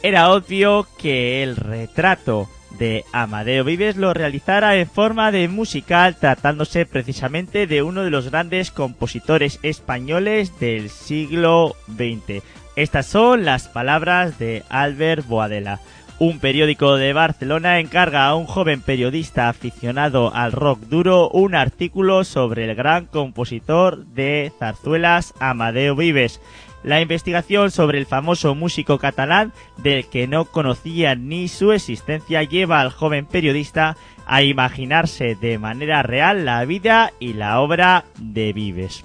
[0.00, 6.86] Era obvio que el retrato de Amadeo Vives lo realizara en forma de musical tratándose
[6.86, 12.42] precisamente de uno de los grandes compositores españoles del siglo XX.
[12.76, 15.80] Estas son las palabras de Albert Boadella.
[16.20, 22.24] Un periódico de Barcelona encarga a un joven periodista aficionado al rock duro un artículo
[22.24, 26.40] sobre el gran compositor de zarzuelas Amadeo Vives.
[26.82, 32.80] La investigación sobre el famoso músico catalán del que no conocía ni su existencia lleva
[32.80, 33.96] al joven periodista
[34.26, 39.04] a imaginarse de manera real la vida y la obra de Vives.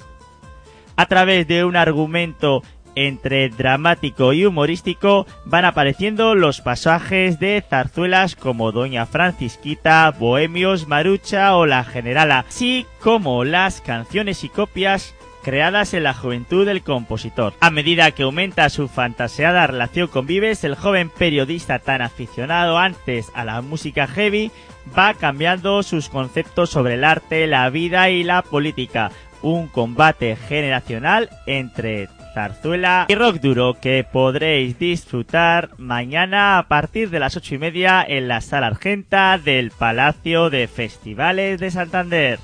[0.96, 2.62] A través de un argumento
[2.96, 11.56] entre dramático y humorístico van apareciendo los pasajes de zarzuelas como Doña Francisquita, Bohemios, Marucha
[11.56, 17.54] o La Generala, así como las canciones y copias creadas en la juventud del compositor.
[17.60, 23.32] A medida que aumenta su fantaseada relación con Vives, el joven periodista tan aficionado antes
[23.36, 24.52] a la música heavy
[24.98, 29.12] va cambiando sus conceptos sobre el arte, la vida y la política.
[29.42, 37.20] Un combate generacional entre zarzuela y rock duro que podréis disfrutar mañana a partir de
[37.20, 42.40] las ocho y media en la sala argenta del Palacio de Festivales de Santander.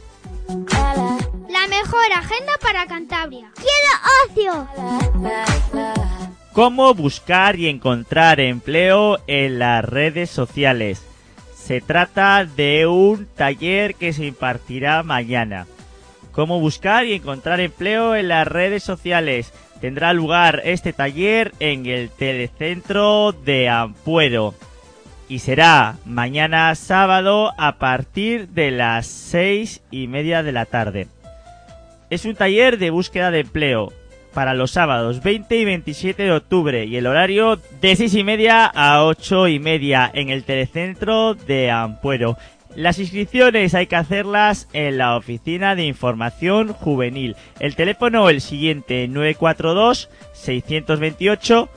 [1.82, 3.52] Mejor agenda para Cantabria.
[3.56, 4.68] ¡Quiero ocio!
[6.52, 11.06] Cómo buscar y encontrar empleo en las redes sociales.
[11.56, 15.68] Se trata de un taller que se impartirá mañana.
[16.34, 19.54] Cómo buscar y encontrar empleo en las redes sociales.
[19.80, 24.54] Tendrá lugar este taller en el telecentro de Ampuero
[25.30, 31.08] y será mañana sábado a partir de las seis y media de la tarde.
[32.10, 33.94] Es un taller de búsqueda de empleo
[34.34, 38.66] para los sábados 20 y 27 de octubre y el horario de seis y media
[38.66, 42.38] a ocho y media en el telecentro de Ampuero.
[42.76, 47.36] Las inscripciones hay que hacerlas en la oficina de información juvenil.
[47.60, 51.70] El teléfono el siguiente 942 628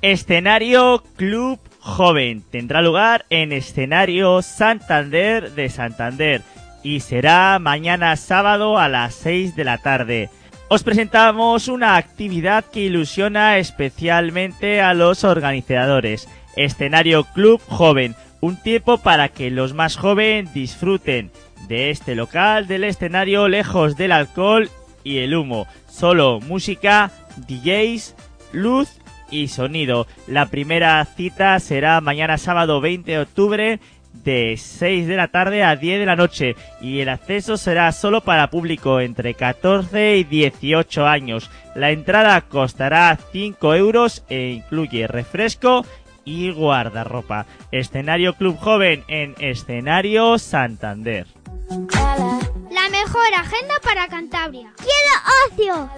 [0.00, 6.42] Escenario Club Joven tendrá lugar en escenario Santander de Santander
[6.84, 10.30] y será mañana sábado a las 6 de la tarde.
[10.70, 16.28] Os presentamos una actividad que ilusiona especialmente a los organizadores.
[16.56, 21.30] Escenario Club Joven, un tiempo para que los más jóvenes disfruten
[21.68, 24.68] de este local del escenario lejos del alcohol
[25.04, 25.66] y el humo.
[25.88, 27.12] Solo música,
[27.46, 28.14] DJs,
[28.52, 28.90] luz
[29.30, 30.06] y sonido.
[30.26, 33.80] La primera cita será mañana sábado 20 de octubre
[34.12, 38.20] de 6 de la tarde a 10 de la noche y el acceso será solo
[38.22, 41.50] para público entre 14 y 18 años.
[41.74, 45.84] La entrada costará 5 euros e incluye refresco
[46.24, 47.46] y guardarropa.
[47.72, 51.26] Escenario Club Joven en Escenario Santander.
[52.70, 54.72] La mejor agenda para Cantabria.
[54.76, 55.90] ¡Quiero ocio!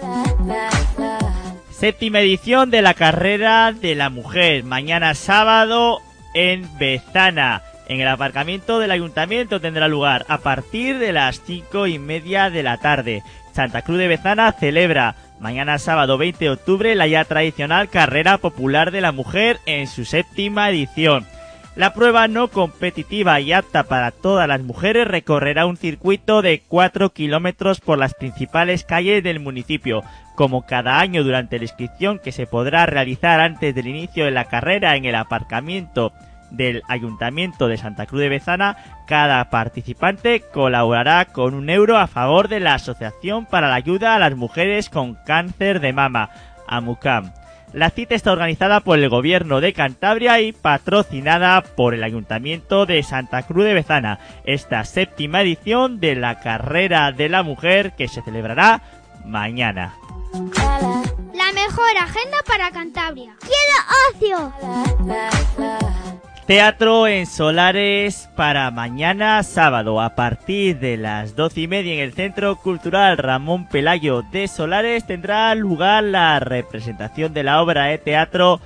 [1.69, 4.63] Séptima edición de la carrera de la mujer.
[4.63, 5.99] Mañana sábado
[6.33, 7.63] en Bezana.
[7.91, 12.63] En el aparcamiento del ayuntamiento tendrá lugar a partir de las cinco y media de
[12.63, 13.21] la tarde.
[13.51, 18.91] Santa Cruz de Bezana celebra mañana sábado 20 de octubre la ya tradicional carrera popular
[18.91, 21.27] de la mujer en su séptima edición.
[21.75, 27.09] La prueba no competitiva y apta para todas las mujeres recorrerá un circuito de 4
[27.09, 30.01] kilómetros por las principales calles del municipio,
[30.35, 34.45] como cada año durante la inscripción que se podrá realizar antes del inicio de la
[34.45, 36.13] carrera en el aparcamiento
[36.51, 42.47] del Ayuntamiento de Santa Cruz de Bezana, cada participante colaborará con un euro a favor
[42.47, 46.29] de la Asociación para la Ayuda a las Mujeres con Cáncer de Mama,
[46.67, 47.31] AMUCAM.
[47.73, 53.01] La cita está organizada por el Gobierno de Cantabria y patrocinada por el Ayuntamiento de
[53.01, 54.19] Santa Cruz de Bezana.
[54.43, 58.81] Esta séptima edición de la Carrera de la Mujer que se celebrará
[59.25, 59.93] mañana.
[61.33, 63.35] La mejor agenda para Cantabria.
[63.39, 66.10] ¡Quiero ocio!
[66.51, 72.11] Teatro en Solares para mañana sábado a partir de las doce y media en el
[72.11, 78.59] Centro Cultural Ramón Pelayo de Solares tendrá lugar la representación de la obra de teatro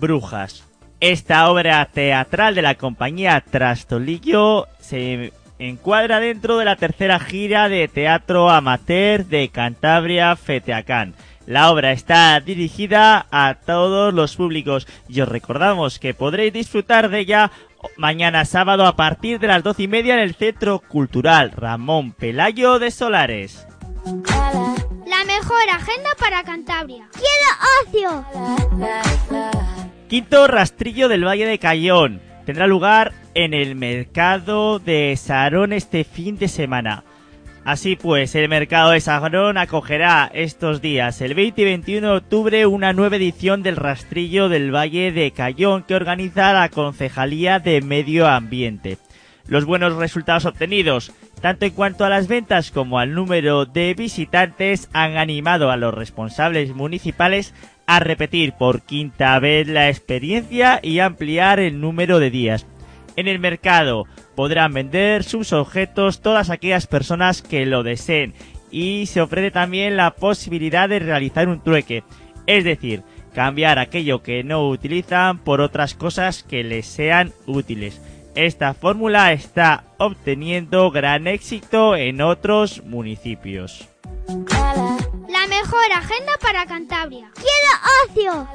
[0.00, 0.68] Brujas.
[0.98, 7.86] Esta obra teatral de la compañía Trastolillo se encuadra dentro de la tercera gira de
[7.86, 11.14] teatro amateur de Cantabria Feteacán.
[11.46, 17.20] La obra está dirigida a todos los públicos y os recordamos que podréis disfrutar de
[17.20, 17.50] ella
[17.96, 22.78] mañana sábado a partir de las doce y media en el Centro Cultural Ramón Pelayo
[22.78, 23.66] de Solares.
[24.04, 27.08] La mejor agenda para Cantabria.
[27.12, 28.24] ¡Quiero ocio!
[30.08, 32.20] Quinto rastrillo del Valle de Cayón.
[32.46, 37.04] Tendrá lugar en el mercado de Sarón este fin de semana.
[37.64, 42.66] Así pues, el mercado de Sagrón acogerá estos días, el 20 y 21 de octubre,
[42.66, 48.26] una nueva edición del Rastrillo del Valle de Cayón que organiza la Concejalía de Medio
[48.26, 48.98] Ambiente.
[49.46, 54.88] Los buenos resultados obtenidos, tanto en cuanto a las ventas como al número de visitantes,
[54.92, 57.54] han animado a los responsables municipales
[57.86, 62.66] a repetir por quinta vez la experiencia y ampliar el número de días.
[63.14, 68.34] En el mercado podrán vender sus objetos todas aquellas personas que lo deseen
[68.70, 72.02] y se ofrece también la posibilidad de realizar un trueque,
[72.46, 73.02] es decir,
[73.34, 78.00] cambiar aquello que no utilizan por otras cosas que les sean útiles.
[78.34, 83.88] Esta fórmula está obteniendo gran éxito en otros municipios.
[84.26, 87.30] La mejor agenda para Cantabria.
[87.34, 88.48] ¡Quiero ocio!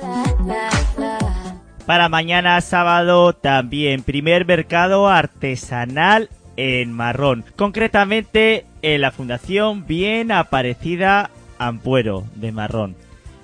[1.87, 7.45] Para mañana sábado también primer mercado artesanal en marrón.
[7.55, 12.97] Concretamente en la Fundación Bien Aparecida Ampuero de Marrón.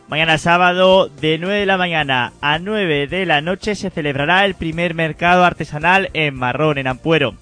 [0.09, 4.55] Mañana sábado de 9 de la mañana a 9 de la noche se celebrará el
[4.55, 7.35] primer mercado artesanal en marrón en Ampuero.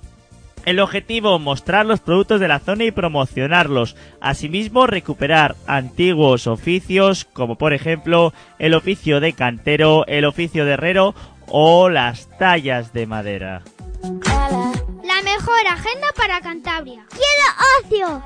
[0.65, 3.95] El objetivo, mostrar los productos de la zona y promocionarlos.
[4.19, 11.15] Asimismo, recuperar antiguos oficios, como por ejemplo el oficio de cantero, el oficio de herrero
[11.47, 13.63] o las tallas de madera.
[14.01, 17.05] La mejor agenda para Cantabria.
[17.09, 18.23] ¡Quiero ocio!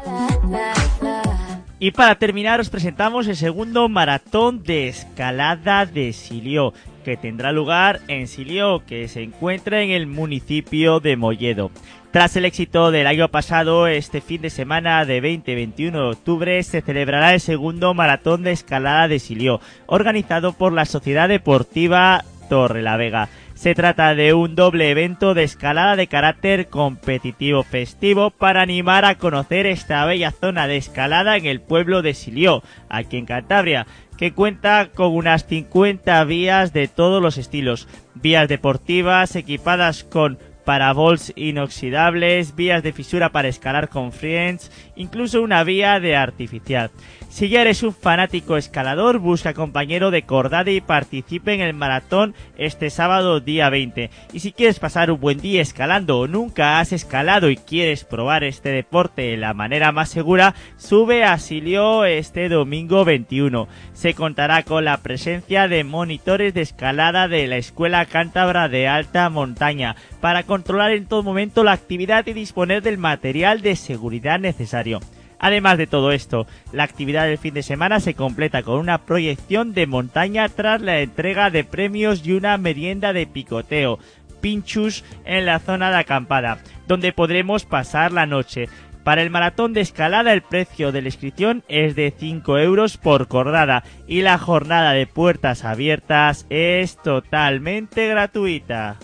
[1.79, 7.99] Y para terminar os presentamos el segundo maratón de escalada de Silió, que tendrá lugar
[8.07, 11.71] en Silió, que se encuentra en el municipio de Molledo.
[12.15, 16.79] Tras el éxito del año pasado, este fin de semana de 20-21 de octubre se
[16.79, 23.27] celebrará el segundo maratón de escalada de Silió, organizado por la Sociedad Deportiva Torrelavega.
[23.53, 29.15] Se trata de un doble evento de escalada de carácter competitivo festivo para animar a
[29.15, 33.87] conocer esta bella zona de escalada en el pueblo de Silió, aquí en Cantabria,
[34.17, 41.31] que cuenta con unas 50 vías de todos los estilos, vías deportivas equipadas con parabols
[41.35, 46.91] inoxidables, vías de fisura para escalar con friends, incluso una vía de artificial.
[47.29, 52.33] Si ya eres un fanático escalador, busca compañero de cordada y participe en el maratón
[52.57, 54.09] este sábado día 20.
[54.31, 58.45] Y si quieres pasar un buen día escalando o nunca has escalado y quieres probar
[58.45, 63.67] este deporte de la manera más segura, sube a Silio este domingo 21.
[63.93, 69.29] Se contará con la presencia de monitores de escalada de la Escuela Cántabra de Alta
[69.29, 75.01] Montaña para controlar en todo momento la actividad y disponer del material de seguridad necesario.
[75.37, 79.73] Además de todo esto, la actividad del fin de semana se completa con una proyección
[79.73, 83.99] de montaña tras la entrega de premios y una merienda de picoteo,
[84.39, 88.69] pinchus en la zona de acampada, donde podremos pasar la noche.
[89.03, 93.27] Para el maratón de escalada el precio de la inscripción es de 5 euros por
[93.27, 98.99] jornada y la jornada de puertas abiertas es totalmente gratuita.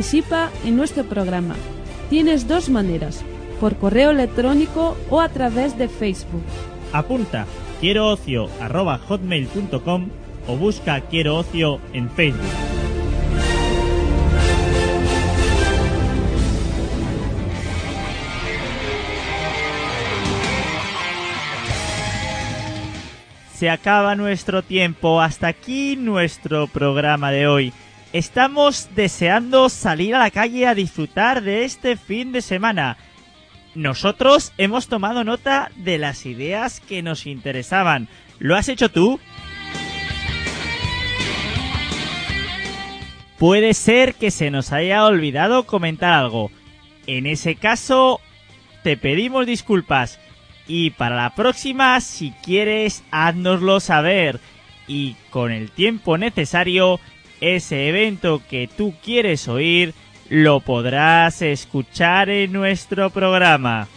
[0.00, 1.54] Participa en nuestro programa.
[2.08, 3.22] Tienes dos maneras,
[3.60, 6.42] por correo electrónico o a través de Facebook.
[6.90, 7.44] Apunta
[7.82, 8.06] quiero
[10.48, 12.48] o busca quiero ocio en Facebook.
[23.52, 27.74] Se acaba nuestro tiempo, hasta aquí nuestro programa de hoy.
[28.12, 32.96] Estamos deseando salir a la calle a disfrutar de este fin de semana.
[33.76, 38.08] Nosotros hemos tomado nota de las ideas que nos interesaban.
[38.40, 39.20] ¿Lo has hecho tú?
[43.38, 46.50] Puede ser que se nos haya olvidado comentar algo.
[47.06, 48.20] En ese caso,
[48.82, 50.18] te pedimos disculpas.
[50.66, 54.40] Y para la próxima, si quieres, háznoslo saber.
[54.88, 56.98] Y con el tiempo necesario,
[57.40, 59.94] ese evento que tú quieres oír
[60.28, 63.88] lo podrás escuchar en nuestro programa.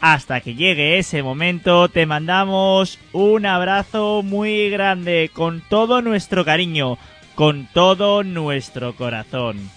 [0.00, 6.98] Hasta que llegue ese momento te mandamos un abrazo muy grande con todo nuestro cariño,
[7.34, 9.70] con todo nuestro corazón.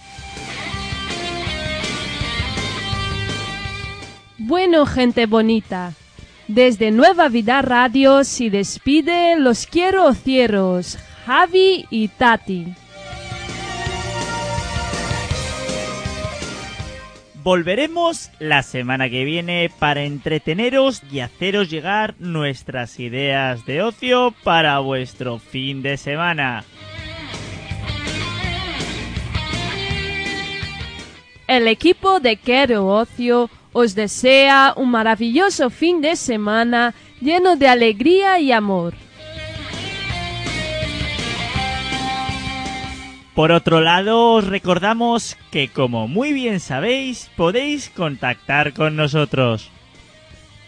[4.36, 5.94] Bueno, gente bonita,
[6.48, 12.74] desde Nueva Vida Radio se despide los quiero ocieros, Javi y Tati.
[17.42, 24.78] Volveremos la semana que viene para entreteneros y haceros llegar nuestras ideas de ocio para
[24.80, 26.64] vuestro fin de semana.
[31.46, 38.38] El equipo de Quiero Ocio os desea un maravilloso fin de semana lleno de alegría
[38.38, 38.94] y amor.
[43.34, 49.70] Por otro lado, os recordamos que como muy bien sabéis, podéis contactar con nosotros.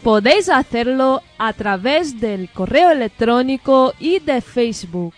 [0.03, 5.13] Podéis hacerlo a través del correo electrónico y de Facebook.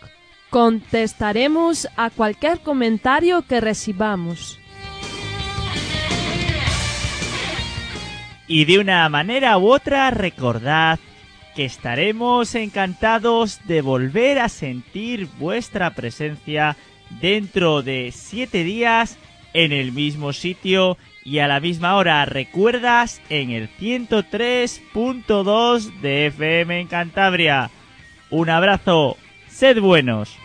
[0.49, 4.59] Contestaremos a cualquier comentario que recibamos.
[8.47, 10.99] Y de una manera u otra recordad
[11.55, 16.75] que estaremos encantados de volver a sentir vuestra presencia
[17.21, 19.19] dentro de siete días
[19.53, 22.25] en el mismo sitio y a la misma hora.
[22.25, 27.71] Recuerdas en el 103.2 de FM en Cantabria.
[28.29, 29.17] Un abrazo,
[29.47, 30.37] sed buenos.